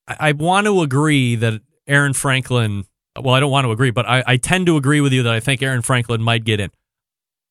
I, 0.06 0.16
I 0.20 0.32
want 0.32 0.66
to 0.66 0.82
agree 0.82 1.36
that 1.36 1.60
Aaron 1.86 2.12
Franklin. 2.12 2.84
Well, 3.18 3.34
I 3.34 3.40
don't 3.40 3.50
want 3.50 3.64
to 3.64 3.70
agree, 3.70 3.90
but 3.90 4.06
I, 4.06 4.22
I 4.26 4.36
tend 4.36 4.66
to 4.66 4.76
agree 4.76 5.00
with 5.00 5.12
you 5.12 5.22
that 5.22 5.32
I 5.32 5.40
think 5.40 5.62
Aaron 5.62 5.80
Franklin 5.80 6.20
might 6.22 6.44
get 6.44 6.60
in. 6.60 6.70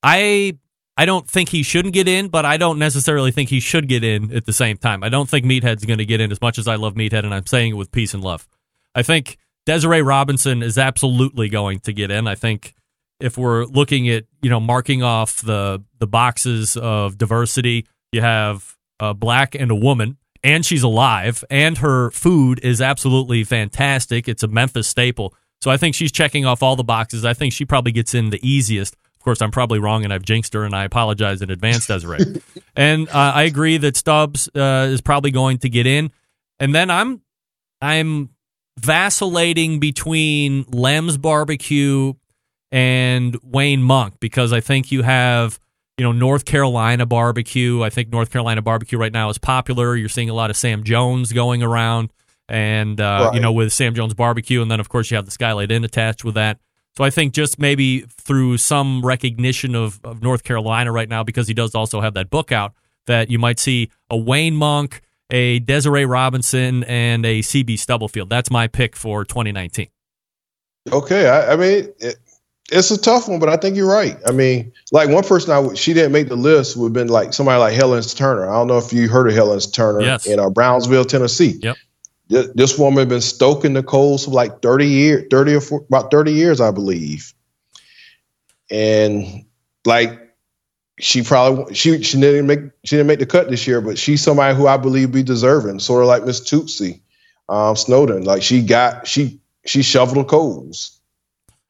I 0.03 0.59
I 0.97 1.05
don't 1.05 1.29
think 1.29 1.49
he 1.49 1.61
shouldn't 1.61 1.93
get 1.93 2.07
in, 2.07 2.29
but 2.29 2.45
I 2.45 2.57
don't 2.57 2.79
necessarily 2.79 3.31
think 3.31 3.49
he 3.49 3.59
should 3.59 3.89
get 3.89 4.03
in 4.03 4.33
at 4.33 4.45
the 4.45 4.53
same 4.53 4.77
time. 4.77 5.03
I 5.03 5.09
don't 5.09 5.29
think 5.29 5.45
Meathead's 5.45 5.85
going 5.85 5.99
to 5.99 6.05
get 6.05 6.21
in 6.21 6.31
as 6.31 6.39
much 6.39 6.57
as 6.57 6.67
I 6.67 6.75
love 6.75 6.95
Meathead, 6.95 7.25
and 7.25 7.33
I'm 7.33 7.45
saying 7.45 7.71
it 7.71 7.75
with 7.75 7.91
peace 7.91 8.13
and 8.13 8.23
love. 8.23 8.47
I 8.93 9.03
think 9.03 9.37
Desiree 9.65 10.01
Robinson 10.01 10.63
is 10.63 10.77
absolutely 10.77 11.49
going 11.49 11.79
to 11.81 11.91
get 11.91 12.11
in. 12.11 12.27
I 12.27 12.35
think 12.35 12.75
if 13.19 13.37
we're 13.37 13.65
looking 13.65 14.07
at 14.09 14.25
you 14.41 14.49
know 14.49 14.59
marking 14.59 15.03
off 15.03 15.41
the 15.41 15.83
the 15.99 16.07
boxes 16.07 16.77
of 16.77 17.17
diversity, 17.17 17.87
you 18.11 18.21
have 18.21 18.77
a 18.99 19.13
black 19.13 19.55
and 19.55 19.71
a 19.71 19.75
woman, 19.75 20.17
and 20.43 20.65
she's 20.65 20.83
alive, 20.83 21.43
and 21.49 21.79
her 21.79 22.11
food 22.11 22.59
is 22.63 22.81
absolutely 22.81 23.43
fantastic. 23.43 24.29
It's 24.29 24.43
a 24.43 24.47
Memphis 24.47 24.87
staple, 24.87 25.33
so 25.61 25.71
I 25.71 25.77
think 25.77 25.95
she's 25.95 26.11
checking 26.11 26.45
off 26.45 26.63
all 26.63 26.75
the 26.75 26.83
boxes. 26.83 27.25
I 27.25 27.33
think 27.33 27.51
she 27.51 27.65
probably 27.65 27.91
gets 27.91 28.13
in 28.13 28.29
the 28.29 28.47
easiest. 28.47 28.95
Of 29.25 29.27
course, 29.27 29.41
I'm 29.41 29.49
probably 29.49 29.79
wrong, 29.79 30.03
and 30.03 30.13
I've 30.13 30.21
jinxed 30.21 30.53
her, 30.53 30.63
and 30.63 30.75
I 30.75 30.83
apologize 30.83 31.41
in 31.41 31.49
advance, 31.49 31.87
Desiree. 31.87 32.43
and 32.75 33.09
uh, 33.09 33.31
I 33.33 33.45
agree 33.45 33.77
that 33.77 33.97
Stubbs 33.97 34.47
uh, 34.53 34.87
is 34.91 35.01
probably 35.01 35.31
going 35.31 35.57
to 35.57 35.69
get 35.69 35.87
in, 35.87 36.11
and 36.59 36.75
then 36.75 36.91
I'm 36.91 37.23
I'm 37.81 38.29
vacillating 38.77 39.79
between 39.79 40.65
Lem's 40.69 41.17
Barbecue 41.17 42.13
and 42.71 43.35
Wayne 43.41 43.81
Monk 43.81 44.19
because 44.19 44.53
I 44.53 44.59
think 44.59 44.91
you 44.91 45.01
have, 45.01 45.59
you 45.97 46.03
know, 46.03 46.11
North 46.11 46.45
Carolina 46.45 47.07
barbecue. 47.07 47.81
I 47.81 47.89
think 47.89 48.09
North 48.09 48.29
Carolina 48.29 48.61
barbecue 48.61 48.99
right 48.99 49.11
now 49.11 49.31
is 49.31 49.39
popular. 49.39 49.95
You're 49.95 50.07
seeing 50.07 50.29
a 50.29 50.35
lot 50.35 50.51
of 50.51 50.55
Sam 50.55 50.83
Jones 50.83 51.33
going 51.33 51.63
around 51.63 52.13
and, 52.47 53.01
uh, 53.01 53.31
you 53.33 53.39
know, 53.39 53.53
with 53.53 53.73
Sam 53.73 53.95
Jones 53.95 54.13
barbecue. 54.13 54.61
And 54.61 54.69
then, 54.69 54.79
of 54.79 54.87
course, 54.87 55.09
you 55.09 55.15
have 55.15 55.25
the 55.25 55.31
Skylight 55.31 55.71
Inn 55.71 55.83
attached 55.83 56.23
with 56.23 56.35
that. 56.35 56.59
So 56.97 57.03
I 57.03 57.09
think 57.09 57.33
just 57.33 57.59
maybe 57.59 58.01
through 58.01 58.57
some 58.57 59.05
recognition 59.05 59.75
of, 59.75 59.99
of 60.03 60.23
North 60.23 60.43
Carolina 60.43 60.91
right 60.91 61.09
now, 61.09 61.23
because 61.23 61.47
he 61.47 61.53
does 61.53 61.75
also 61.75 61.99
have 62.01 62.13
that 62.13 62.29
book 62.29 62.51
out, 62.51 62.73
that 63.07 63.29
you 63.29 63.37
might 63.37 63.59
see 63.59 63.89
a 64.09 64.17
Wayne 64.17 64.55
Monk, 64.55 65.01
a 65.29 65.59
Desiree 65.59 66.05
Robinson, 66.05 66.83
and 66.85 67.25
a 67.25 67.39
CB 67.39 67.77
Stubblefield. 67.77 68.29
That's 68.29 68.49
my 68.49 68.67
pick 68.67 68.95
for 68.95 69.25
2019. 69.25 69.87
Okay, 70.91 71.27
I, 71.27 71.53
I 71.53 71.55
mean, 71.55 71.89
it, 71.99 72.15
it's 72.71 72.91
a 72.91 72.99
tough 72.99 73.27
one, 73.27 73.39
but 73.39 73.49
I 73.49 73.57
think 73.57 73.75
you're 73.75 73.89
right. 73.89 74.17
I 74.25 74.31
mean, 74.31 74.71
like 74.91 75.09
one 75.09 75.23
person 75.23 75.51
I 75.51 75.73
she 75.75 75.93
didn't 75.93 76.11
make 76.11 76.29
the 76.29 76.35
list 76.35 76.77
would 76.77 76.87
have 76.87 76.93
been 76.93 77.07
like 77.07 77.33
somebody 77.33 77.59
like 77.59 77.73
Helen 77.73 78.01
Turner. 78.03 78.49
I 78.49 78.53
don't 78.53 78.67
know 78.67 78.77
if 78.77 78.93
you 78.93 79.07
heard 79.07 79.27
of 79.27 79.35
Helen 79.35 79.59
Turner 79.59 80.01
Yes. 80.01 80.25
in 80.25 80.39
uh, 80.39 80.49
Brownsville, 80.49 81.05
Tennessee. 81.05 81.59
Yep. 81.61 81.77
This, 82.27 82.77
woman 82.77 82.99
had 82.99 83.09
been 83.09 83.21
stoking 83.21 83.73
the 83.73 83.83
coals 83.83 84.25
for 84.25 84.31
like 84.31 84.61
30 84.61 84.87
years, 84.87 85.27
30 85.29 85.55
or 85.55 85.61
40, 85.61 85.85
about 85.85 86.09
30 86.09 86.33
years, 86.33 86.59
I 86.59 86.71
believe. 86.71 87.33
And 88.71 89.45
like 89.85 90.25
she 90.99 91.21
probably 91.21 91.75
she 91.75 92.01
she 92.01 92.19
didn't 92.19 92.47
make 92.47 92.59
she 92.83 92.95
didn't 92.95 93.07
make 93.07 93.19
the 93.19 93.25
cut 93.25 93.49
this 93.49 93.67
year, 93.67 93.81
but 93.81 93.97
she's 93.97 94.23
somebody 94.23 94.55
who 94.57 94.67
I 94.67 94.77
believe 94.77 95.11
be 95.11 95.23
deserving, 95.23 95.79
sort 95.79 96.01
of 96.01 96.07
like 96.07 96.25
Miss 96.25 96.39
Tootsie 96.39 97.03
um, 97.49 97.75
Snowden. 97.75 98.23
Like 98.23 98.41
she 98.41 98.61
got 98.61 99.07
she 99.07 99.39
she 99.65 99.83
shoveled 99.83 100.25
the 100.25 100.29
coals. 100.29 100.94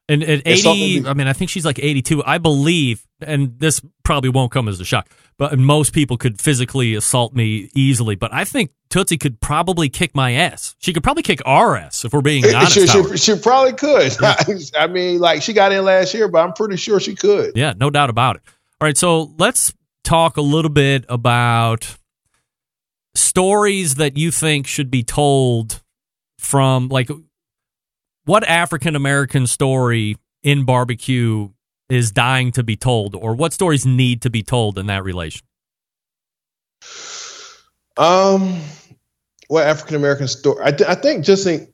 And 0.08 0.22
at 0.22 0.42
It's 0.46 0.60
80, 0.60 0.62
something- 0.62 1.06
I 1.08 1.14
mean, 1.14 1.26
I 1.26 1.32
think 1.32 1.50
she's 1.50 1.64
like 1.64 1.80
82. 1.80 2.22
I 2.24 2.38
believe, 2.38 3.04
and 3.20 3.58
this 3.58 3.80
probably 4.04 4.30
won't 4.30 4.52
come 4.52 4.68
as 4.68 4.78
a 4.80 4.84
shock, 4.84 5.10
but 5.36 5.58
most 5.58 5.92
people 5.92 6.16
could 6.16 6.40
physically 6.40 6.94
assault 6.94 7.34
me 7.34 7.70
easily. 7.74 8.14
But 8.14 8.32
I 8.32 8.44
think 8.44 8.70
Tootsie 8.88 9.16
could 9.18 9.40
probably 9.40 9.88
kick 9.88 10.14
my 10.14 10.30
ass. 10.32 10.76
She 10.78 10.92
could 10.92 11.02
probably 11.02 11.24
kick 11.24 11.40
our 11.44 11.76
ass 11.76 12.04
if 12.04 12.12
we're 12.12 12.20
being 12.20 12.44
honest. 12.54 12.74
she, 12.74 12.86
she, 12.86 13.16
she 13.16 13.36
probably 13.36 13.72
could. 13.72 14.12
I 14.78 14.86
mean, 14.86 15.18
like 15.18 15.42
she 15.42 15.52
got 15.52 15.72
in 15.72 15.84
last 15.84 16.14
year, 16.14 16.28
but 16.28 16.38
I'm 16.46 16.52
pretty 16.52 16.76
sure 16.76 17.00
she 17.00 17.16
could. 17.16 17.56
Yeah, 17.56 17.74
no 17.76 17.90
doubt 17.90 18.08
about 18.08 18.36
it. 18.36 18.42
All 18.80 18.86
right, 18.86 18.96
so 18.96 19.34
let's 19.38 19.74
talk 20.04 20.36
a 20.36 20.42
little 20.42 20.70
bit 20.70 21.04
about 21.08 21.96
stories 23.16 23.96
that 23.96 24.16
you 24.16 24.30
think 24.30 24.66
should 24.66 24.90
be 24.90 25.02
told 25.02 25.82
from 26.38 26.88
like 26.88 27.10
what 28.26 28.44
African 28.44 28.94
American 28.94 29.46
story 29.46 30.16
in 30.42 30.64
barbecue 30.64 31.48
is 31.88 32.12
dying 32.12 32.52
to 32.52 32.62
be 32.62 32.76
told 32.76 33.14
or 33.14 33.34
what 33.34 33.52
stories 33.52 33.86
need 33.86 34.22
to 34.22 34.30
be 34.30 34.42
told 34.42 34.78
in 34.78 34.86
that 34.86 35.04
relation. 35.04 35.46
Um, 37.96 38.60
what 39.48 39.66
African 39.66 39.96
American 39.96 40.28
story? 40.28 40.62
I, 40.62 40.72
th- 40.72 40.88
I 40.88 40.94
think 40.96 41.24
just 41.24 41.44
think 41.44 41.70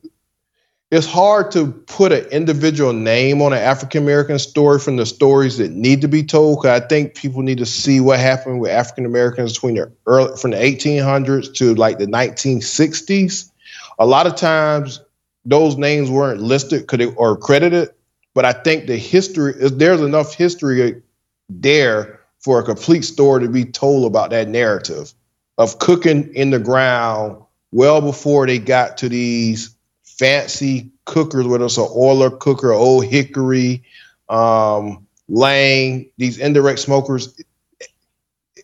it's 0.90 1.06
hard 1.06 1.50
to 1.52 1.72
put 1.72 2.12
an 2.12 2.26
individual 2.26 2.92
name 2.92 3.40
on 3.40 3.54
an 3.54 3.58
African 3.58 4.02
American 4.02 4.38
story 4.38 4.78
from 4.78 4.96
the 4.96 5.06
stories 5.06 5.56
that 5.56 5.72
need 5.72 6.02
to 6.02 6.08
be 6.08 6.22
told. 6.22 6.58
Cause 6.62 6.82
I 6.82 6.86
think 6.86 7.14
people 7.14 7.40
need 7.40 7.58
to 7.58 7.66
see 7.66 7.98
what 8.00 8.20
happened 8.20 8.60
with 8.60 8.70
African 8.70 9.06
Americans 9.06 9.54
between 9.54 9.76
the 9.76 9.90
early 10.06 10.36
from 10.36 10.50
the 10.50 10.58
1800s 10.58 11.54
to 11.56 11.74
like 11.74 11.98
the 11.98 12.06
1960s. 12.06 13.50
A 13.98 14.06
lot 14.06 14.26
of 14.26 14.36
times, 14.36 15.00
those 15.44 15.76
names 15.76 16.10
weren't 16.10 16.40
listed 16.40 16.86
could 16.86 17.00
they, 17.00 17.06
or 17.06 17.36
credited, 17.36 17.90
but 18.34 18.44
I 18.44 18.52
think 18.52 18.86
the 18.86 18.96
history 18.96 19.54
is 19.56 19.76
there's 19.76 20.00
enough 20.00 20.34
history 20.34 21.02
there 21.48 22.20
for 22.40 22.60
a 22.60 22.62
complete 22.62 23.02
story 23.02 23.42
to 23.42 23.48
be 23.48 23.64
told 23.64 24.06
about 24.06 24.30
that 24.30 24.48
narrative 24.48 25.12
of 25.58 25.78
cooking 25.78 26.34
in 26.34 26.50
the 26.50 26.58
ground 26.58 27.42
well 27.72 28.00
before 28.00 28.46
they 28.46 28.58
got 28.58 28.98
to 28.98 29.08
these 29.08 29.74
fancy 30.04 30.90
cookers, 31.04 31.46
whether 31.46 31.64
it's 31.64 31.78
an 31.78 31.84
Oyler 31.84 32.38
cooker, 32.38 32.72
old 32.72 33.04
hickory, 33.06 33.82
um, 34.28 35.06
Lang, 35.28 36.10
these 36.18 36.38
indirect 36.38 36.78
smokers. 36.78 37.34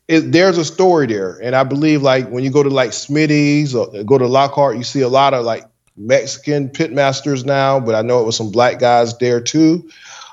It, 0.07 0.33
there's 0.33 0.59
a 0.59 0.65
story 0.65 1.07
there, 1.07 1.39
and 1.43 1.55
I 1.55 1.65
believe 1.65 2.03
like 2.03 2.29
when 2.29 2.45
you 2.45 2.51
go 2.51 2.63
to 2.63 2.69
like 2.69 2.91
Smitty's 2.91 3.75
or 3.75 4.05
go 4.05 4.19
to 4.19 4.27
Lockhart, 4.27 4.77
you 4.77 4.85
see 4.85 5.01
a 5.01 5.09
lot 5.09 5.35
of 5.35 5.45
like 5.45 5.65
Mexican 5.99 6.69
pitmasters 6.69 7.45
now, 7.45 7.81
but 7.81 7.95
I 7.95 8.03
know 8.03 8.21
it 8.21 8.27
was 8.27 8.37
some 8.37 8.51
black 8.51 8.79
guys 8.79 9.17
there 9.19 9.41
too. 9.41 9.91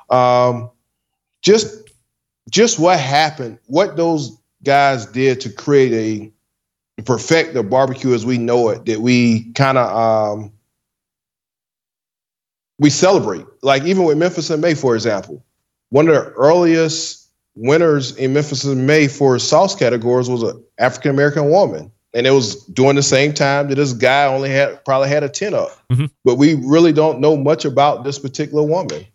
Um, 0.10 0.70
just 1.42 1.90
just 2.50 2.80
what 2.80 3.00
happened, 3.00 3.60
what 3.66 3.98
those 3.98 4.38
guys 4.64 5.06
did 5.08 5.42
to 5.42 5.50
create 5.50 6.32
a 6.98 7.02
perfect 7.04 7.54
the 7.54 7.64
barbecue 7.64 8.14
as 8.14 8.26
we 8.26 8.38
know 8.38 8.70
it 8.70 8.86
that 8.86 9.02
we 9.02 9.52
kind 9.54 9.78
of 9.78 9.96
um, 9.96 10.52
we 12.80 12.90
celebrate. 12.90 13.46
Like 13.62 13.84
even 13.84 14.04
with 14.04 14.18
Memphis 14.18 14.50
in 14.50 14.62
May, 14.62 14.74
for 14.74 14.96
example, 14.96 15.44
one 15.90 16.08
of 16.08 16.16
the 16.16 16.32
earliest 16.32 17.30
winners 17.56 18.16
in 18.16 18.34
Memphis 18.34 18.64
in 18.66 18.86
May 18.86 19.08
for 19.08 19.40
sauce 19.40 19.76
categories 19.76 20.30
was 20.30 20.44
an 20.44 20.64
African 20.78 21.12
American 21.12 21.50
woman. 21.50 21.92
And 22.16 22.26
it 22.26 22.32
was 22.32 22.64
during 22.64 22.96
the 22.96 23.04
same 23.04 23.34
time 23.34 23.68
that 23.68 23.76
this 23.76 23.92
guy 23.92 24.26
only 24.26 24.50
had 24.50 24.84
probably 24.86 25.10
had 25.10 25.24
a 25.24 25.30
10 25.30 25.54
up. 25.54 25.70
Mm-hmm. 25.92 26.06
But 26.24 26.36
we 26.36 26.54
really 26.54 26.94
don't 26.94 27.20
know 27.20 27.36
much 27.36 27.66
about 27.66 28.06
this 28.06 28.18
particular 28.18 28.64
woman. 28.64 29.06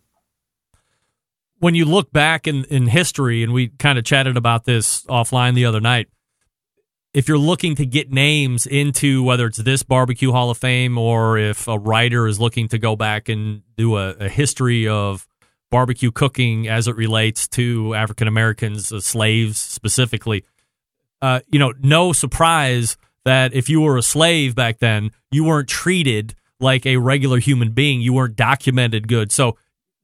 When 1.57 1.73
you 1.73 1.85
look 1.85 2.11
back 2.11 2.47
in, 2.47 2.63
in 2.65 2.85
history, 2.85 3.43
and 3.43 3.53
we 3.53 3.69
kind 3.69 3.97
of 3.97 4.05
chatted 4.05 4.37
about 4.37 4.65
this 4.65 5.03
offline 5.05 5.55
the 5.55 5.65
other 5.65 5.79
night, 5.79 6.09
if 7.13 7.27
you're 7.27 7.39
looking 7.39 7.75
to 7.75 7.85
get 7.87 8.11
names 8.11 8.67
into 8.67 9.23
whether 9.23 9.47
it's 9.47 9.57
this 9.57 9.81
barbecue 9.81 10.31
hall 10.31 10.51
of 10.51 10.59
fame 10.59 10.97
or 10.97 11.39
if 11.39 11.67
a 11.67 11.77
writer 11.77 12.27
is 12.27 12.39
looking 12.39 12.67
to 12.69 12.77
go 12.77 12.95
back 12.95 13.29
and 13.29 13.63
do 13.77 13.97
a, 13.97 14.11
a 14.11 14.29
history 14.29 14.87
of 14.87 15.27
barbecue 15.71 16.11
cooking 16.11 16.67
as 16.67 16.87
it 16.87 16.95
relates 16.95 17.47
to 17.47 17.95
African 17.95 18.27
Americans, 18.27 18.91
uh, 18.91 18.99
slaves 18.99 19.57
specifically, 19.57 20.45
uh, 21.21 21.41
you 21.47 21.59
know, 21.59 21.73
no 21.81 22.13
surprise 22.13 22.97
that 23.25 23.53
if 23.53 23.69
you 23.69 23.81
were 23.81 23.97
a 23.97 24.01
slave 24.01 24.55
back 24.55 24.79
then, 24.79 25.11
you 25.29 25.43
weren't 25.43 25.69
treated 25.69 26.35
like 26.59 26.85
a 26.85 26.97
regular 26.97 27.39
human 27.39 27.71
being. 27.71 28.01
You 28.01 28.13
weren't 28.13 28.35
documented 28.35 29.07
good. 29.07 29.31
So 29.31 29.57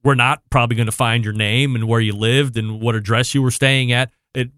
we're 0.03 0.15
not 0.15 0.41
probably 0.49 0.75
going 0.75 0.87
to 0.87 0.91
find 0.91 1.23
your 1.23 1.33
name 1.33 1.75
and 1.75 1.87
where 1.87 1.99
you 1.99 2.13
lived 2.13 2.57
and 2.57 2.79
what 2.81 2.95
address 2.95 3.33
you 3.33 3.41
were 3.41 3.51
staying 3.51 3.91
at. 3.91 4.11
It 4.33 4.51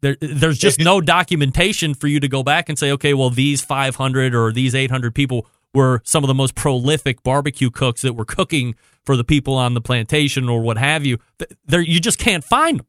there, 0.00 0.16
there's 0.20 0.58
just 0.58 0.80
no 0.80 1.00
documentation 1.00 1.94
for 1.94 2.08
you 2.08 2.20
to 2.20 2.28
go 2.28 2.42
back 2.42 2.68
and 2.68 2.78
say, 2.78 2.92
okay, 2.92 3.14
well, 3.14 3.30
these 3.30 3.62
500 3.62 4.34
or 4.34 4.52
these 4.52 4.74
800 4.74 5.14
people 5.14 5.46
were 5.72 6.02
some 6.04 6.22
of 6.22 6.28
the 6.28 6.34
most 6.34 6.54
prolific 6.54 7.22
barbecue 7.22 7.70
cooks 7.70 8.02
that 8.02 8.12
were 8.12 8.26
cooking 8.26 8.74
for 9.04 9.16
the 9.16 9.24
people 9.24 9.54
on 9.54 9.72
the 9.72 9.80
plantation 9.80 10.48
or 10.48 10.60
what 10.60 10.76
have 10.76 11.06
you. 11.06 11.18
There, 11.66 11.80
you 11.80 12.00
just 12.00 12.18
can't 12.18 12.44
find 12.44 12.80
them. 12.80 12.86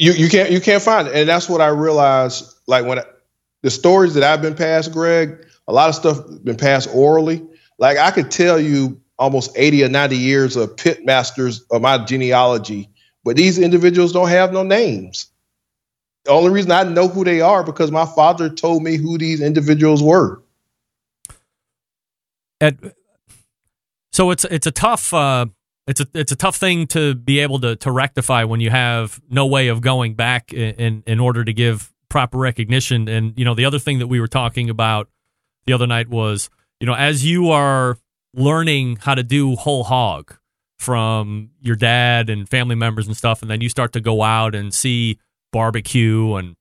You 0.00 0.12
you 0.12 0.30
can't 0.30 0.50
you 0.50 0.62
can't 0.62 0.82
find 0.82 1.08
it, 1.08 1.14
and 1.14 1.28
that's 1.28 1.46
what 1.46 1.60
I 1.60 1.68
realized. 1.68 2.54
Like 2.66 2.86
when 2.86 3.00
I, 3.00 3.04
the 3.62 3.70
stories 3.70 4.14
that 4.14 4.24
I've 4.24 4.40
been 4.40 4.54
passed, 4.54 4.92
Greg, 4.92 5.46
a 5.68 5.74
lot 5.74 5.90
of 5.90 5.94
stuff 5.94 6.24
been 6.42 6.56
passed 6.56 6.88
orally. 6.94 7.46
Like 7.78 7.98
I 7.98 8.10
could 8.10 8.30
tell 8.30 8.58
you 8.58 8.98
almost 9.18 9.50
80 9.54 9.84
or 9.84 9.88
90 9.90 10.16
years 10.16 10.56
of 10.56 10.74
pit 10.74 11.04
masters 11.04 11.60
of 11.70 11.82
my 11.82 11.98
genealogy, 11.98 12.88
but 13.24 13.36
these 13.36 13.58
individuals 13.58 14.14
don't 14.14 14.30
have 14.30 14.54
no 14.54 14.62
names. 14.62 15.26
The 16.24 16.30
only 16.30 16.50
reason 16.50 16.70
I 16.70 16.84
know 16.84 17.06
who 17.06 17.22
they 17.22 17.42
are 17.42 17.62
because 17.62 17.90
my 17.90 18.06
father 18.06 18.48
told 18.48 18.82
me 18.82 18.96
who 18.96 19.18
these 19.18 19.42
individuals 19.42 20.02
were. 20.02 20.42
At, 22.58 22.76
so 24.12 24.30
it's 24.30 24.46
it's 24.46 24.66
a 24.66 24.72
tough 24.72 25.12
uh, 25.12 25.44
it's 25.86 26.00
a 26.00 26.06
it's 26.14 26.32
a 26.32 26.36
tough 26.36 26.56
thing 26.56 26.86
to 26.88 27.14
be 27.14 27.40
able 27.40 27.60
to 27.60 27.76
to 27.76 27.90
rectify 27.90 28.44
when 28.44 28.60
you 28.60 28.70
have 28.70 29.20
no 29.28 29.46
way 29.46 29.68
of 29.68 29.80
going 29.80 30.14
back 30.14 30.52
in 30.52 31.02
in, 31.06 31.20
order 31.20 31.44
to 31.44 31.52
give 31.52 31.92
proper 32.08 32.38
recognition. 32.38 33.08
And 33.08 33.38
you 33.38 33.44
know 33.44 33.54
the 33.54 33.64
other 33.64 33.78
thing 33.78 33.98
that 33.98 34.06
we 34.06 34.20
were 34.20 34.28
talking 34.28 34.70
about 34.70 35.08
the 35.66 35.72
other 35.72 35.86
night 35.86 36.08
was 36.08 36.50
you 36.80 36.86
know 36.86 36.94
as 36.94 37.24
you 37.24 37.50
are 37.50 37.98
learning 38.34 38.96
how 38.96 39.14
to 39.14 39.22
do 39.22 39.56
whole 39.56 39.84
hog 39.84 40.36
from 40.78 41.50
your 41.60 41.76
dad 41.76 42.30
and 42.30 42.48
family 42.48 42.74
members 42.74 43.06
and 43.06 43.16
stuff, 43.16 43.42
and 43.42 43.50
then 43.50 43.60
you 43.60 43.68
start 43.68 43.92
to 43.92 44.00
go 44.00 44.22
out 44.22 44.54
and 44.54 44.72
see 44.72 45.18
barbecue 45.52 46.34
and 46.34 46.56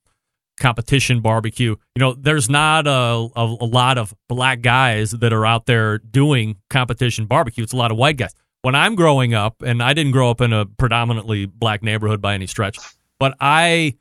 competition 0.59 1.21
barbecue. 1.21 1.75
You 1.95 1.99
know, 1.99 2.13
there's 2.13 2.49
not 2.49 2.85
a, 2.85 2.91
a, 2.91 3.57
a, 3.61 3.65
lot 3.65 3.97
of 3.97 4.13
black 4.27 4.61
guys 4.61 5.11
that 5.11 5.31
are 5.31 5.45
out 5.45 5.65
there 5.65 5.99
doing 5.99 6.57
competition 6.69 7.25
barbecue. 7.25 7.63
It's 7.63 7.73
a 7.73 7.77
lot 7.77 7.91
of 7.91 7.97
white 7.97 8.17
guys. 8.17 8.33
When 8.61 8.75
I'm 8.75 8.95
growing 8.95 9.33
up, 9.33 9.61
and 9.61 9.81
I 9.81 9.93
didn't 9.93 10.11
grow 10.11 10.29
up 10.29 10.41
in 10.41 10.51
a 10.51 10.65
predominantly 10.65 11.45
black 11.45 11.81
neighborhood 11.81 12.21
by 12.21 12.33
any 12.33 12.47
stretch, 12.47 12.77
but 13.17 13.35
I, 13.39 13.97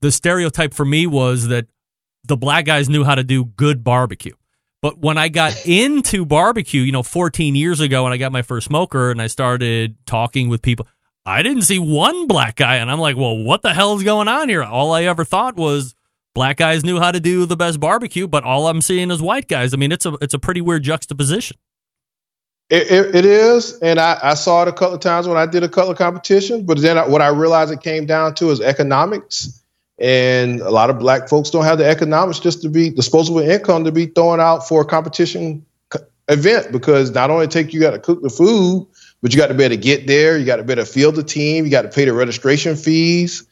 the 0.00 0.12
stereotype 0.12 0.74
for 0.74 0.84
me 0.84 1.06
was 1.06 1.48
that 1.48 1.66
the 2.24 2.36
black 2.36 2.66
guys 2.66 2.88
knew 2.88 3.04
how 3.04 3.14
to 3.14 3.24
do 3.24 3.44
good 3.44 3.82
barbecue. 3.82 4.34
But 4.82 4.98
when 4.98 5.16
I 5.16 5.28
got 5.28 5.54
into 5.66 6.26
barbecue, 6.26 6.82
you 6.82 6.92
know, 6.92 7.02
14 7.02 7.54
years 7.54 7.80
ago, 7.80 8.04
when 8.04 8.12
I 8.12 8.18
got 8.18 8.32
my 8.32 8.42
first 8.42 8.66
smoker 8.66 9.10
and 9.10 9.20
I 9.22 9.28
started 9.28 9.96
talking 10.04 10.48
with 10.50 10.60
people, 10.60 10.86
I 11.24 11.42
didn't 11.42 11.62
see 11.62 11.78
one 11.78 12.26
black 12.26 12.56
guy, 12.56 12.76
and 12.76 12.90
I'm 12.90 12.98
like, 12.98 13.16
well, 13.16 13.36
what 13.36 13.62
the 13.62 13.72
hell 13.72 13.96
is 13.96 14.02
going 14.02 14.28
on 14.28 14.50
here? 14.50 14.62
All 14.62 14.92
I 14.92 15.04
ever 15.04 15.24
thought 15.24 15.56
was 15.56 15.94
black 16.34 16.58
guys 16.58 16.84
knew 16.84 16.98
how 17.00 17.12
to 17.12 17.20
do 17.20 17.46
the 17.46 17.56
best 17.56 17.80
barbecue, 17.80 18.28
but 18.28 18.44
all 18.44 18.66
I'm 18.68 18.82
seeing 18.82 19.10
is 19.10 19.22
white 19.22 19.48
guys. 19.48 19.72
I 19.72 19.78
mean, 19.78 19.90
it's 19.90 20.04
a 20.04 20.18
it's 20.20 20.34
a 20.34 20.38
pretty 20.38 20.60
weird 20.60 20.82
juxtaposition. 20.82 21.56
It, 22.70 22.90
it, 22.90 23.14
it 23.14 23.24
is, 23.26 23.78
and 23.80 24.00
I, 24.00 24.18
I 24.22 24.34
saw 24.34 24.62
it 24.62 24.68
a 24.68 24.72
couple 24.72 24.94
of 24.94 25.00
times 25.00 25.28
when 25.28 25.36
I 25.36 25.44
did 25.46 25.62
a 25.62 25.68
couple 25.68 25.90
of 25.90 25.98
competitions. 25.98 26.62
But 26.62 26.80
then 26.80 26.96
I, 26.96 27.06
what 27.06 27.20
I 27.20 27.28
realized 27.28 27.72
it 27.72 27.82
came 27.82 28.06
down 28.06 28.34
to 28.36 28.50
is 28.50 28.60
economics, 28.60 29.62
and 29.98 30.60
a 30.60 30.70
lot 30.70 30.88
of 30.88 30.98
black 30.98 31.28
folks 31.28 31.50
don't 31.50 31.64
have 31.64 31.78
the 31.78 31.86
economics 31.86 32.40
just 32.40 32.62
to 32.62 32.68
be 32.68 32.90
disposable 32.90 33.40
income 33.40 33.84
to 33.84 33.92
be 33.92 34.06
throwing 34.06 34.40
out 34.40 34.66
for 34.66 34.80
a 34.80 34.84
competition 34.84 35.64
event 36.28 36.72
because 36.72 37.10
not 37.10 37.30
only 37.30 37.46
take 37.46 37.72
you 37.72 37.80
got 37.80 37.90
to 37.90 37.98
cook 37.98 38.22
the 38.22 38.30
food, 38.30 38.86
but 39.20 39.32
you 39.32 39.38
got 39.38 39.48
to 39.48 39.54
be 39.54 39.64
able 39.64 39.76
to 39.76 39.80
get 39.80 40.06
there. 40.06 40.38
You 40.38 40.44
got 40.44 40.56
to 40.56 40.64
be 40.64 40.72
able 40.72 40.84
to 40.84 40.90
field 40.90 41.16
the 41.16 41.22
team. 41.22 41.64
You 41.64 41.70
got 41.70 41.82
to 41.82 41.88
pay 41.88 42.04
the 42.04 42.12
registration 42.12 42.76
fees. 42.76 43.46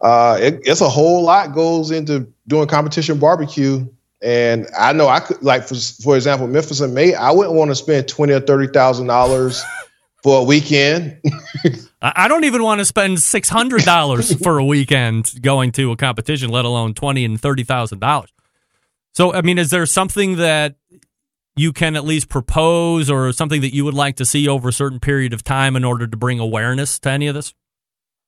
Uh, 0.00 0.38
it, 0.40 0.60
it's 0.64 0.80
a 0.80 0.88
whole 0.88 1.22
lot 1.22 1.54
goes 1.54 1.90
into 1.90 2.26
doing 2.46 2.68
competition 2.68 3.18
barbecue. 3.18 3.86
And 4.24 4.66
I 4.78 4.94
know 4.94 5.06
I 5.06 5.20
could 5.20 5.42
like 5.42 5.68
for 5.68 5.74
for 5.74 6.16
example, 6.16 6.46
Memphis 6.46 6.80
and 6.80 6.94
May, 6.94 7.14
I 7.14 7.30
wouldn't 7.30 7.54
want 7.54 7.70
to 7.70 7.74
spend 7.74 8.08
twenty 8.08 8.32
or 8.32 8.40
thirty 8.40 8.68
thousand 8.72 9.06
dollars 9.06 9.62
for 10.22 10.40
a 10.40 10.42
weekend. 10.42 11.20
I 12.00 12.26
don't 12.26 12.44
even 12.44 12.62
want 12.62 12.78
to 12.78 12.86
spend 12.86 13.20
six 13.20 13.50
hundred 13.50 13.82
dollars 13.82 14.34
for 14.42 14.58
a 14.58 14.64
weekend 14.64 15.30
going 15.42 15.72
to 15.72 15.92
a 15.92 15.96
competition, 15.96 16.48
let 16.48 16.64
alone 16.64 16.94
twenty 16.94 17.24
and 17.26 17.38
thirty 17.38 17.64
thousand 17.64 17.98
dollars. 17.98 18.30
So, 19.12 19.34
I 19.34 19.42
mean, 19.42 19.58
is 19.58 19.70
there 19.70 19.86
something 19.86 20.36
that 20.36 20.76
you 21.54 21.72
can 21.72 21.94
at 21.94 22.04
least 22.04 22.28
propose 22.28 23.10
or 23.10 23.30
something 23.32 23.60
that 23.60 23.74
you 23.74 23.84
would 23.84 23.94
like 23.94 24.16
to 24.16 24.24
see 24.24 24.48
over 24.48 24.70
a 24.70 24.72
certain 24.72 25.00
period 25.00 25.32
of 25.32 25.44
time 25.44 25.76
in 25.76 25.84
order 25.84 26.06
to 26.06 26.16
bring 26.16 26.40
awareness 26.40 26.98
to 27.00 27.10
any 27.10 27.26
of 27.26 27.34
this? 27.34 27.54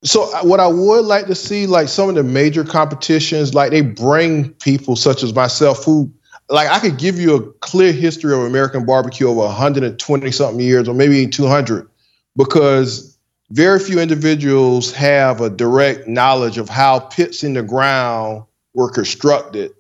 So 0.03 0.33
uh, 0.35 0.43
what 0.43 0.61
I 0.61 0.67
would 0.67 1.05
like 1.05 1.27
to 1.27 1.35
see, 1.35 1.67
like 1.67 1.89
some 1.89 2.09
of 2.09 2.15
the 2.15 2.23
major 2.23 2.65
competitions, 2.65 3.55
like 3.55 3.71
they 3.71 3.81
bring 3.81 4.51
people 4.51 4.97
such 4.97 5.23
as 5.23 5.35
myself 5.35 5.85
who 5.85 6.13
like 6.49 6.69
I 6.69 6.79
could 6.79 6.99
give 6.99 7.19
you 7.19 7.35
a 7.35 7.53
clear 7.55 7.93
history 7.93 8.33
of 8.33 8.41
American 8.41 8.87
barbecue 8.87 9.27
over 9.27 9.41
120 9.41 10.31
something 10.31 10.61
years 10.61 10.89
or 10.89 10.95
maybe 10.95 11.27
200 11.27 11.89
because 12.37 13.19
very 13.51 13.79
few 13.79 13.99
individuals 13.99 14.93
have 14.93 15.41
a 15.41 15.51
direct 15.51 16.07
knowledge 16.07 16.59
of 16.59 16.69
how 16.69 17.01
pits 17.01 17.43
in 17.43 17.55
the 17.55 17.63
ground 17.63 18.45
were 18.75 18.91
constructed 18.91 19.73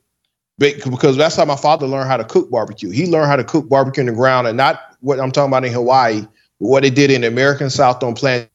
because 0.58 1.16
that's 1.16 1.36
how 1.36 1.44
my 1.44 1.56
father 1.56 1.86
learned 1.86 2.08
how 2.08 2.16
to 2.16 2.24
cook 2.24 2.50
barbecue. 2.50 2.90
He 2.90 3.06
learned 3.06 3.26
how 3.26 3.36
to 3.36 3.44
cook 3.44 3.68
barbecue 3.68 4.00
in 4.00 4.06
the 4.06 4.12
ground, 4.12 4.46
and 4.46 4.56
not 4.56 4.80
what 5.00 5.20
I'm 5.20 5.30
talking 5.30 5.50
about 5.50 5.66
in 5.66 5.72
Hawaii, 5.72 6.22
but 6.22 6.28
what 6.68 6.82
they 6.82 6.90
did 6.90 7.10
in 7.10 7.20
the 7.20 7.26
American 7.26 7.68
South 7.68 8.02
on 8.02 8.14
plant 8.14 8.48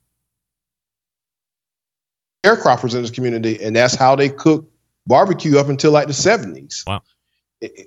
sharecroppers 2.44 2.96
in 2.96 3.02
this 3.02 3.12
community, 3.12 3.62
and 3.62 3.76
that's 3.76 3.96
how 3.96 4.16
they 4.16 4.30
cook 4.30 4.70
barbecue 5.08 5.58
up 5.58 5.70
until 5.70 5.92
like 5.92 6.08
the 6.08 6.14
70s. 6.14 6.86
Wow. 6.86 7.02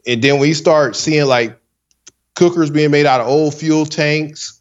And 0.07 0.22
then 0.22 0.38
we 0.38 0.55
start 0.55 0.94
seeing 0.96 1.26
like 1.26 1.59
cookers 2.34 2.70
being 2.70 2.90
made 2.90 3.07
out 3.07 3.20
of 3.20 3.26
old 3.26 3.55
fuel 3.55 3.86
tanks. 3.86 4.61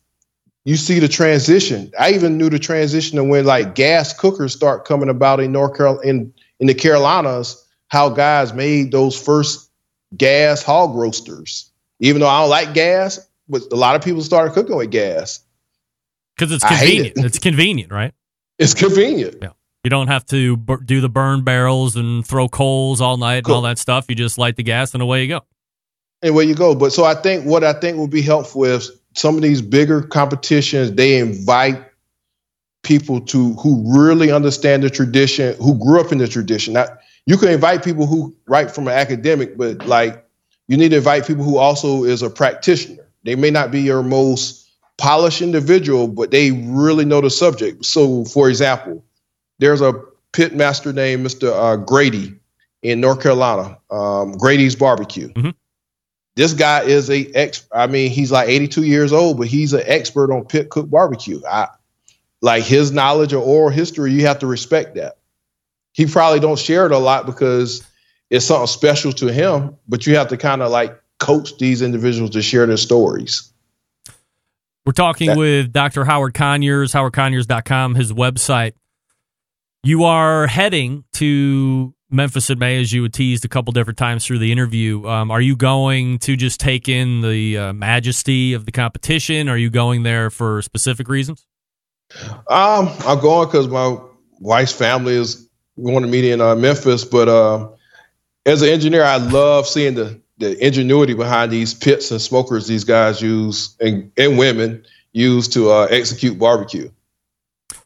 You 0.66 0.78
see 0.78 1.00
the 1.00 1.08
transition. 1.08 1.92
I 2.00 2.12
even 2.12 2.38
knew 2.38 2.50
the 2.50 2.60
transition 2.60 3.18
of 3.20 3.28
when 3.28 3.46
like 3.46 3.76
gas 3.76 4.14
cookers 4.14 4.54
start 4.54 4.86
coming 4.86 5.10
about 5.10 5.40
in 5.40 5.52
North 5.52 5.76
Carolina 5.76 6.10
in, 6.10 6.34
in 6.60 6.68
the 6.68 6.74
Carolinas, 6.74 7.64
how 7.90 8.10
guys 8.10 8.54
made 8.54 8.92
those 8.92 9.20
first 9.20 9.70
gas 10.16 10.64
hog 10.64 10.96
roasters. 10.96 11.70
Even 12.00 12.22
though 12.22 12.28
I 12.28 12.42
don't 12.42 12.50
like 12.50 12.74
gas, 12.74 13.20
but 13.48 13.62
a 13.72 13.76
lot 13.76 13.96
of 13.96 14.02
people 14.02 14.22
started 14.22 14.54
cooking 14.54 14.76
with 14.76 14.90
gas. 14.90 15.42
Because 16.36 16.52
it's 16.52 16.64
convenient. 16.64 17.18
It's 17.18 17.40
convenient, 17.40 17.92
right? 17.92 18.14
It's 18.58 18.74
convenient. 18.74 19.38
Yeah. 19.42 19.50
You 19.84 19.90
don't 19.90 20.08
have 20.08 20.26
to 20.28 20.56
bur- 20.56 20.78
do 20.78 21.02
the 21.02 21.10
burn 21.10 21.44
barrels 21.44 21.98
and 21.98 22.26
throw 22.26 22.48
coals 22.48 23.02
all 23.02 23.18
night 23.18 23.44
and 23.46 23.48
all 23.48 23.62
that 23.64 23.78
stuff. 23.78 24.06
You 24.08 24.16
just 24.16 24.38
light 24.38 24.56
the 24.56 24.64
gas 24.64 24.94
and 24.94 25.04
away 25.04 25.24
you 25.24 25.28
go. 25.28 25.42
and 26.22 26.34
where 26.34 26.46
you 26.46 26.56
go. 26.56 26.74
But 26.74 26.94
so 26.94 27.04
I 27.04 27.16
think 27.16 27.46
what 27.46 27.66
I 27.66 27.74
think 27.74 27.98
would 27.98 28.10
be 28.10 28.22
helpful 28.22 28.64
is 28.64 28.92
some 29.14 29.36
of 29.36 29.42
these 29.42 29.62
bigger 29.62 30.02
competitions, 30.02 30.94
they 30.94 31.20
invite 31.20 31.84
people 32.84 33.20
to 33.22 33.54
who 33.56 33.84
really 33.86 34.32
understand 34.32 34.84
the 34.84 34.90
tradition, 34.90 35.56
who 35.58 35.78
grew 35.78 36.00
up 36.00 36.14
in 36.14 36.18
the 36.18 36.30
tradition. 36.30 36.74
Not 36.74 36.98
you 37.26 37.38
can 37.38 37.50
invite 37.50 37.84
people 37.84 38.06
who 38.06 38.34
write 38.48 38.72
from 38.72 38.88
an 38.88 38.94
academic, 38.94 39.58
but 39.58 39.86
like 39.86 40.26
you 40.70 40.78
need 40.78 40.90
to 40.90 40.98
invite 40.98 41.28
people 41.28 41.44
who 41.44 41.58
also 41.58 42.06
is 42.06 42.22
a 42.22 42.30
practitioner. 42.30 43.06
They 43.24 43.36
may 43.36 43.52
not 43.52 43.70
be 43.70 43.82
your 43.82 44.02
most 44.02 44.70
polished 44.98 45.42
individual, 45.42 46.08
but 46.08 46.32
they 46.32 46.52
really 46.52 47.04
know 47.04 47.20
the 47.20 47.30
subject. 47.30 47.84
So, 47.86 48.24
for 48.26 48.50
example, 48.50 49.04
there's 49.60 49.82
a 49.82 49.94
pit 50.32 50.56
master 50.56 50.94
named 50.94 51.26
Mr. 51.26 51.52
Uh, 51.52 51.78
Grady 51.78 52.36
in 52.82 53.00
North 53.00 53.22
Carolina, 53.22 53.78
um, 53.92 54.34
Grady's 54.34 54.76
Barbecue. 54.76 55.32
This 56.36 56.54
guy 56.54 56.82
is 56.82 57.10
a 57.10 57.28
ex. 57.34 57.66
I 57.72 57.88
mean, 57.88 58.10
he's 58.10 58.32
like 58.32 58.50
82 58.50 58.84
years 58.84 59.14
old, 59.14 59.38
but 59.38 59.48
he's 59.48 59.74
an 59.74 59.84
expert 59.86 60.34
on 60.34 60.46
pit 60.46 60.70
cook 60.70 60.90
barbecue. 60.90 61.40
I 61.48 61.68
like 62.42 62.64
his 62.64 62.92
knowledge 62.92 63.34
of 63.34 63.44
oral 63.44 63.70
history. 63.70 64.12
You 64.12 64.26
have 64.26 64.40
to 64.40 64.48
respect 64.48 64.96
that. 64.96 65.18
He 65.94 66.08
probably 66.08 66.40
don't 66.40 66.58
share 66.58 66.88
it 66.88 66.92
a 66.92 66.98
lot 66.98 67.28
because 67.28 67.86
it's 68.32 68.46
something 68.46 68.68
special 68.68 69.12
to 69.14 69.32
him. 69.32 69.78
But 69.88 70.08
you 70.08 70.16
have 70.16 70.30
to 70.30 70.38
kind 70.38 70.64
of 70.64 70.72
like 70.72 71.00
coach 71.20 71.58
these 71.58 71.84
individuals 71.84 72.32
to 72.32 72.42
share 72.42 72.66
their 72.66 72.78
stories. 72.78 73.54
We're 74.86 74.92
talking 74.94 75.38
with 75.38 75.72
Dr. 75.72 76.04
Howard 76.04 76.34
Conyers, 76.34 76.92
howardconyers.com, 76.92 77.96
his 77.96 78.12
website. 78.12 78.74
You 79.86 80.06
are 80.06 80.48
heading 80.48 81.04
to 81.16 81.94
Memphis 82.10 82.50
in 82.50 82.58
May, 82.58 82.80
as 82.80 82.94
you 82.94 83.04
had 83.04 83.14
teased 83.14 83.44
a 83.44 83.50
couple 83.50 83.74
different 83.74 83.98
times 83.98 84.26
through 84.26 84.40
the 84.40 84.50
interview. 84.50 85.06
Um, 85.06 85.30
are 85.30 85.42
you 85.42 85.58
going 85.58 86.20
to 86.20 86.38
just 86.38 86.62
take 86.62 86.88
in 86.88 87.20
the 87.20 87.58
uh, 87.58 87.74
majesty 87.74 88.54
of 88.54 88.66
the 88.66 88.72
competition? 88.72 89.50
Are 89.50 89.58
you 89.58 89.70
going 89.70 90.04
there 90.04 90.30
for 90.30 90.62
specific 90.62 91.10
reasons? 91.10 91.46
Um, 92.50 92.90
I'm 93.06 93.20
going 93.20 93.48
because 93.48 93.68
my 93.68 93.98
wife's 94.40 94.72
family 94.72 95.16
is 95.16 95.50
going 95.76 96.04
to 96.04 96.08
meet 96.08 96.24
in 96.24 96.40
uh, 96.40 96.56
Memphis. 96.56 97.04
But 97.04 97.28
uh, 97.28 97.68
as 98.46 98.62
an 98.62 98.70
engineer, 98.70 99.04
I 99.04 99.18
love 99.18 99.68
seeing 99.68 99.96
the 99.96 100.22
the 100.38 100.66
ingenuity 100.66 101.14
behind 101.14 101.52
these 101.52 101.74
pits 101.74 102.10
and 102.10 102.22
smokers 102.22 102.68
these 102.68 102.84
guys 102.84 103.22
use 103.22 103.76
and, 103.80 104.12
and 104.18 104.38
women 104.38 104.84
use 105.12 105.48
to 105.50 105.70
uh, 105.70 105.88
execute 105.92 106.40
barbecue. 106.40 106.90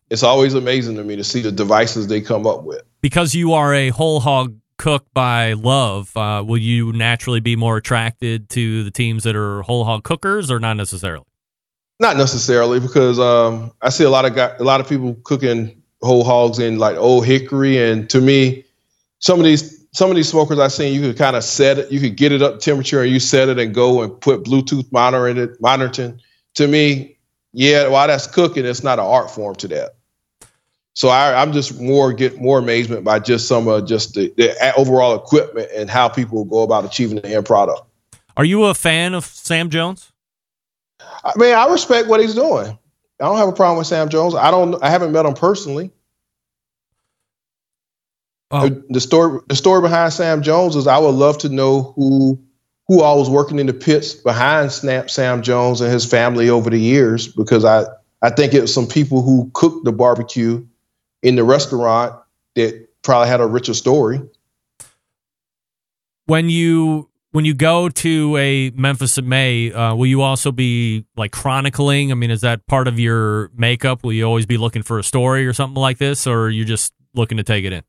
It's 0.09 0.23
always 0.23 0.53
amazing 0.53 0.95
to 0.95 1.03
me 1.03 1.15
to 1.17 1.23
see 1.23 1.41
the 1.41 1.51
devices 1.51 2.07
they 2.07 2.21
come 2.21 2.47
up 2.47 2.63
with. 2.63 2.81
Because 3.01 3.35
you 3.35 3.53
are 3.53 3.73
a 3.73 3.89
whole 3.89 4.19
hog 4.19 4.55
cook 4.77 5.05
by 5.13 5.53
love, 5.53 6.15
uh, 6.15 6.43
will 6.45 6.57
you 6.57 6.93
naturally 6.93 7.39
be 7.39 7.55
more 7.55 7.77
attracted 7.77 8.49
to 8.51 8.83
the 8.83 8.91
teams 8.91 9.23
that 9.23 9.35
are 9.35 9.61
whole 9.63 9.83
hog 9.83 10.03
cookers, 10.03 10.49
or 10.49 10.59
not 10.59 10.77
necessarily? 10.77 11.25
Not 11.99 12.15
necessarily, 12.15 12.79
because 12.79 13.19
um, 13.19 13.71
I 13.81 13.89
see 13.89 14.03
a 14.03 14.09
lot 14.09 14.25
of 14.25 14.35
guy, 14.35 14.55
a 14.59 14.63
lot 14.63 14.79
of 14.79 14.87
people 14.87 15.15
cooking 15.23 15.81
whole 16.01 16.23
hogs 16.23 16.59
in 16.59 16.77
like 16.77 16.95
old 16.95 17.25
hickory, 17.25 17.77
and 17.77 18.09
to 18.11 18.21
me, 18.21 18.63
some 19.19 19.39
of 19.39 19.45
these 19.45 19.85
some 19.93 20.11
of 20.11 20.15
these 20.15 20.29
smokers 20.29 20.59
I've 20.59 20.71
seen, 20.71 20.93
you 20.93 21.01
could 21.01 21.17
kind 21.17 21.35
of 21.35 21.43
set 21.43 21.79
it, 21.79 21.91
you 21.91 21.99
could 21.99 22.15
get 22.15 22.31
it 22.31 22.43
up 22.43 22.59
temperature, 22.59 23.01
and 23.01 23.11
you 23.11 23.19
set 23.19 23.49
it 23.49 23.57
and 23.57 23.73
go 23.73 24.03
and 24.03 24.21
put 24.21 24.43
Bluetooth 24.43 24.91
monitor 24.91 25.27
in 25.27 25.37
it, 25.39 25.59
monitoring. 25.59 26.21
To 26.55 26.67
me, 26.67 27.17
yeah, 27.51 27.87
while 27.87 28.07
that's 28.07 28.27
cooking, 28.27 28.65
it's 28.65 28.83
not 28.83 28.99
an 28.99 29.05
art 29.05 29.31
form 29.31 29.55
to 29.55 29.67
that. 29.69 29.96
So 30.97 31.09
I, 31.09 31.39
I'm 31.39 31.53
just 31.53 31.79
more 31.79 32.11
get 32.11 32.41
more 32.41 32.57
amazement 32.57 33.03
by 33.03 33.19
just 33.19 33.47
some 33.47 33.67
of 33.67 33.87
just 33.87 34.15
the, 34.15 34.33
the 34.35 34.73
overall 34.75 35.13
equipment 35.15 35.69
and 35.75 35.91
how 35.91 36.09
people 36.09 36.43
go 36.43 36.63
about 36.63 36.85
achieving 36.85 37.17
the 37.17 37.35
end 37.35 37.45
product. 37.45 37.81
Are 38.35 38.43
you 38.43 38.63
a 38.63 38.73
fan 38.73 39.13
of 39.13 39.23
Sam 39.23 39.69
Jones? 39.69 40.11
I 40.99 41.33
mean, 41.35 41.53
I 41.53 41.67
respect 41.67 42.07
what 42.07 42.19
he's 42.19 42.33
doing. 42.33 42.75
I 43.21 43.25
don't 43.25 43.37
have 43.37 43.47
a 43.47 43.51
problem 43.51 43.77
with 43.77 43.85
Sam 43.85 44.09
Jones. 44.09 44.33
I 44.33 44.49
don't. 44.49 44.83
I 44.83 44.89
haven't 44.89 45.11
met 45.11 45.27
him 45.27 45.35
personally. 45.35 45.91
Oh. 48.49 48.67
The, 48.67 48.83
the 48.89 48.99
story, 48.99 49.39
the 49.49 49.55
story 49.55 49.81
behind 49.81 50.13
Sam 50.13 50.41
Jones 50.41 50.75
is, 50.75 50.87
I 50.87 50.97
would 50.97 51.13
love 51.13 51.37
to 51.39 51.49
know 51.49 51.93
who 51.95 52.43
who 52.87 53.03
all 53.03 53.19
was 53.19 53.29
working 53.29 53.59
in 53.59 53.67
the 53.67 53.73
pits 53.73 54.15
behind 54.15 54.71
Snap 54.71 55.11
Sam 55.11 55.43
Jones 55.43 55.79
and 55.79 55.93
his 55.93 56.07
family 56.07 56.49
over 56.49 56.71
the 56.71 56.79
years, 56.79 57.27
because 57.27 57.65
I 57.65 57.83
I 58.23 58.31
think 58.31 58.55
it 58.55 58.61
was 58.61 58.73
some 58.73 58.87
people 58.87 59.21
who 59.21 59.51
cooked 59.53 59.85
the 59.85 59.91
barbecue 59.91 60.65
in 61.22 61.36
the 61.36 61.43
restaurant 61.43 62.15
that 62.55 62.88
probably 63.03 63.28
had 63.28 63.41
a 63.41 63.47
richer 63.47 63.74
story. 63.74 64.22
When 66.26 66.49
you 66.49 67.09
when 67.32 67.45
you 67.45 67.53
go 67.53 67.89
to 67.89 68.38
a 68.38 68.72
Memphis 68.72 69.18
in 69.18 69.30
May, 69.30 69.72
uh, 69.72 69.95
will 69.95 70.07
you 70.07 70.22
also 70.22 70.51
be 70.51 71.05
like 71.15 71.32
chronicling? 71.32 72.11
I 72.11 72.15
mean, 72.15 72.32
is 72.32 72.41
that 72.41 72.65
part 72.68 72.88
of 72.88 72.99
your 72.99 73.51
makeup? 73.55 74.03
Will 74.03 74.13
you 74.13 74.26
always 74.26 74.45
be 74.45 74.57
looking 74.57 74.82
for 74.82 74.97
a 74.99 75.03
story 75.03 75.45
or 75.45 75.53
something 75.53 75.80
like 75.80 75.97
this, 75.97 76.26
or 76.26 76.45
are 76.45 76.49
you 76.49 76.65
just 76.65 76.93
looking 77.13 77.38
to 77.38 77.43
take 77.43 77.63
it 77.65 77.74
in? 77.74 77.84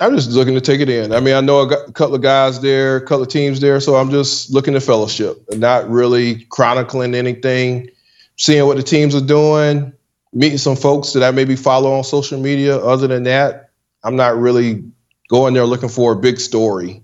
I'm 0.00 0.16
just 0.16 0.30
looking 0.30 0.54
to 0.54 0.60
take 0.60 0.80
it 0.80 0.88
in. 0.88 1.12
I 1.12 1.20
mean, 1.20 1.34
I 1.34 1.40
know 1.40 1.60
a 1.60 1.92
couple 1.92 2.14
of 2.14 2.22
guys 2.22 2.60
there, 2.60 2.96
a 2.96 3.00
couple 3.00 3.22
of 3.22 3.28
teams 3.28 3.60
there, 3.60 3.78
so 3.78 3.96
I'm 3.96 4.10
just 4.10 4.50
looking 4.50 4.74
to 4.74 4.80
fellowship 4.80 5.36
not 5.52 5.88
really 5.88 6.44
chronicling 6.46 7.14
anything, 7.14 7.90
seeing 8.36 8.66
what 8.66 8.78
the 8.78 8.82
teams 8.82 9.14
are 9.14 9.20
doing, 9.20 9.92
meeting 10.32 10.58
some 10.58 10.76
folks 10.76 11.12
that 11.12 11.22
I 11.22 11.30
maybe 11.30 11.56
follow 11.56 11.92
on 11.92 12.04
social 12.04 12.40
media. 12.40 12.78
Other 12.78 13.06
than 13.06 13.24
that, 13.24 13.70
I'm 14.02 14.16
not 14.16 14.36
really 14.36 14.84
going 15.28 15.54
there 15.54 15.64
looking 15.64 15.88
for 15.88 16.12
a 16.12 16.16
big 16.16 16.40
story. 16.40 17.02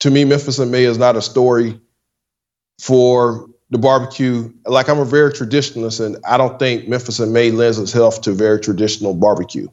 To 0.00 0.10
me, 0.10 0.24
Memphis 0.24 0.58
and 0.58 0.72
May 0.72 0.84
is 0.84 0.98
not 0.98 1.16
a 1.16 1.22
story 1.22 1.80
for 2.80 3.48
the 3.70 3.78
barbecue. 3.78 4.52
Like 4.66 4.88
I'm 4.88 4.98
a 4.98 5.04
very 5.04 5.32
traditionalist, 5.32 6.04
and 6.04 6.16
I 6.24 6.36
don't 6.36 6.58
think 6.58 6.88
Memphis 6.88 7.20
and 7.20 7.32
May 7.32 7.50
lends 7.50 7.78
itself 7.78 8.20
to 8.22 8.32
very 8.32 8.60
traditional 8.60 9.14
barbecue. 9.14 9.68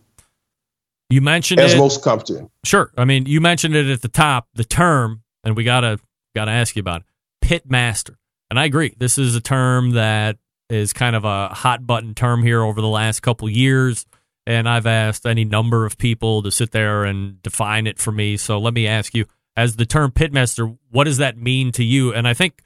You 1.09 1.21
mentioned 1.21 1.59
as 1.59 1.73
it. 1.73 1.77
most 1.77 2.03
come 2.03 2.21
to. 2.21 2.49
Sure. 2.63 2.91
I 2.95 3.05
mean, 3.05 3.25
you 3.25 3.41
mentioned 3.41 3.75
it 3.75 3.87
at 3.87 4.01
the 4.01 4.07
top, 4.07 4.47
the 4.53 4.63
term, 4.63 5.23
and 5.43 5.55
we 5.55 5.63
gotta 5.63 5.99
gotta 6.35 6.51
ask 6.51 6.75
you 6.75 6.81
about 6.81 7.01
it. 7.01 7.07
Pit 7.41 7.69
master. 7.69 8.17
And 8.49 8.59
I 8.59 8.65
agree. 8.65 8.95
This 8.97 9.17
is 9.17 9.35
a 9.35 9.41
term 9.41 9.91
that 9.91 10.37
is 10.69 10.93
kind 10.93 11.15
of 11.15 11.25
a 11.25 11.49
hot 11.49 11.85
button 11.85 12.13
term 12.13 12.43
here 12.43 12.61
over 12.61 12.81
the 12.81 12.87
last 12.87 13.21
couple 13.21 13.49
years. 13.49 14.05
And 14.45 14.67
I've 14.67 14.87
asked 14.87 15.25
any 15.25 15.45
number 15.45 15.85
of 15.85 15.97
people 15.97 16.41
to 16.43 16.51
sit 16.51 16.71
there 16.71 17.03
and 17.03 17.41
define 17.41 17.87
it 17.87 17.99
for 17.99 18.11
me. 18.11 18.37
So 18.37 18.59
let 18.59 18.73
me 18.73 18.87
ask 18.87 19.13
you, 19.13 19.25
as 19.55 19.75
the 19.75 19.85
term 19.85 20.11
pitmaster, 20.11 20.77
what 20.89 21.03
does 21.03 21.17
that 21.17 21.37
mean 21.37 21.71
to 21.73 21.83
you? 21.83 22.13
And 22.13 22.27
I 22.27 22.33
think 22.33 22.63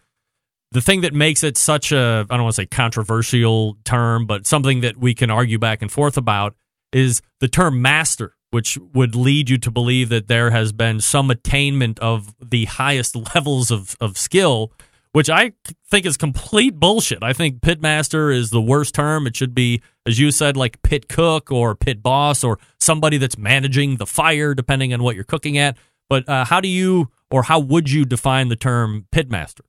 the 0.72 0.82
thing 0.82 1.02
that 1.02 1.14
makes 1.14 1.44
it 1.44 1.58
such 1.58 1.92
a 1.92 2.26
I 2.30 2.36
don't 2.36 2.44
want 2.44 2.56
to 2.56 2.62
say 2.62 2.66
controversial 2.66 3.78
term, 3.86 4.26
but 4.26 4.48
something 4.48 4.82
that 4.82 4.98
we 4.98 5.14
can 5.14 5.30
argue 5.30 5.60
back 5.60 5.82
and 5.82 5.92
forth 5.92 6.18
about 6.18 6.56
is 6.92 7.22
the 7.40 7.48
term 7.48 7.82
master, 7.82 8.36
which 8.52 8.78
would 8.94 9.16
lead 9.16 9.50
you 9.50 9.58
to 9.60 9.72
believe 9.72 10.10
that 10.10 10.28
there 10.28 10.52
has 10.52 10.72
been 10.72 11.00
some 11.00 11.32
attainment 11.32 12.00
of 12.00 12.36
the 12.42 12.66
highest 12.66 13.16
levels 13.36 13.72
of, 13.72 13.96
of 14.02 14.18
skill, 14.18 14.72
which 15.14 15.30
I 15.30 15.54
think 15.90 16.06
is 16.06 16.18
complete 16.18 16.80
bullshit. 16.80 17.24
I 17.24 17.34
think 17.34 17.62
pitmaster 17.62 18.36
is 18.36 18.50
the 18.50 18.62
worst 18.62 18.94
term. 18.94 19.26
It 19.26 19.36
should 19.36 19.56
be, 19.56 19.82
as 20.06 20.20
you 20.20 20.32
said, 20.32 20.58
like 20.58 20.82
pit 20.82 21.08
cook 21.08 21.52
or 21.52 21.76
pit 21.76 22.04
boss 22.04 22.44
or 22.44 22.60
somebody 22.80 23.18
that's 23.18 23.38
managing 23.38 23.98
the 23.98 24.08
fire, 24.08 24.54
depending 24.54 24.94
on 24.94 25.02
what 25.02 25.16
you're 25.16 25.24
cooking 25.24 25.58
at. 25.58 25.78
But 26.10 26.28
uh, 26.28 26.46
how 26.46 26.60
do 26.60 26.68
you 26.68 27.10
or 27.32 27.44
how 27.44 27.60
would 27.60 27.90
you 27.90 28.06
define 28.06 28.50
the 28.50 28.56
term 28.56 29.08
pitmaster? 29.12 29.62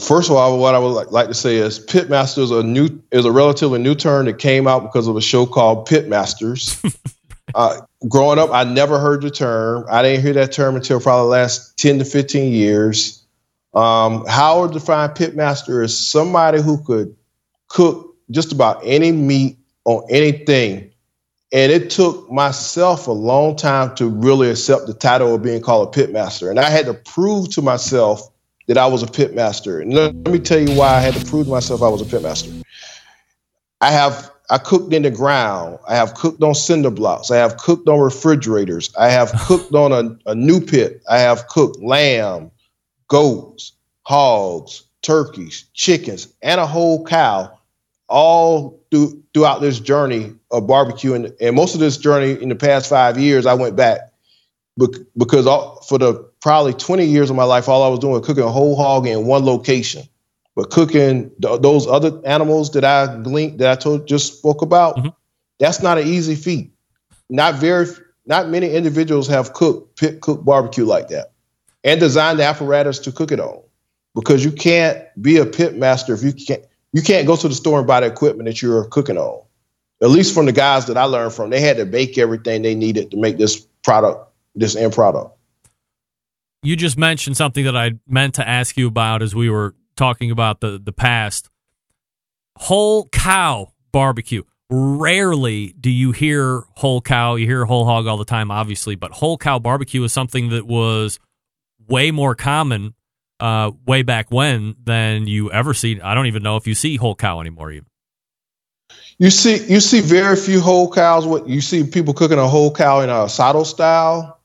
First 0.00 0.28
of 0.28 0.36
all, 0.36 0.58
what 0.58 0.74
I 0.74 0.78
would 0.78 1.10
like, 1.10 1.28
to 1.28 1.34
say 1.34 1.56
is 1.56 1.78
pitmaster 1.78 2.38
is 2.38 2.50
a 2.50 2.62
new 2.62 3.00
is 3.12 3.24
a 3.24 3.30
relatively 3.30 3.78
new 3.78 3.94
term 3.94 4.26
that 4.26 4.38
came 4.38 4.66
out 4.66 4.82
because 4.82 5.06
of 5.06 5.16
a 5.16 5.20
show 5.20 5.46
called 5.46 5.88
Pitmasters. 5.88 6.84
uh, 7.54 7.80
growing 8.08 8.40
up, 8.40 8.50
I 8.52 8.64
never 8.64 8.98
heard 8.98 9.22
the 9.22 9.30
term. 9.30 9.86
I 9.88 10.02
didn't 10.02 10.22
hear 10.22 10.32
that 10.34 10.50
term 10.50 10.74
until 10.74 11.00
probably 11.00 11.26
the 11.26 11.30
last 11.30 11.76
ten 11.78 12.00
to 12.00 12.04
fifteen 12.04 12.52
years. 12.52 13.21
Um, 13.74 14.26
Howard 14.26 14.72
defined 14.72 15.12
pitmaster 15.12 15.82
as 15.84 15.96
somebody 15.96 16.60
who 16.60 16.82
could 16.82 17.16
cook 17.68 18.14
just 18.30 18.52
about 18.52 18.80
any 18.84 19.12
meat 19.12 19.58
on 19.84 20.04
anything. 20.10 20.90
And 21.52 21.70
it 21.70 21.90
took 21.90 22.30
myself 22.30 23.06
a 23.06 23.12
long 23.12 23.56
time 23.56 23.94
to 23.96 24.08
really 24.08 24.50
accept 24.50 24.86
the 24.86 24.94
title 24.94 25.34
of 25.34 25.42
being 25.42 25.60
called 25.60 25.94
a 25.94 25.98
pitmaster. 25.98 26.48
And 26.48 26.58
I 26.58 26.70
had 26.70 26.86
to 26.86 26.94
prove 26.94 27.50
to 27.50 27.62
myself 27.62 28.30
that 28.68 28.78
I 28.78 28.86
was 28.86 29.02
a 29.02 29.06
pitmaster. 29.06 29.82
And 29.82 29.92
let, 29.92 30.14
let 30.14 30.32
me 30.32 30.38
tell 30.38 30.60
you 30.60 30.74
why 30.76 30.96
I 30.96 31.00
had 31.00 31.14
to 31.14 31.24
prove 31.26 31.46
to 31.46 31.50
myself 31.50 31.82
I 31.82 31.88
was 31.88 32.00
a 32.00 32.04
pitmaster. 32.04 32.62
I 33.80 33.90
have 33.90 34.30
I 34.50 34.58
cooked 34.58 34.92
in 34.92 35.02
the 35.02 35.10
ground. 35.10 35.78
I 35.88 35.94
have 35.94 36.14
cooked 36.14 36.42
on 36.42 36.54
cinder 36.54 36.90
blocks. 36.90 37.30
I 37.30 37.36
have 37.36 37.56
cooked 37.56 37.88
on 37.88 38.00
refrigerators. 38.00 38.94
I 38.98 39.08
have 39.08 39.32
cooked 39.46 39.74
on 39.74 39.92
a, 39.92 40.30
a 40.30 40.34
new 40.34 40.60
pit. 40.60 41.02
I 41.08 41.18
have 41.18 41.48
cooked 41.48 41.80
lamb, 41.82 42.50
goats, 43.12 43.72
hogs, 44.04 44.84
turkeys, 45.02 45.66
chickens, 45.74 46.28
and 46.40 46.58
a 46.58 46.66
whole 46.66 47.04
cow 47.04 47.58
all 48.08 48.82
through, 48.90 49.22
throughout 49.34 49.60
this 49.60 49.78
journey 49.78 50.32
of 50.50 50.66
barbecue. 50.66 51.12
And, 51.12 51.30
and 51.38 51.54
most 51.54 51.74
of 51.74 51.80
this 51.80 51.98
journey 51.98 52.42
in 52.42 52.48
the 52.48 52.54
past 52.54 52.88
five 52.88 53.18
years, 53.18 53.44
I 53.44 53.52
went 53.52 53.76
back 53.76 54.00
because 55.18 55.46
all, 55.46 55.82
for 55.82 55.98
the 55.98 56.14
probably 56.40 56.72
20 56.72 57.04
years 57.04 57.28
of 57.28 57.36
my 57.36 57.44
life, 57.44 57.68
all 57.68 57.82
I 57.82 57.88
was 57.88 57.98
doing 57.98 58.14
was 58.14 58.26
cooking 58.26 58.44
a 58.44 58.50
whole 58.50 58.76
hog 58.76 59.06
in 59.06 59.26
one 59.26 59.44
location. 59.44 60.04
But 60.56 60.70
cooking 60.70 61.30
th- 61.42 61.60
those 61.60 61.86
other 61.86 62.18
animals 62.24 62.70
that 62.72 62.84
I 62.84 63.20
gleaned, 63.22 63.58
that 63.58 63.70
I 63.70 63.74
told 63.74 64.08
just 64.08 64.38
spoke 64.38 64.62
about, 64.62 64.96
mm-hmm. 64.96 65.08
that's 65.58 65.82
not 65.82 65.98
an 65.98 66.06
easy 66.06 66.34
feat. 66.34 66.72
Not 67.28 67.56
very, 67.56 67.86
not 68.24 68.48
many 68.48 68.70
individuals 68.70 69.28
have 69.28 69.52
cooked 69.52 69.98
pit 69.98 70.22
cooked 70.22 70.44
barbecue 70.44 70.84
like 70.84 71.08
that, 71.08 71.31
and 71.84 72.00
design 72.00 72.36
the 72.36 72.44
apparatus 72.44 72.98
to 73.00 73.12
cook 73.12 73.32
it 73.32 73.40
on. 73.40 73.62
Because 74.14 74.44
you 74.44 74.52
can't 74.52 75.02
be 75.20 75.38
a 75.38 75.46
pit 75.46 75.76
master 75.76 76.12
if 76.14 76.22
you 76.22 76.32
can't 76.32 76.62
you 76.92 77.00
can't 77.00 77.26
go 77.26 77.36
to 77.36 77.48
the 77.48 77.54
store 77.54 77.78
and 77.78 77.86
buy 77.86 78.00
the 78.00 78.06
equipment 78.06 78.46
that 78.46 78.60
you're 78.60 78.84
cooking 78.84 79.16
on. 79.16 79.42
At 80.02 80.10
least 80.10 80.34
from 80.34 80.46
the 80.46 80.52
guys 80.52 80.86
that 80.86 80.98
I 80.98 81.04
learned 81.04 81.32
from, 81.32 81.50
they 81.50 81.60
had 81.60 81.78
to 81.78 81.86
bake 81.86 82.18
everything 82.18 82.62
they 82.62 82.74
needed 82.74 83.12
to 83.12 83.16
make 83.16 83.38
this 83.38 83.60
product, 83.82 84.30
this 84.54 84.76
end 84.76 84.92
product. 84.92 85.34
You 86.62 86.76
just 86.76 86.98
mentioned 86.98 87.36
something 87.36 87.64
that 87.64 87.76
I 87.76 87.92
meant 88.06 88.34
to 88.34 88.46
ask 88.46 88.76
you 88.76 88.88
about 88.88 89.22
as 89.22 89.34
we 89.34 89.48
were 89.48 89.74
talking 89.96 90.30
about 90.30 90.60
the 90.60 90.80
the 90.82 90.92
past. 90.92 91.48
Whole 92.56 93.08
cow 93.08 93.72
barbecue. 93.92 94.42
Rarely 94.70 95.74
do 95.78 95.90
you 95.90 96.12
hear 96.12 96.64
whole 96.76 97.00
cow. 97.00 97.34
You 97.34 97.46
hear 97.46 97.64
whole 97.64 97.84
hog 97.84 98.06
all 98.06 98.16
the 98.16 98.24
time, 98.24 98.50
obviously, 98.50 98.94
but 98.94 99.12
whole 99.12 99.38
cow 99.38 99.58
barbecue 99.58 100.02
is 100.04 100.12
something 100.12 100.50
that 100.50 100.66
was 100.66 101.18
way 101.88 102.10
more 102.10 102.34
common 102.34 102.94
uh, 103.42 103.72
way 103.86 104.02
back 104.02 104.30
when 104.30 104.76
than 104.84 105.26
you 105.26 105.50
ever 105.50 105.74
see. 105.74 106.00
I 106.00 106.14
don't 106.14 106.26
even 106.26 106.44
know 106.44 106.56
if 106.56 106.66
you 106.68 106.74
see 106.74 106.96
whole 106.96 107.16
cow 107.16 107.40
anymore. 107.40 107.72
Even 107.72 107.86
You 109.18 109.30
see, 109.30 109.66
you 109.66 109.80
see 109.80 110.00
very 110.00 110.36
few 110.36 110.60
whole 110.60 110.90
cows. 110.90 111.26
What 111.26 111.48
you 111.48 111.60
see 111.60 111.84
people 111.84 112.14
cooking 112.14 112.38
a 112.38 112.46
whole 112.46 112.72
cow 112.72 113.00
in 113.00 113.10
a 113.10 113.28
saddle 113.28 113.64
style, 113.64 114.38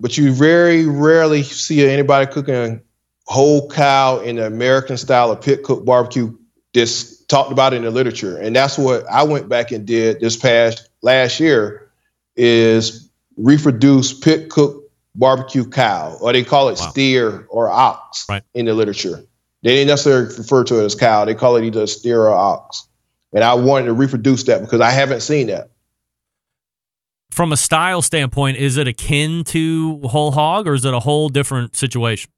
but 0.00 0.16
you 0.16 0.32
very 0.32 0.86
rarely 0.86 1.42
see 1.42 1.86
anybody 1.86 2.30
cooking 2.30 2.80
whole 3.26 3.68
cow 3.68 4.20
in 4.20 4.36
the 4.36 4.46
American 4.46 4.96
style 4.96 5.30
of 5.30 5.42
pit 5.42 5.62
cook 5.62 5.84
barbecue. 5.84 6.34
This 6.72 7.22
talked 7.26 7.52
about 7.52 7.74
in 7.74 7.82
the 7.82 7.90
literature, 7.90 8.38
and 8.38 8.56
that's 8.56 8.78
what 8.78 9.04
I 9.10 9.24
went 9.24 9.50
back 9.50 9.72
and 9.72 9.86
did 9.86 10.20
this 10.20 10.36
past 10.36 10.88
last 11.02 11.38
year. 11.38 11.90
Is 12.34 13.10
reproduce 13.36 14.12
pit 14.14 14.48
cook 14.48 14.87
barbecue 15.18 15.64
cow, 15.68 16.16
or 16.20 16.32
they 16.32 16.44
call 16.44 16.68
it 16.68 16.78
steer 16.78 17.46
or 17.50 17.68
ox 17.70 18.24
Right. 18.28 18.42
in 18.54 18.66
the 18.66 18.74
literature. 18.74 19.22
They 19.62 19.74
didn't 19.74 19.88
necessarily 19.88 20.34
refer 20.36 20.64
to 20.64 20.80
it 20.80 20.84
as 20.84 20.94
cow. 20.94 21.24
They 21.24 21.34
call 21.34 21.56
it 21.56 21.64
either 21.64 21.86
steer 21.86 22.22
or 22.22 22.30
ox. 22.30 22.86
And 23.32 23.42
I 23.44 23.54
wanted 23.54 23.86
to 23.86 23.92
reproduce 23.92 24.44
that 24.44 24.60
because 24.62 24.80
I 24.80 24.90
haven't 24.90 25.20
seen 25.20 25.48
that. 25.48 25.70
from 27.30 27.52
a 27.52 27.56
style 27.56 28.00
standpoint, 28.02 28.56
is 28.56 28.76
it 28.78 28.88
akin 28.88 29.44
to 29.44 30.00
whole 30.04 30.30
hog 30.32 30.66
or 30.66 30.74
is 30.74 30.84
it 30.84 30.94
a 30.94 30.98
whole 31.00 31.28
different 31.28 31.76
situation? 31.76 32.30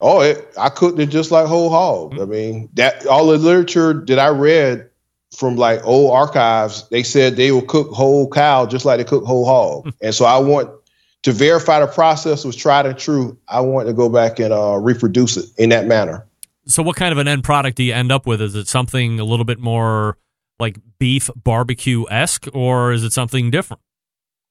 Oh, 0.00 0.20
it, 0.20 0.52
I 0.58 0.68
cooked 0.70 0.98
it 0.98 1.06
just 1.06 1.30
like 1.30 1.46
whole 1.46 1.70
hog. 1.70 2.12
Mm-hmm. 2.12 2.22
I 2.22 2.24
mean, 2.24 2.68
that 2.74 3.06
all 3.06 3.28
the 3.28 3.38
literature 3.38 4.04
that 4.08 4.18
I 4.18 4.28
read 4.28 4.90
from 5.36 5.56
like 5.56 5.80
old 5.84 6.12
archives, 6.12 6.88
they 6.88 7.02
said 7.04 7.36
they 7.36 7.52
will 7.52 7.62
cook 7.62 7.90
whole 7.90 8.28
cow 8.28 8.66
just 8.66 8.84
like 8.84 8.98
they 8.98 9.04
cook 9.04 9.24
whole 9.24 9.46
hog. 9.46 9.84
Hmm. 9.84 9.90
and 10.02 10.14
so 10.14 10.24
I 10.24 10.38
want 10.38 10.70
to 11.22 11.32
verify 11.32 11.80
the 11.80 11.86
process 11.86 12.44
was 12.44 12.56
tried 12.56 12.86
and 12.86 12.98
true. 12.98 13.38
I 13.48 13.60
want 13.60 13.88
to 13.88 13.94
go 13.94 14.08
back 14.08 14.38
and 14.38 14.52
uh, 14.52 14.76
reproduce 14.76 15.36
it 15.36 15.46
in 15.56 15.70
that 15.70 15.86
manner. 15.86 16.26
So, 16.66 16.82
what 16.82 16.96
kind 16.96 17.12
of 17.12 17.18
an 17.18 17.28
end 17.28 17.44
product 17.44 17.76
do 17.76 17.82
you 17.82 17.92
end 17.92 18.12
up 18.12 18.26
with? 18.26 18.40
Is 18.40 18.54
it 18.54 18.68
something 18.68 19.18
a 19.18 19.24
little 19.24 19.44
bit 19.44 19.58
more 19.58 20.18
like 20.58 20.76
beef 20.98 21.28
barbecue 21.36 22.04
esque, 22.10 22.48
or 22.52 22.92
is 22.92 23.04
it 23.04 23.12
something 23.12 23.50
different? 23.50 23.80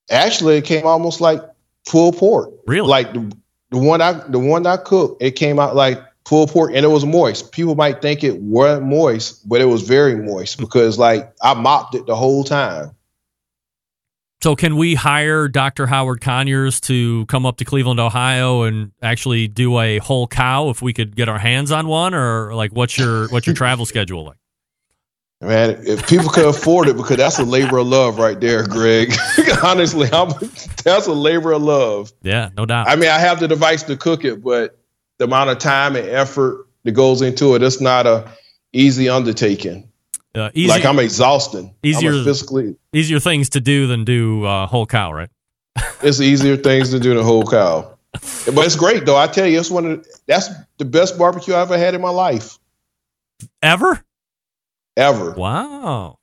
Actually, 0.09 0.57
it 0.57 0.65
came 0.65 0.86
almost 0.86 1.22
like 1.22 1.41
pulled 1.88 2.17
pork. 2.17 2.51
Really? 2.67 2.88
Like 2.88 3.13
the, 3.13 3.32
the 3.69 3.78
one 3.78 4.01
I 4.01 4.13
the 4.13 4.39
one 4.39 4.65
I 4.65 4.78
cooked, 4.78 5.22
it 5.24 5.32
came 5.32 5.57
out 5.59 5.76
like 5.76 6.01
pulled 6.26 6.49
pork, 6.49 6.72
and 6.74 6.86
it 6.86 6.89
was 6.89 7.05
moist. 7.05 7.51
People 7.51 7.76
might 7.76 8.01
think 8.01 8.24
it 8.24 8.41
wasn't 8.41 8.88
moist, 8.88 9.47
but 9.47 9.61
it 9.61 9.65
was 9.65 9.84
very 9.84 10.15
moist 10.17 10.57
because 10.57 10.97
like 10.97 11.34
I 11.41 11.53
mopped 11.53 11.95
it 11.95 12.05
the 12.05 12.15
whole 12.15 12.43
time. 12.43 12.91
So, 14.43 14.55
can 14.55 14.75
we 14.75 14.95
hire 14.95 15.47
Dr. 15.47 15.85
Howard 15.85 16.21
Conyers 16.21 16.81
to 16.81 17.25
come 17.27 17.45
up 17.45 17.57
to 17.57 17.65
Cleveland, 17.65 17.99
Ohio, 17.99 18.63
and 18.63 18.91
actually 19.01 19.47
do 19.47 19.79
a 19.79 19.99
whole 19.99 20.27
cow 20.27 20.69
if 20.69 20.81
we 20.81 20.93
could 20.93 21.15
get 21.15 21.29
our 21.29 21.37
hands 21.37 21.71
on 21.71 21.87
one, 21.87 22.15
or 22.15 22.55
like 22.55 22.71
what's 22.71 22.97
your 22.97 23.29
what's 23.29 23.45
your 23.45 23.55
travel 23.55 23.85
schedule 23.85 24.25
like? 24.25 24.37
Man, 25.41 25.81
if 25.87 26.07
people 26.07 26.29
could 26.29 26.45
afford 26.45 26.87
it, 26.87 26.95
because 26.95 27.17
that's 27.17 27.39
a 27.39 27.43
labor 27.43 27.79
of 27.79 27.87
love 27.87 28.19
right 28.19 28.39
there, 28.39 28.65
Greg. 28.67 29.11
Honestly, 29.63 30.07
I'm, 30.13 30.29
that's 30.83 31.07
a 31.07 31.13
labor 31.13 31.51
of 31.53 31.63
love. 31.63 32.13
Yeah, 32.21 32.49
no 32.55 32.67
doubt. 32.67 32.87
I 32.87 32.95
mean, 32.95 33.09
I 33.09 33.17
have 33.17 33.39
the 33.39 33.47
device 33.47 33.81
to 33.83 33.97
cook 33.97 34.23
it, 34.23 34.43
but 34.43 34.77
the 35.17 35.25
amount 35.25 35.49
of 35.49 35.57
time 35.57 35.95
and 35.95 36.07
effort 36.07 36.67
that 36.83 36.91
goes 36.91 37.23
into 37.23 37.55
it, 37.55 37.63
it's 37.63 37.81
not 37.81 38.05
a 38.05 38.31
easy 38.71 39.09
undertaking. 39.09 39.90
Uh, 40.34 40.49
like 40.55 40.86
I'm 40.86 40.99
exhausting. 40.99 41.73
Easier- 41.84 42.13
I'm 42.13 42.23
physically. 42.23 42.75
easier 42.93 43.19
things 43.19 43.49
to 43.49 43.59
do 43.59 43.88
than 43.88 44.05
do 44.05 44.45
uh, 44.45 44.65
whole 44.67 44.86
cow, 44.86 45.11
right? 45.13 45.29
It's 46.03 46.19
easier 46.19 46.57
things 46.57 46.89
to 46.91 46.99
do 46.99 47.13
than 47.13 47.23
whole 47.23 47.45
cow. 47.45 47.97
But 48.13 48.65
it's 48.65 48.75
great 48.75 49.05
though. 49.05 49.17
I 49.17 49.27
tell 49.27 49.45
you, 49.47 49.59
it's 49.59 49.69
one 49.69 49.86
of 49.86 50.03
the, 50.03 50.19
that's 50.27 50.49
the 50.77 50.86
best 50.86 51.17
barbecue 51.17 51.53
I 51.53 51.61
ever 51.61 51.77
had 51.77 51.93
in 51.93 52.01
my 52.01 52.09
life. 52.09 52.57
Ever? 53.61 54.03
Ever. 54.97 55.32
Wow. 55.32 56.17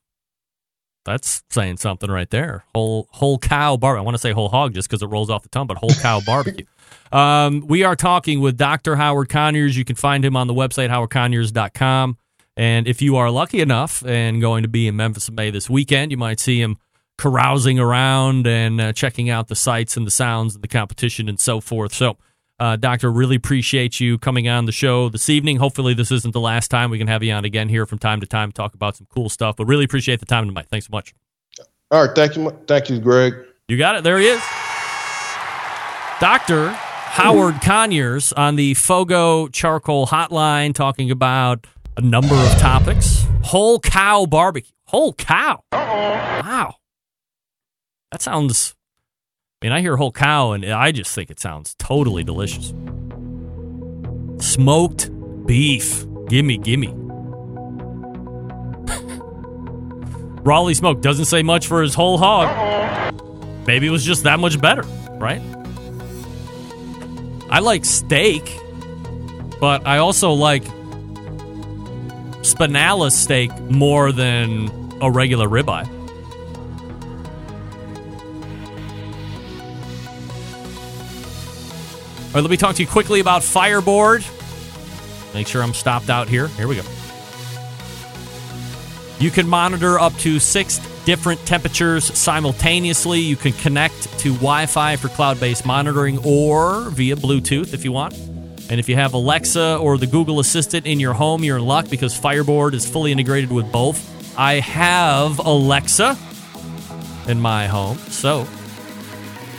That's 1.04 1.42
saying 1.48 1.78
something 1.78 2.10
right 2.10 2.28
there. 2.28 2.64
Whole 2.74 3.08
whole 3.10 3.38
cow 3.38 3.76
bar. 3.76 3.96
I 3.96 4.02
want 4.02 4.14
to 4.14 4.18
say 4.18 4.32
whole 4.32 4.48
hog 4.50 4.74
just 4.74 4.88
because 4.88 5.02
it 5.02 5.06
rolls 5.06 5.30
off 5.30 5.42
the 5.42 5.48
tongue, 5.48 5.66
but 5.66 5.78
whole 5.78 5.94
cow 5.94 6.20
barbecue. 6.26 6.66
Um, 7.12 7.64
we 7.66 7.84
are 7.84 7.96
talking 7.96 8.40
with 8.40 8.58
Dr. 8.58 8.96
Howard 8.96 9.30
Conyers. 9.30 9.76
You 9.76 9.84
can 9.84 9.96
find 9.96 10.24
him 10.24 10.36
on 10.36 10.46
the 10.46 10.54
website 10.54 10.90
howardconyers.com. 10.90 12.18
And 12.58 12.88
if 12.88 13.00
you 13.00 13.16
are 13.16 13.30
lucky 13.30 13.60
enough 13.60 14.04
and 14.04 14.40
going 14.40 14.64
to 14.64 14.68
be 14.68 14.88
in 14.88 14.96
Memphis 14.96 15.30
May 15.30 15.50
this 15.52 15.70
weekend, 15.70 16.10
you 16.10 16.16
might 16.16 16.40
see 16.40 16.60
him 16.60 16.76
carousing 17.16 17.78
around 17.78 18.48
and 18.48 18.80
uh, 18.80 18.92
checking 18.92 19.30
out 19.30 19.46
the 19.46 19.54
sights 19.54 19.96
and 19.96 20.04
the 20.04 20.10
sounds 20.10 20.56
and 20.56 20.64
the 20.64 20.68
competition 20.68 21.28
and 21.28 21.38
so 21.38 21.60
forth. 21.60 21.94
So, 21.94 22.16
uh, 22.58 22.74
Doctor, 22.74 23.12
really 23.12 23.36
appreciate 23.36 24.00
you 24.00 24.18
coming 24.18 24.48
on 24.48 24.64
the 24.64 24.72
show 24.72 25.08
this 25.08 25.30
evening. 25.30 25.58
Hopefully, 25.58 25.94
this 25.94 26.10
isn't 26.10 26.32
the 26.32 26.40
last 26.40 26.66
time. 26.66 26.90
We 26.90 26.98
can 26.98 27.06
have 27.06 27.22
you 27.22 27.32
on 27.32 27.44
again 27.44 27.68
here 27.68 27.86
from 27.86 28.00
time 28.00 28.20
to 28.20 28.26
time, 28.26 28.50
talk 28.50 28.74
about 28.74 28.96
some 28.96 29.06
cool 29.08 29.28
stuff. 29.28 29.54
But 29.54 29.66
really 29.66 29.84
appreciate 29.84 30.18
the 30.18 30.26
time 30.26 30.48
tonight. 30.48 30.66
Thanks 30.68 30.86
so 30.86 30.90
much. 30.90 31.14
All 31.92 32.04
right, 32.04 32.14
thank 32.14 32.34
you, 32.34 32.50
thank 32.66 32.90
you, 32.90 32.98
Greg. 32.98 33.34
You 33.68 33.78
got 33.78 33.94
it. 33.94 34.02
There 34.02 34.18
he 34.18 34.26
is. 34.26 34.42
Dr. 36.20 36.70
Howard 36.70 37.60
Conyers 37.62 38.32
on 38.32 38.56
the 38.56 38.74
Fogo 38.74 39.46
Charcoal 39.46 40.08
Hotline 40.08 40.74
talking 40.74 41.12
about 41.12 41.64
a 41.98 42.00
number 42.00 42.34
of 42.36 42.58
topics. 42.58 43.26
Whole 43.42 43.80
cow 43.80 44.24
barbecue. 44.24 44.72
Whole 44.86 45.12
cow. 45.12 45.64
Wow. 45.72 46.76
That 48.12 48.22
sounds. 48.22 48.76
I 49.60 49.66
mean, 49.66 49.72
I 49.72 49.80
hear 49.80 49.96
whole 49.96 50.12
cow 50.12 50.52
and 50.52 50.64
I 50.64 50.92
just 50.92 51.12
think 51.12 51.28
it 51.28 51.40
sounds 51.40 51.74
totally 51.78 52.22
delicious. 52.22 52.72
Smoked 54.38 55.10
beef. 55.46 56.06
Gimme, 56.28 56.58
gimme. 56.58 56.94
Raleigh 60.44 60.74
Smoke 60.74 61.02
doesn't 61.02 61.24
say 61.24 61.42
much 61.42 61.66
for 61.66 61.82
his 61.82 61.94
whole 61.94 62.16
hog. 62.16 63.14
Maybe 63.66 63.88
it 63.88 63.90
was 63.90 64.04
just 64.04 64.22
that 64.22 64.38
much 64.38 64.60
better, 64.60 64.82
right? 65.14 65.42
I 67.50 67.58
like 67.58 67.84
steak, 67.84 68.56
but 69.58 69.84
I 69.84 69.98
also 69.98 70.32
like 70.32 70.62
spinalis 72.54 73.12
steak 73.12 73.52
more 73.70 74.12
than 74.12 74.68
a 75.00 75.10
regular 75.10 75.48
ribeye. 75.48 75.86
All 82.28 82.34
right, 82.34 82.42
let 82.42 82.50
me 82.50 82.56
talk 82.56 82.76
to 82.76 82.82
you 82.82 82.88
quickly 82.88 83.20
about 83.20 83.42
Fireboard. 83.42 84.24
Make 85.34 85.46
sure 85.46 85.62
I'm 85.62 85.74
stopped 85.74 86.10
out 86.10 86.28
here. 86.28 86.48
Here 86.48 86.68
we 86.68 86.76
go. 86.76 86.82
You 89.18 89.30
can 89.30 89.48
monitor 89.48 89.98
up 89.98 90.14
to 90.18 90.38
six 90.38 90.78
different 91.04 91.44
temperatures 91.46 92.04
simultaneously. 92.16 93.18
You 93.18 93.36
can 93.36 93.52
connect 93.52 94.18
to 94.20 94.34
Wi 94.34 94.66
Fi 94.66 94.96
for 94.96 95.08
cloud 95.08 95.40
based 95.40 95.64
monitoring 95.64 96.18
or 96.24 96.90
via 96.90 97.16
Bluetooth 97.16 97.72
if 97.72 97.84
you 97.84 97.92
want. 97.92 98.14
And 98.70 98.78
if 98.78 98.88
you 98.88 98.96
have 98.96 99.14
Alexa 99.14 99.78
or 99.78 99.96
the 99.96 100.06
Google 100.06 100.40
Assistant 100.40 100.86
in 100.86 101.00
your 101.00 101.14
home, 101.14 101.42
you're 101.42 101.56
in 101.56 101.64
luck 101.64 101.88
because 101.88 102.16
Fireboard 102.16 102.74
is 102.74 102.88
fully 102.88 103.12
integrated 103.12 103.50
with 103.50 103.70
both. 103.72 104.14
I 104.38 104.60
have 104.60 105.38
Alexa 105.38 106.16
in 107.28 107.40
my 107.40 107.66
home. 107.66 107.98
So, 107.98 108.44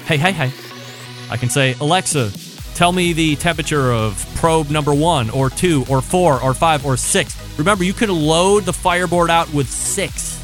hey, 0.05 0.17
hey, 0.17 0.31
hey. 0.31 0.51
I 1.31 1.37
can 1.37 1.49
say, 1.49 1.75
Alexa, 1.79 2.31
tell 2.75 2.91
me 2.91 3.13
the 3.13 3.35
temperature 3.35 3.91
of 3.91 4.25
probe 4.35 4.69
number 4.69 4.93
one, 4.93 5.29
or 5.31 5.49
two, 5.49 5.85
or 5.89 6.01
four, 6.01 6.41
or 6.41 6.53
five, 6.53 6.85
or 6.85 6.95
six. 6.95 7.35
Remember, 7.57 7.83
you 7.83 7.93
can 7.93 8.09
load 8.09 8.63
the 8.63 8.73
Fireboard 8.73 9.29
out 9.29 9.51
with 9.53 9.67
six. 9.67 10.37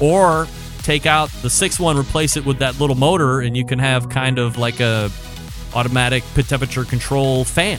Or 0.00 0.46
take 0.82 1.06
out 1.06 1.30
the 1.42 1.50
sixth 1.50 1.80
one, 1.80 1.96
replace 1.96 2.36
it 2.36 2.44
with 2.44 2.58
that 2.58 2.78
little 2.78 2.96
motor, 2.96 3.40
and 3.40 3.56
you 3.56 3.64
can 3.64 3.78
have 3.78 4.08
kind 4.08 4.38
of 4.38 4.58
like 4.58 4.80
a 4.80 5.10
automatic 5.74 6.22
pit 6.34 6.48
temperature 6.48 6.84
control 6.84 7.44
fan. 7.44 7.78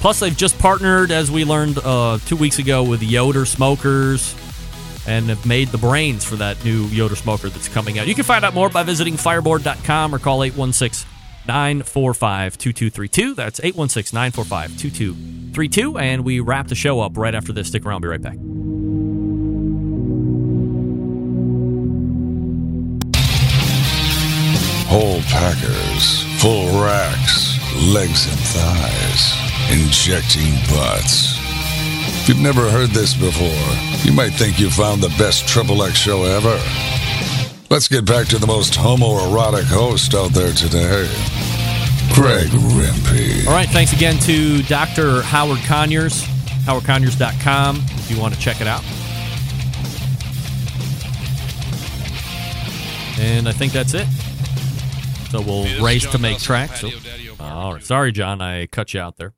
Plus, 0.00 0.20
they've 0.20 0.36
just 0.36 0.58
partnered, 0.58 1.10
as 1.10 1.30
we 1.30 1.44
learned 1.44 1.78
uh, 1.78 2.18
two 2.26 2.36
weeks 2.36 2.58
ago, 2.58 2.84
with 2.84 3.02
Yoder 3.02 3.44
Smokers 3.44 4.34
and 5.06 5.28
have 5.28 5.46
made 5.46 5.68
the 5.68 5.78
brains 5.78 6.24
for 6.24 6.36
that 6.36 6.62
new 6.64 6.86
Yoder 6.86 7.16
smoker 7.16 7.48
that's 7.48 7.68
coming 7.68 7.98
out. 7.98 8.06
You 8.06 8.14
can 8.14 8.24
find 8.24 8.44
out 8.44 8.54
more 8.54 8.68
by 8.68 8.82
visiting 8.82 9.14
fireboard.com 9.14 10.14
or 10.14 10.18
call 10.18 10.42
816 10.42 11.08
945 11.46 12.58
2232. 12.58 13.34
That's 13.34 13.60
816 13.60 14.16
945 14.16 14.78
2232. 14.78 15.98
And 15.98 16.24
we 16.24 16.40
wrap 16.40 16.68
the 16.68 16.74
show 16.74 17.00
up 17.00 17.16
right 17.16 17.34
after 17.34 17.52
this. 17.52 17.68
Stick 17.68 17.86
around, 17.86 18.02
be 18.02 18.08
right 18.08 18.20
back. 18.20 18.36
Whole 24.98 25.20
packers, 25.28 26.24
full 26.40 26.82
racks, 26.82 27.58
legs 27.92 28.24
and 28.30 28.40
thighs, 28.40 29.36
injecting 29.70 30.54
butts. 30.74 31.36
If 32.22 32.30
you've 32.30 32.40
never 32.40 32.70
heard 32.70 32.88
this 32.88 33.12
before, 33.12 33.68
you 34.04 34.16
might 34.16 34.30
think 34.30 34.58
you 34.58 34.70
found 34.70 35.02
the 35.02 35.14
best 35.18 35.46
Triple 35.46 35.82
X 35.82 35.98
show 35.98 36.24
ever. 36.24 36.58
Let's 37.68 37.88
get 37.88 38.06
back 38.06 38.28
to 38.28 38.38
the 38.38 38.46
most 38.46 38.72
homoerotic 38.72 39.64
host 39.64 40.14
out 40.14 40.30
there 40.30 40.54
today, 40.54 41.06
Greg 42.14 42.48
Rempe. 42.48 43.46
All 43.46 43.52
right, 43.52 43.68
thanks 43.68 43.92
again 43.92 44.16
to 44.20 44.62
Dr. 44.62 45.20
Howard 45.20 45.60
Conyers, 45.66 46.22
howardconyers.com, 46.64 47.76
if 47.76 48.10
you 48.10 48.18
want 48.18 48.32
to 48.32 48.40
check 48.40 48.62
it 48.62 48.66
out. 48.66 48.82
And 53.20 53.46
I 53.46 53.52
think 53.52 53.74
that's 53.74 53.92
it. 53.92 54.06
So 55.30 55.40
we'll 55.40 55.64
Hey, 55.64 55.82
race 55.82 56.06
to 56.10 56.18
make 56.18 56.34
Dawson, 56.34 56.46
tracks. 56.46 56.80
Patio 56.82 56.98
Daddy 57.00 57.26
all 57.40 57.74
right. 57.74 57.84
Sorry, 57.84 58.12
John. 58.12 58.40
I 58.40 58.66
cut 58.66 58.94
you 58.94 59.00
out 59.00 59.16
there. 59.16 59.34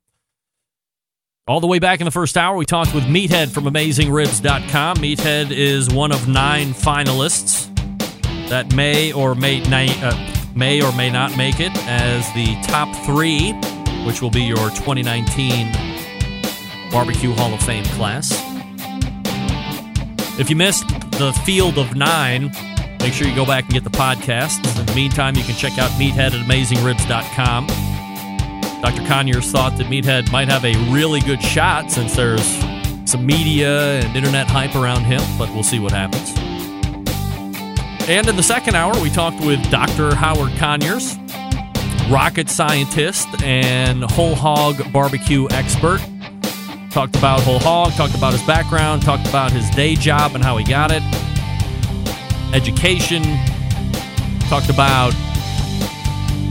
All 1.47 1.59
the 1.59 1.67
way 1.67 1.79
back 1.79 1.99
in 1.99 2.05
the 2.05 2.11
first 2.11 2.37
hour, 2.37 2.55
we 2.55 2.65
talked 2.65 2.93
with 2.93 3.05
Meathead 3.05 3.49
from 3.49 3.63
AmazingRibs.com. 3.63 4.97
Meathead 4.97 5.49
is 5.51 5.89
one 5.89 6.11
of 6.11 6.27
nine 6.27 6.73
finalists 6.73 7.65
that 8.49 8.73
may 8.75 9.11
or 9.11 9.33
may, 9.33 9.59
uh, 10.03 10.15
may 10.55 10.81
or 10.81 10.91
may 10.93 11.09
not 11.09 11.35
make 11.37 11.59
it 11.59 11.71
as 11.87 12.31
the 12.33 12.55
top 12.67 12.87
three, 13.05 13.53
which 14.05 14.21
will 14.21 14.29
be 14.29 14.43
your 14.43 14.69
2019 14.69 15.71
Barbecue 16.91 17.33
Hall 17.33 17.51
of 17.53 17.61
Fame 17.63 17.85
class. 17.85 18.31
If 20.39 20.51
you 20.51 20.55
missed 20.55 20.87
the 21.13 21.33
field 21.45 21.79
of 21.79 21.95
nine, 21.95 22.51
make 22.99 23.13
sure 23.13 23.27
you 23.27 23.35
go 23.35 23.45
back 23.45 23.65
and 23.65 23.73
get 23.73 23.83
the 23.83 23.89
podcast. 23.89 24.57
In 24.79 24.85
the 24.85 24.93
meantime, 24.93 25.35
you 25.35 25.43
can 25.43 25.55
check 25.55 25.77
out 25.77 25.89
Meathead 25.91 26.33
at 26.33 26.45
AmazingRibs.com. 26.45 27.67
Dr. 28.81 29.05
Conyers 29.07 29.51
thought 29.51 29.77
that 29.77 29.87
Meathead 29.87 30.31
might 30.31 30.47
have 30.47 30.63
a 30.63 30.73
really 30.91 31.19
good 31.21 31.41
shot 31.41 31.91
since 31.91 32.15
there's 32.15 32.45
some 33.09 33.25
media 33.25 33.99
and 33.99 34.15
internet 34.15 34.47
hype 34.47 34.75
around 34.75 35.03
him, 35.03 35.21
but 35.37 35.49
we'll 35.49 35.63
see 35.63 35.79
what 35.79 35.91
happens. 35.91 36.37
And 38.07 38.27
in 38.27 38.35
the 38.35 38.43
second 38.43 38.75
hour, 38.75 38.99
we 39.01 39.09
talked 39.09 39.39
with 39.45 39.61
Dr. 39.69 40.15
Howard 40.15 40.51
Conyers, 40.57 41.17
rocket 42.09 42.49
scientist 42.49 43.27
and 43.43 44.03
whole 44.03 44.35
hog 44.35 44.91
barbecue 44.91 45.47
expert. 45.51 45.99
Talked 46.89 47.15
about 47.15 47.41
whole 47.41 47.59
hog, 47.59 47.91
talked 47.93 48.15
about 48.15 48.33
his 48.33 48.41
background, 48.43 49.03
talked 49.03 49.27
about 49.27 49.51
his 49.51 49.69
day 49.71 49.95
job 49.95 50.33
and 50.33 50.43
how 50.43 50.57
he 50.57 50.63
got 50.63 50.91
it, 50.91 51.03
education, 52.53 53.23
talked 54.49 54.69
about 54.69 55.11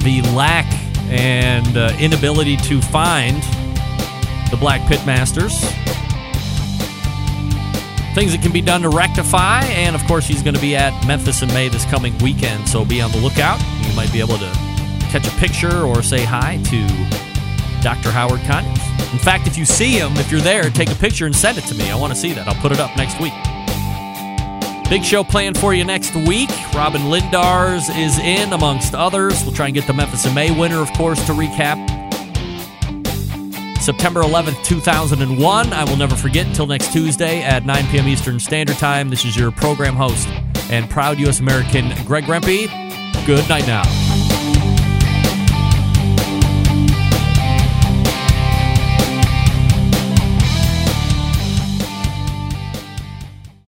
the 0.02 0.22
lack 0.34 0.66
and 1.10 1.76
uh, 1.76 1.96
inability 1.98 2.56
to 2.56 2.80
find 2.80 3.42
the 4.50 4.56
Black 4.58 4.86
Pit 4.88 5.04
Masters. 5.04 5.60
Things 8.14 8.32
that 8.32 8.40
can 8.42 8.52
be 8.52 8.60
done 8.60 8.82
to 8.82 8.88
rectify, 8.88 9.62
and 9.64 9.94
of 9.94 10.04
course, 10.06 10.26
he's 10.26 10.42
going 10.42 10.54
to 10.54 10.60
be 10.60 10.74
at 10.74 11.06
Memphis 11.06 11.42
in 11.42 11.48
May 11.48 11.68
this 11.68 11.84
coming 11.84 12.16
weekend, 12.18 12.68
so 12.68 12.84
be 12.84 13.00
on 13.00 13.12
the 13.12 13.18
lookout. 13.18 13.60
You 13.86 13.94
might 13.94 14.12
be 14.12 14.20
able 14.20 14.38
to 14.38 14.50
catch 15.10 15.26
a 15.26 15.36
picture 15.38 15.82
or 15.82 16.02
say 16.02 16.24
hi 16.24 16.60
to 16.64 17.82
Dr. 17.82 18.10
Howard 18.10 18.40
Conyers. 18.40 18.78
In 19.12 19.18
fact, 19.18 19.46
if 19.46 19.56
you 19.56 19.64
see 19.64 19.92
him, 19.92 20.16
if 20.16 20.30
you're 20.30 20.40
there, 20.40 20.68
take 20.70 20.90
a 20.90 20.94
picture 20.94 21.26
and 21.26 21.34
send 21.34 21.58
it 21.58 21.64
to 21.64 21.74
me. 21.74 21.90
I 21.90 21.96
want 21.96 22.12
to 22.12 22.18
see 22.18 22.32
that. 22.32 22.46
I'll 22.48 22.60
put 22.60 22.72
it 22.72 22.80
up 22.80 22.96
next 22.96 23.20
week. 23.20 23.32
Big 24.88 25.04
show 25.04 25.22
planned 25.22 25.58
for 25.58 25.74
you 25.74 25.84
next 25.84 26.14
week. 26.14 26.48
Robyn 26.74 27.02
Lindars 27.10 27.94
is 27.94 28.18
in, 28.18 28.54
amongst 28.54 28.94
others. 28.94 29.44
We'll 29.44 29.52
try 29.52 29.66
and 29.66 29.74
get 29.74 29.86
the 29.86 29.92
Memphis 29.92 30.24
in 30.24 30.32
May 30.32 30.50
winner, 30.50 30.80
of 30.80 30.90
course, 30.94 31.24
to 31.26 31.32
recap. 31.32 31.76
September 33.82 34.22
11th, 34.22 34.64
2001. 34.64 35.72
I 35.74 35.84
will 35.84 35.96
never 35.96 36.16
forget 36.16 36.46
until 36.46 36.66
next 36.66 36.90
Tuesday 36.90 37.42
at 37.42 37.66
9 37.66 37.86
p.m. 37.88 38.08
Eastern 38.08 38.40
Standard 38.40 38.76
Time. 38.76 39.10
This 39.10 39.26
is 39.26 39.36
your 39.36 39.50
program 39.50 39.94
host 39.94 40.26
and 40.70 40.88
proud 40.88 41.18
U.S. 41.20 41.40
American, 41.40 41.92
Greg 42.06 42.24
Rempe. 42.24 42.66
Good 43.26 43.46
night 43.48 43.66
now. 43.66 44.17